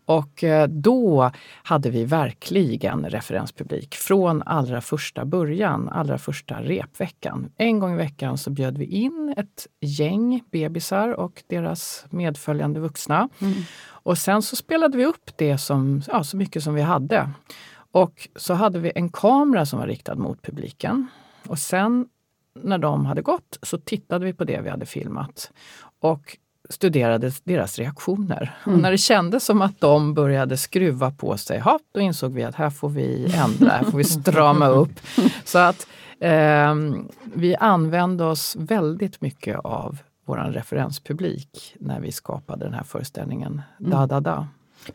Och 0.05 0.45
eh, 0.45 0.69
då 0.69 1.31
hade 1.63 1.91
vi 1.91 2.05
verkligen 2.05 3.11
referenspublik 3.11 3.95
från 3.95 4.43
allra 4.43 4.81
första 4.81 5.25
början, 5.25 5.89
allra 5.89 6.19
första 6.19 6.63
repveckan. 6.63 7.53
En 7.57 7.79
gång 7.79 7.93
i 7.93 7.97
veckan 7.97 8.39
så 8.39 8.51
bjöd 8.51 8.79
vi 8.79 8.85
in 8.85 9.35
ett 9.37 9.67
gäng 9.81 10.43
bebisar 10.51 11.09
och 11.09 11.43
deras 11.47 12.07
medföljande 12.11 12.81
vuxna. 12.81 13.29
Mm. 13.41 13.55
Och 13.83 14.19
sen 14.19 14.43
så 14.43 14.57
spelade 14.57 14.99
vi 14.99 15.07
upp 15.07 15.31
det 15.37 15.59
som, 15.59 16.03
ja, 16.09 16.25
så 16.25 16.37
mycket 16.37 16.63
som 16.63 16.75
vi 16.75 16.83
hade. 16.83 17.31
Och 17.93 18.29
så 18.37 18.55
hade 18.55 18.79
vi 18.79 18.93
en 18.95 19.09
kamera 19.09 19.67
som 19.67 19.79
var 19.79 19.87
riktad 19.87 20.15
mot 20.15 20.43
publiken. 20.43 21.07
Och 21.49 21.59
sen 21.59 22.07
när 22.55 22.79
de 22.79 23.07
hade 23.07 23.23
gått 23.23 23.59
så 23.63 23.79
tittade 23.79 24.25
vi 24.25 24.33
på 24.33 24.45
det 24.45 24.61
vi 24.61 24.71
hade 24.71 24.87
filmat 24.87 25.53
och 26.01 26.37
studerade 26.71 27.33
deras 27.45 27.79
reaktioner. 27.79 28.57
Mm. 28.67 28.77
Och 28.77 28.83
när 28.83 28.91
det 28.91 28.99
kändes 28.99 29.45
som 29.45 29.63
att 29.63 29.81
de 29.81 30.15
började 30.15 30.57
skruva 30.57 31.11
på 31.11 31.37
sig, 31.37 31.59
ha, 31.59 31.79
då 31.93 32.01
insåg 32.01 32.33
vi 32.33 32.45
att 32.45 32.55
här 32.55 32.71
får 32.71 32.89
vi 32.89 33.35
ändra, 33.35 33.71
här 33.71 33.85
får 33.85 33.99
vi 33.99 34.05
strama 34.05 34.69
upp. 34.69 35.01
Så 35.45 35.59
att 35.59 35.87
eh, 36.21 36.75
vi 37.35 37.57
använde 37.57 38.25
oss 38.25 38.57
väldigt 38.59 39.21
mycket 39.21 39.59
av 39.59 39.99
vår 40.27 40.37
referenspublik 40.37 41.77
när 41.81 42.01
vi 42.01 42.13
skapade 42.13 42.65
den 42.65 42.75
här 42.75 42.83
föreställningen 42.83 43.63
mm. 43.81 43.91
Da 43.91 44.07
Da 44.07 44.21
Da. 44.21 44.49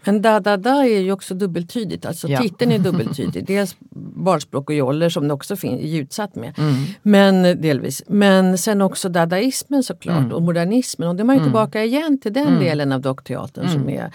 Men 0.04 0.22
da 0.22 0.40
da 0.40 0.58
da 0.58 0.86
är 0.86 1.00
ju 1.00 1.12
också 1.12 1.34
dubbeltydigt, 1.34 2.06
alltså 2.06 2.28
ja. 2.28 2.42
titeln 2.42 2.72
är 2.72 2.80
dubbeltydig. 2.90 3.46
Dels 3.46 3.76
barnspråk 4.16 4.70
och 4.70 4.76
joller 4.76 5.10
som 5.10 5.28
det 5.28 5.34
också 5.34 5.56
finns 5.56 5.82
ljudsatt 5.82 6.36
med. 6.36 6.54
Mm. 6.58 6.74
Men 7.02 7.62
delvis. 7.62 8.04
Men 8.08 8.58
sen 8.58 8.82
också 8.82 9.10
dadaismen 9.10 9.84
såklart 9.84 10.18
mm. 10.18 10.32
och 10.32 10.42
modernismen. 10.42 11.10
Och 11.10 11.16
då 11.16 11.22
är 11.22 11.26
man 11.26 11.36
ju 11.36 11.40
mm. 11.40 11.50
tillbaka 11.50 11.84
igen 11.84 12.18
till 12.18 12.34
den 12.34 12.48
mm. 12.48 12.60
delen 12.60 12.92
av 12.92 13.02
dockteatern 13.02 13.70
som 13.70 13.82
mm. 13.82 14.00
är 14.00 14.12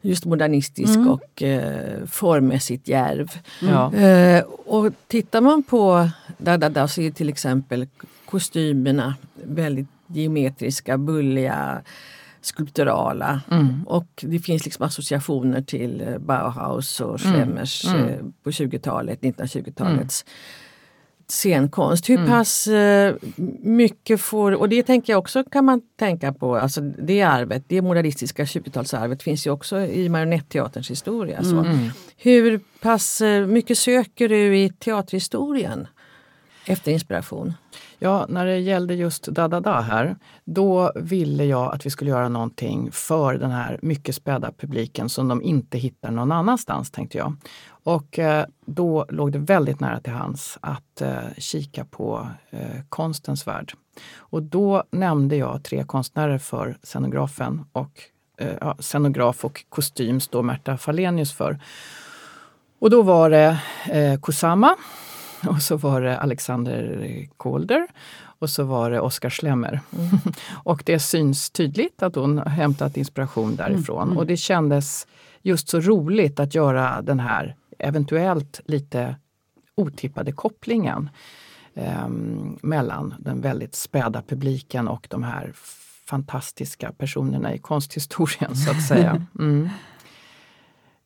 just 0.00 0.24
modernistisk 0.24 0.96
mm. 0.96 1.08
och 1.08 1.42
eh, 1.42 2.06
formmässigt 2.06 2.88
djärv. 2.88 3.30
Ja. 3.60 3.94
Eh, 3.94 4.44
och 4.66 4.92
tittar 5.08 5.40
man 5.40 5.62
på 5.62 6.08
da 6.38 6.56
da 6.56 6.68
da 6.68 6.88
så 6.88 7.00
är 7.00 7.10
till 7.10 7.28
exempel 7.28 7.86
kostymerna 8.24 9.14
väldigt 9.34 9.88
geometriska, 10.06 10.98
bulliga 10.98 11.82
skulpturala. 12.44 13.40
Mm. 13.50 13.84
Och 13.86 14.06
det 14.22 14.38
finns 14.38 14.64
liksom 14.64 14.86
associationer 14.86 15.62
till 15.62 16.00
eh, 16.00 16.18
Bauhaus 16.18 17.00
och 17.00 17.20
Schlemmers 17.20 17.84
mm. 17.84 18.08
mm. 18.08 18.32
på 18.42 18.50
20-talet, 18.50 19.20
1920-talets 19.20 20.24
mm. 20.26 20.34
scenkonst. 21.28 22.10
Hur 22.10 22.18
mm. 22.18 22.30
pass 22.30 22.66
eh, 22.66 23.14
mycket 23.62 24.20
får, 24.20 24.52
och 24.52 24.68
det 24.68 24.82
tänker 24.82 25.12
jag 25.12 25.18
också 25.18 25.44
kan 25.44 25.64
man 25.64 25.80
tänka 25.98 26.32
på, 26.32 26.56
alltså 26.56 26.80
det 26.80 27.22
arvet, 27.22 27.64
det 27.68 27.82
modernistiska 27.82 28.44
20-talsarvet 28.44 29.22
finns 29.22 29.46
ju 29.46 29.50
också 29.50 29.80
i 29.80 30.08
marionetteaterns 30.08 30.90
historia. 30.90 31.42
Så. 31.42 31.58
Mm. 31.58 31.90
Hur 32.16 32.60
pass 32.80 33.20
eh, 33.20 33.46
mycket 33.46 33.78
söker 33.78 34.28
du 34.28 34.56
i 34.58 34.70
teaterhistorien 34.70 35.86
efter 36.66 36.92
inspiration? 36.92 37.54
Ja, 38.04 38.26
när 38.28 38.46
det 38.46 38.58
gällde 38.58 38.94
just 38.94 39.24
Da 39.24 39.48
Da 39.48 39.60
Da 39.60 39.80
här, 39.80 40.16
då 40.44 40.92
ville 40.94 41.44
jag 41.44 41.74
att 41.74 41.86
vi 41.86 41.90
skulle 41.90 42.10
göra 42.10 42.28
någonting 42.28 42.92
för 42.92 43.34
den 43.34 43.50
här 43.50 43.78
mycket 43.82 44.14
späda 44.14 44.52
publiken 44.52 45.08
som 45.08 45.28
de 45.28 45.42
inte 45.42 45.78
hittar 45.78 46.10
någon 46.10 46.32
annanstans, 46.32 46.90
tänkte 46.90 47.18
jag. 47.18 47.36
Och 47.68 48.18
eh, 48.18 48.46
då 48.66 49.06
låg 49.08 49.32
det 49.32 49.38
väldigt 49.38 49.80
nära 49.80 50.00
till 50.00 50.12
hands 50.12 50.58
att 50.60 51.00
eh, 51.00 51.18
kika 51.38 51.84
på 51.84 52.28
eh, 52.50 52.80
konstens 52.88 53.46
värld. 53.46 53.72
Och 54.16 54.42
då 54.42 54.84
nämnde 54.90 55.36
jag 55.36 55.64
tre 55.64 55.84
konstnärer 55.84 56.38
för 56.38 56.78
scenografen 56.82 57.64
och 57.72 58.00
eh, 58.38 58.54
ja, 58.60 58.76
scenograf 58.78 59.44
och 59.44 59.64
kostym 59.68 60.20
står 60.20 60.42
Märta 60.42 60.76
Falenius 60.76 61.32
för. 61.32 61.58
Och 62.78 62.90
då 62.90 63.02
var 63.02 63.30
det 63.30 63.58
eh, 63.90 64.20
Kusama 64.20 64.76
och 65.48 65.62
så 65.62 65.76
var 65.76 66.00
det 66.00 66.18
Alexander 66.18 67.26
Kolder 67.36 67.86
och 68.38 68.50
så 68.50 68.64
var 68.64 68.90
det 68.90 69.00
Oskar 69.00 69.30
Schlemmer. 69.30 69.80
Mm. 69.98 70.18
och 70.64 70.82
det 70.86 70.98
syns 70.98 71.50
tydligt 71.50 72.02
att 72.02 72.14
hon 72.14 72.38
hämtat 72.38 72.96
inspiration 72.96 73.56
därifrån 73.56 74.06
mm. 74.06 74.18
och 74.18 74.26
det 74.26 74.36
kändes 74.36 75.06
just 75.42 75.68
så 75.68 75.80
roligt 75.80 76.40
att 76.40 76.54
göra 76.54 77.02
den 77.02 77.20
här 77.20 77.56
eventuellt 77.78 78.60
lite 78.64 79.16
otippade 79.74 80.32
kopplingen 80.32 81.10
eh, 81.74 82.08
mellan 82.62 83.14
den 83.18 83.40
väldigt 83.40 83.74
späda 83.74 84.22
publiken 84.22 84.88
och 84.88 85.06
de 85.10 85.22
här 85.22 85.52
fantastiska 86.08 86.92
personerna 86.92 87.54
i 87.54 87.58
konsthistorien 87.58 88.56
så 88.56 88.70
att 88.70 88.86
säga. 88.86 89.26
Mm. 89.38 89.68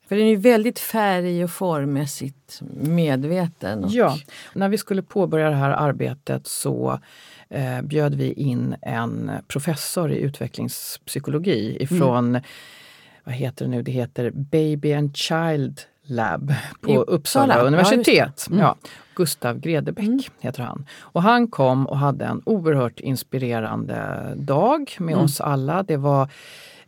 För 0.08 0.16
den 0.16 0.24
är 0.24 0.30
ju 0.30 0.36
väldigt 0.36 0.78
färg 0.78 1.44
och 1.44 1.50
formmässigt 1.50 2.60
medveten. 2.70 3.84
Och... 3.84 3.90
Ja, 3.90 4.18
när 4.52 4.68
vi 4.68 4.78
skulle 4.78 5.02
påbörja 5.02 5.50
det 5.50 5.56
här 5.56 5.70
arbetet 5.70 6.46
så 6.46 7.00
eh, 7.48 7.82
bjöd 7.82 8.14
vi 8.14 8.32
in 8.32 8.76
en 8.82 9.30
professor 9.48 10.12
i 10.12 10.18
utvecklingspsykologi 10.18 11.76
ifrån, 11.80 12.28
mm. 12.28 12.42
vad 13.24 13.34
heter 13.34 13.64
det 13.64 13.70
nu, 13.70 13.82
det 13.82 13.92
heter 13.92 14.30
Baby 14.30 14.92
and 14.92 15.16
Child 15.16 15.80
Lab 16.02 16.54
på 16.80 16.90
I 16.90 16.96
Uppsala, 16.96 17.14
Uppsala 17.14 17.62
universitet. 17.62 18.46
Ja, 18.48 18.54
mm. 18.54 18.60
ja, 18.60 18.76
Gustav 19.14 19.60
Gredebäck 19.60 20.06
mm. 20.06 20.20
heter 20.40 20.62
han. 20.62 20.86
Och 21.00 21.22
han 21.22 21.48
kom 21.48 21.86
och 21.86 21.98
hade 21.98 22.24
en 22.24 22.42
oerhört 22.46 23.00
inspirerande 23.00 24.32
dag 24.36 24.96
med 24.98 25.12
mm. 25.12 25.24
oss 25.24 25.40
alla. 25.40 25.82
Det 25.82 25.96
var 25.96 26.28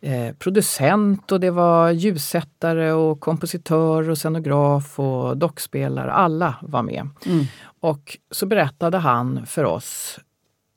eh, 0.01 0.35
producent 0.35 1.31
och 1.31 1.39
det 1.39 1.51
var 1.51 1.91
ljussättare 1.91 2.91
och 2.91 3.19
kompositör 3.19 4.09
och 4.09 4.17
scenograf 4.17 4.99
och 4.99 5.37
dockspelare. 5.37 6.11
Alla 6.11 6.55
var 6.61 6.83
med. 6.83 7.09
Mm. 7.25 7.45
Och 7.79 8.17
så 8.31 8.45
berättade 8.45 8.97
han 8.97 9.45
för 9.45 9.63
oss 9.63 10.19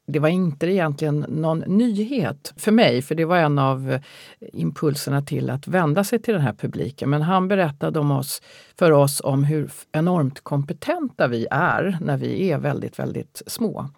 det 0.07 0.19
var 0.19 0.29
inte 0.29 0.67
egentligen 0.67 1.27
någon 1.29 1.59
nyhet 1.59 2.55
för 2.57 2.73
mig, 2.73 3.03
för 3.03 3.15
det 3.15 3.25
var 3.25 3.37
en 3.37 3.59
av 3.59 3.99
impulserna 4.53 5.23
till 5.23 5.51
att 5.51 5.69
vända 5.69 6.05
sig 6.05 6.23
till 6.23 6.35
den 6.35 6.43
här 6.43 6.53
publiken. 6.53 7.11
Men 7.11 7.23
han 7.23 7.49
berättade 7.49 7.99
om 7.99 8.11
oss, 8.11 8.43
för 8.79 8.93
oss 8.93 9.21
om 9.25 9.45
hur 9.45 9.71
enormt 9.93 10.41
kompetenta 10.41 11.29
vi 11.29 11.47
är 11.51 11.99
när 12.01 12.17
vi 12.17 12.51
är 12.51 12.59
väldigt, 12.59 12.99
väldigt 12.99 13.43
små 13.47 13.89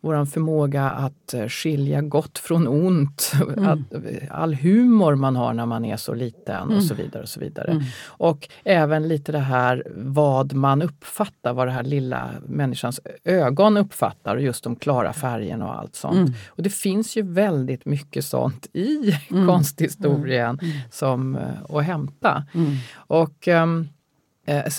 vår 0.00 0.24
förmåga 0.24 0.90
att 0.90 1.34
eh, 1.34 1.46
skilja 1.46 2.00
gott 2.00 2.38
från 2.38 2.68
ont, 2.68 3.32
mm. 3.56 3.68
att, 3.68 3.92
eh, 3.94 4.00
all 4.30 4.54
humor 4.54 5.14
man 5.14 5.36
har 5.36 5.54
när 5.54 5.66
man 5.66 5.84
är 5.84 5.96
så 5.96 6.14
liten 6.14 6.62
mm. 6.62 6.76
och 6.76 6.82
så 6.82 6.94
vidare. 6.94 7.22
Och 7.22 7.28
så 7.28 7.40
vidare. 7.40 7.70
Mm. 7.70 7.82
Och 8.04 8.48
även 8.64 9.08
lite 9.08 9.32
det 9.32 9.38
här 9.38 9.82
vad 9.96 10.52
man 10.52 10.82
uppfattar, 10.82 11.52
vad 11.52 11.66
det 11.66 11.72
här 11.72 11.82
lilla 11.82 12.30
människans 12.46 13.00
ögon 13.24 13.76
uppfattar, 13.76 14.36
just 14.36 14.64
de 14.64 14.76
klara 14.76 15.12
färgerna 15.12 15.66
och 15.68 15.78
allt 15.78 15.96
sånt. 15.96 16.16
Mm. 16.16 16.32
Och 16.48 16.62
det 16.62 16.70
finns 16.70 17.16
ju 17.16 17.22
väldigt 17.22 17.84
mycket 17.84 18.24
sånt 18.24 18.66
i 18.72 19.14
mm. 19.30 19.46
konsthistorien 19.46 20.58
mm. 20.62 20.78
som 20.90 21.36
eh, 21.36 21.76
att 21.76 21.84
hämta. 21.84 22.44
Och 22.94 23.48
um, 23.48 23.88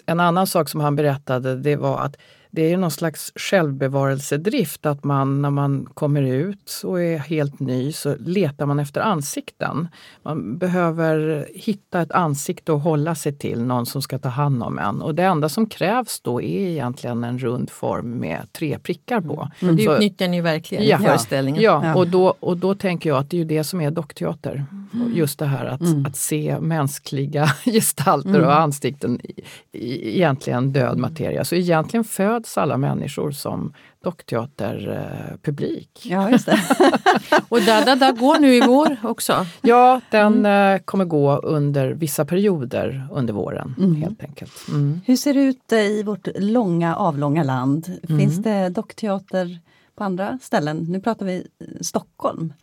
en 0.05 0.19
annan 0.19 0.47
sak 0.47 0.69
som 0.69 0.81
han 0.81 0.95
berättade 0.95 1.55
det 1.55 1.75
var 1.75 1.99
att 1.99 2.17
det 2.51 2.73
är 2.73 2.77
någon 2.77 2.91
slags 2.91 3.31
självbevarelsedrift 3.35 4.85
att 4.85 5.03
man 5.03 5.41
när 5.41 5.49
man 5.49 5.85
kommer 5.93 6.21
ut 6.21 6.81
och 6.83 7.01
är 7.01 7.17
helt 7.17 7.59
ny 7.59 7.91
så 7.91 8.15
letar 8.19 8.65
man 8.65 8.79
efter 8.79 9.01
ansikten. 9.01 9.87
Man 10.23 10.57
behöver 10.57 11.47
hitta 11.55 12.01
ett 12.01 12.11
ansikte 12.11 12.73
att 12.73 12.83
hålla 12.83 13.15
sig 13.15 13.33
till, 13.33 13.61
någon 13.61 13.85
som 13.85 14.01
ska 14.01 14.19
ta 14.19 14.29
hand 14.29 14.63
om 14.63 14.79
en. 14.79 15.01
Och 15.01 15.15
det 15.15 15.23
enda 15.23 15.49
som 15.49 15.65
krävs 15.65 16.21
då 16.21 16.41
är 16.41 16.67
egentligen 16.67 17.23
en 17.23 17.39
rund 17.39 17.69
form 17.69 18.11
med 18.11 18.47
tre 18.51 18.79
prickar 18.79 19.21
på. 19.21 19.49
Mm. 19.59 19.75
Det 19.75 19.83
utnyttjar 19.83 20.27
ni 20.27 20.41
verkligen 20.41 20.87
ja, 20.87 20.99
i 20.99 21.03
föreställningen. 21.03 21.61
Ja, 21.61 21.81
ja, 21.85 21.95
Och, 21.95 22.07
då, 22.07 22.35
och 22.39 22.57
då 22.57 22.75
tänker 22.75 23.09
jag 23.09 23.17
att 23.17 23.29
det 23.29 23.41
är 23.41 23.45
det 23.45 23.63
som 23.63 23.81
är 23.81 23.91
dockteater. 23.91 24.65
Mm. 24.93 25.11
Just 25.15 25.39
det 25.39 25.45
här 25.45 25.65
att, 25.65 25.81
mm. 25.81 26.05
att 26.05 26.15
se 26.15 26.57
mänskliga 26.59 27.45
gestalter 27.65 28.29
mm. 28.29 28.43
och 28.43 28.59
ansikten 28.59 29.19
i, 29.23 29.41
i 29.71 30.15
egentligen 30.15 30.71
död 30.73 30.97
materia. 30.97 31.45
Så 31.45 31.55
egentligen 31.55 32.03
föds 32.03 32.40
alla 32.57 32.77
människor 32.77 33.31
som 33.31 33.73
dockteaterpublik. 34.03 36.01
Ja, 36.03 36.29
just 36.29 36.45
det. 36.45 36.59
och 37.49 37.61
Dada 37.61 37.95
da 37.95 38.11
går 38.11 38.39
nu 38.39 38.55
i 38.55 38.61
vår 38.61 38.97
också? 39.03 39.45
Ja, 39.61 40.01
den 40.11 40.45
mm. 40.45 40.75
Eh, 40.75 40.81
kommer 40.81 41.05
gå 41.05 41.37
under 41.37 41.91
vissa 41.91 42.25
perioder 42.25 43.07
under 43.11 43.33
våren 43.33 43.75
mm. 43.77 43.95
helt 43.95 44.23
enkelt. 44.23 44.67
Mm. 44.67 45.01
Hur 45.05 45.15
ser 45.15 45.33
det 45.33 45.41
ut 45.41 45.71
i 45.71 46.03
vårt 46.03 46.27
långa 46.35 46.95
avlånga 46.95 47.43
land? 47.43 47.99
Mm. 48.09 48.19
Finns 48.19 48.37
det 48.37 48.69
dockteater 48.69 49.59
på 49.95 50.03
andra 50.03 50.39
ställen? 50.41 50.85
Nu 50.89 51.01
pratar 51.01 51.25
vi 51.25 51.47
Stockholm. 51.81 52.53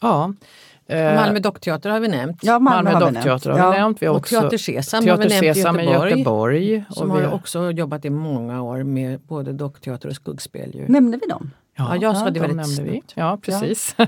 Ja, 0.00 0.32
Eh, 0.32 0.69
Malmö 0.90 1.38
Dockteater 1.38 1.90
har 1.90 2.00
vi 2.00 2.08
nämnt. 2.08 2.38
Ja, 2.42 2.58
Malmö, 2.58 2.92
Malmö 2.92 3.06
Dockteater 3.06 3.50
har 3.50 3.56
vi, 3.56 3.62
har 3.62 3.72
vi 3.72 3.78
nämnt. 3.78 4.02
Vi 4.02 4.06
har 4.06 4.16
också, 4.16 4.36
och 4.36 4.42
Teater 4.42 4.58
Sesam 4.58 5.04
Teater 5.04 5.22
har 5.22 5.28
vi 5.28 5.40
nämnt 5.40 5.56
Sesam 5.56 5.80
i 5.80 5.84
Göteborg. 5.84 6.10
Göteborg 6.10 6.84
som 6.90 7.10
har 7.10 7.32
också 7.34 7.70
jobbat 7.70 8.04
i 8.04 8.10
många 8.10 8.62
år 8.62 8.82
med 8.82 9.20
både 9.20 9.52
dockteater 9.52 10.08
och 10.08 10.14
skuggspel. 10.14 10.74
Ju. 10.74 10.88
Nämnde 10.88 11.18
vi 11.22 11.26
dem? 11.26 11.50
Ja, 11.76 11.96
jag 11.96 12.16
sa 12.16 12.30
det 12.30 12.40
väldigt 12.40 12.74
snabbt. 12.74 12.90
Vi. 12.90 13.02
Ja, 13.14 13.38
precis. 13.42 13.94
Ja. 13.96 14.06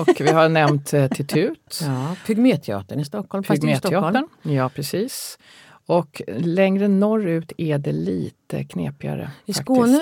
och 0.00 0.20
vi 0.20 0.30
har 0.30 0.48
nämnt 0.48 0.92
eh, 0.92 1.08
Titut. 1.08 1.80
Ja, 1.82 2.16
Pygméteatern 2.26 3.00
i 3.00 3.04
Stockholm. 3.04 3.44
Pygméteatern, 3.44 4.28
ja 4.42 4.68
precis. 4.68 5.38
Och 5.86 6.22
längre 6.28 6.88
norrut 6.88 7.52
är 7.56 7.78
det 7.78 7.92
lite 7.92 8.64
knepigare. 8.64 9.30
I 9.46 9.52
Skåne 9.52 10.00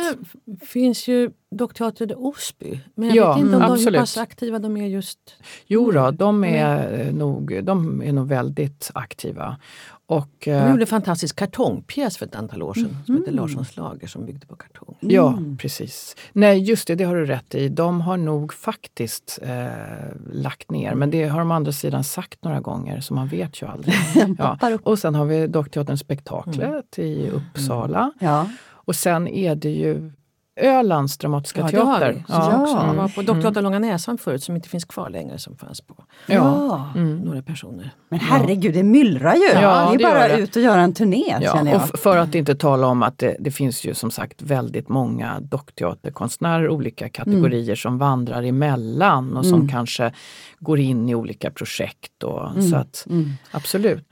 finns 0.61 1.09
ju 1.09 1.31
Dockteater 1.51 2.27
Osby. 2.27 2.81
Men 2.95 3.09
jag 3.09 3.17
ja, 3.17 3.35
vet 3.35 3.45
inte 3.45 3.57
om 3.57 3.63
absolut. 3.63 3.85
de, 3.85 3.91
hur 3.93 3.99
pass 3.99 4.17
aktiva 4.17 4.59
de 4.59 4.77
är 4.77 4.87
just 4.87 5.19
Jo 5.67 5.91
då, 5.91 6.11
de 6.11 6.45
är, 6.45 7.13
nog, 7.13 7.65
de 7.65 8.03
är 8.03 8.13
nog 8.13 8.29
väldigt 8.29 8.91
aktiva. 8.95 9.57
Och, 10.07 10.31
de 10.45 10.71
gjorde 10.71 10.83
en 10.83 10.87
fantastisk 10.87 11.37
kartongpjäs 11.37 12.17
för 12.17 12.27
ett 12.27 12.35
antal 12.35 12.63
år 12.63 12.75
sedan 12.75 12.85
mm. 12.85 13.05
som 13.07 13.17
heter 13.17 13.33
Larssons 13.33 13.77
lager 13.77 14.07
som 14.07 14.27
byggde 14.27 14.47
på 14.47 14.57
kartong. 14.57 14.97
Mm. 15.03 15.15
Ja, 15.15 15.39
precis. 15.59 16.17
Nej, 16.33 16.59
just 16.59 16.87
det, 16.87 16.95
det 16.95 17.05
har 17.05 17.17
du 17.17 17.27
rätt 17.27 17.55
i. 17.55 17.69
De 17.69 18.01
har 18.01 18.17
nog 18.17 18.53
faktiskt 18.53 19.39
eh, 19.43 19.59
lagt 20.33 20.71
ner, 20.71 20.95
men 20.95 21.11
det 21.11 21.29
har 21.29 21.39
de 21.39 21.51
andra 21.51 21.73
sidan 21.73 22.05
sagt 22.05 22.45
några 22.45 22.61
gånger 22.61 23.01
så 23.01 23.15
man 23.15 23.29
vet 23.29 23.63
ju 23.63 23.67
aldrig. 23.67 23.95
ja. 24.39 24.59
Och 24.83 24.99
sen 24.99 25.15
har 25.15 25.25
vi 25.25 25.47
Dockteatern 25.47 25.99
Spektaklet 25.99 26.99
mm. 26.99 27.11
i 27.11 27.31
Uppsala. 27.31 28.13
Ja. 28.21 28.49
Och 28.67 28.97
sen 28.97 29.29
är 29.29 29.55
det 29.55 29.71
ju 29.71 30.13
Ölands 30.57 31.19
Dramatiska 31.19 31.61
ja, 31.61 31.69
Teater. 31.69 32.25
Ja, 32.29 32.51
ja. 32.51 32.63
Också. 32.63 32.87
Jag 32.87 32.95
var 32.95 33.09
på 33.09 33.23
Dockteatern 33.23 33.53
mm. 33.53 33.65
Långa 33.65 33.79
Näsan 33.79 34.19
förut 34.19 34.43
som 34.43 34.57
inte 34.57 34.69
finns 34.69 34.85
kvar 34.85 35.11
längre 35.11 35.39
som 35.39 35.57
fanns 35.57 35.81
på 35.81 36.05
ja. 36.27 36.91
Mm. 36.95 37.19
några 37.19 37.43
personer. 37.43 37.91
Men 38.09 38.21
herregud, 38.21 38.75
det 38.75 38.83
myllrar 38.83 39.35
ju! 39.35 39.61
Ja, 39.61 39.95
det 39.99 40.05
är 40.05 40.11
bara 40.11 40.29
det. 40.29 40.39
ut 40.39 40.57
och 40.57 40.63
göra 40.63 40.81
en 40.81 40.95
turné 40.95 41.39
ja, 41.41 41.53
känner 41.53 41.73
jag. 41.73 41.83
Och 41.83 41.99
för 41.99 42.17
att 42.17 42.35
inte 42.35 42.55
tala 42.55 42.87
om 42.87 43.03
att 43.03 43.19
det, 43.19 43.37
det, 43.41 43.51
finns 43.51 43.85
ju 43.85 43.95
som 43.95 44.11
sagt 44.11 44.43
väldigt 44.43 44.89
många 44.89 45.41
dockteaterkonstnärer, 45.41 46.69
olika 46.69 47.09
kategorier 47.09 47.65
mm. 47.65 47.77
som 47.77 47.99
vandrar 47.99 48.43
emellan 48.43 49.37
och 49.37 49.47
som 49.47 49.55
mm. 49.55 49.69
kanske 49.69 50.13
går 50.59 50.79
in 50.79 51.09
i 51.09 51.15
olika 51.15 51.51
projekt. 51.51 52.23
Och, 52.23 52.51
Så 52.53 52.59
mm. 52.59 52.81
att 52.81 53.07
mm. 53.11 53.33
absolut. 53.51 54.09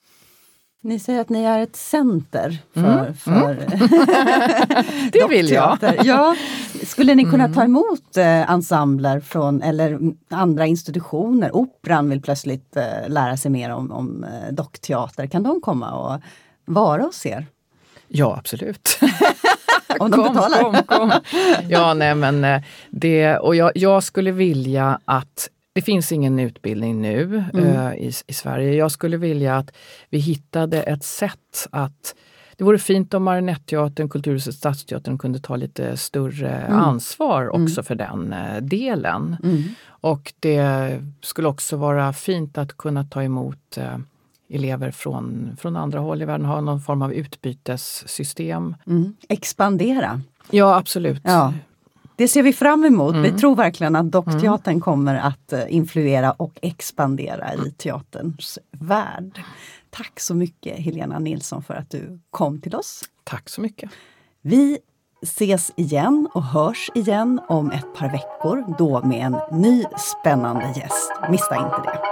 Ni 0.85 0.99
säger 0.99 1.20
att 1.20 1.28
ni 1.28 1.45
är 1.45 1.59
ett 1.59 1.76
center 1.76 2.59
för, 2.74 2.99
mm. 2.99 3.14
för 3.14 3.51
mm. 3.53 5.11
Det 5.12 5.26
vill 5.28 5.51
jag! 5.51 5.78
ja. 6.05 6.37
Skulle 6.83 7.14
ni 7.14 7.24
kunna 7.24 7.45
mm. 7.45 7.55
ta 7.55 7.64
emot 7.64 8.16
eh, 8.16 8.51
ensembler 8.51 9.20
från 9.20 9.62
eller 9.62 9.99
andra 10.28 10.66
institutioner? 10.66 11.57
Operan 11.57 12.11
vill 12.11 12.22
plötsligt 12.22 12.76
eh, 12.76 13.09
lära 13.09 13.37
sig 13.37 13.51
mer 13.51 13.70
om, 13.70 13.93
om 13.93 14.24
eh, 14.24 14.53
dockteater. 14.53 15.26
Kan 15.26 15.43
de 15.43 15.61
komma 15.61 15.93
och 15.93 16.20
vara 16.64 17.03
hos 17.03 17.26
er? 17.26 17.47
Ja, 18.09 18.37
absolut. 18.39 18.99
om 19.99 20.11
de 20.11 20.16
kom, 20.16 20.35
betalar? 20.35 20.62
Kom, 20.62 20.83
kom. 20.87 21.12
Ja, 21.68 21.95
nej 21.95 22.14
men 22.14 22.45
eh, 22.45 22.62
det, 22.91 23.39
och 23.39 23.57
jag, 23.57 23.72
jag 23.74 24.05
skulle 24.05 24.33
vilja 24.33 24.99
att 25.05 25.49
det 25.73 25.83
finns 25.83 26.12
ingen 26.12 26.39
utbildning 26.39 27.03
nu 27.03 27.45
mm. 27.55 27.66
uh, 27.66 27.95
i, 27.95 28.12
i, 28.27 28.33
Sverige. 28.33 28.75
Jag 28.75 28.93
skulle 28.93 29.16
vilja 29.16 29.57
att 29.57 29.70
vi 30.11 30.18
hittade 30.18 30.83
ett 30.83 31.05
sätt 31.05 31.68
att 31.70 32.14
det 32.57 32.64
vore 32.64 32.79
fint 32.79 33.14
om 33.14 33.23
Marionetteatern, 33.23 34.09
Kulturhuset, 34.09 34.55
Stadsteatern 34.55 35.18
kunde 35.18 35.39
ta 35.39 35.57
lite 35.57 35.97
större 35.97 36.51
mm. 36.51 36.79
ansvar 36.79 37.43
mm. 37.43 37.62
också 37.62 37.81
mm. 37.81 37.85
för 37.85 37.95
den 37.95 38.33
uh, 38.33 38.62
delen. 38.62 39.37
Mm. 39.43 39.62
Och 39.87 40.33
det 40.41 41.01
skulle 41.20 41.49
också 41.49 41.77
vara 41.77 42.12
fint 42.12 42.59
att 42.59 42.77
kunna 42.77 43.05
ta 43.05 43.23
emot 43.23 43.79
uh, 43.79 43.99
elever 44.49 44.91
från, 44.91 45.57
från 45.61 45.77
andra 45.77 46.01
håll 46.01 46.23
i 46.23 46.25
världen, 46.25 46.47
ha 46.47 46.61
någon 46.61 46.81
form 46.81 47.03
av 47.03 47.12
utbytessystem. 47.12 48.77
Mm. 48.87 49.16
Expandera. 49.29 50.20
Ja, 50.51 50.77
absolut. 50.77 51.20
Ja. 51.25 51.53
Det 52.23 52.29
ser 52.29 52.43
vi 52.43 52.53
fram 52.53 52.85
emot. 52.85 53.14
Mm. 53.14 53.23
Vi 53.23 53.39
tror 53.39 53.57
verkligen 53.57 53.97
att 53.97 54.12
dockteatern 54.12 54.73
mm. 54.73 54.81
kommer 54.81 55.14
att 55.14 55.53
eh, 55.53 55.75
influera 55.75 56.33
och 56.33 56.59
expandera 56.62 57.55
i 57.55 57.70
teaterns 57.70 58.59
värld. 58.70 59.43
Tack 59.91 60.20
så 60.20 60.35
mycket 60.35 60.77
Helena 60.79 61.18
Nilsson 61.18 61.62
för 61.62 61.75
att 61.75 61.91
du 61.91 62.20
kom 62.31 62.61
till 62.61 62.75
oss. 62.75 63.03
Tack 63.25 63.49
så 63.49 63.61
mycket. 63.61 63.91
Vi 64.43 64.79
ses 65.23 65.73
igen 65.77 66.29
och 66.35 66.43
hörs 66.43 66.91
igen 66.95 67.41
om 67.49 67.70
ett 67.70 67.95
par 67.95 68.11
veckor, 68.11 68.75
då 68.79 69.03
med 69.05 69.27
en 69.27 69.61
ny 69.61 69.85
spännande 69.99 70.73
gäst. 70.77 71.12
Missa 71.31 71.57
inte 71.57 71.91
det. 71.91 72.12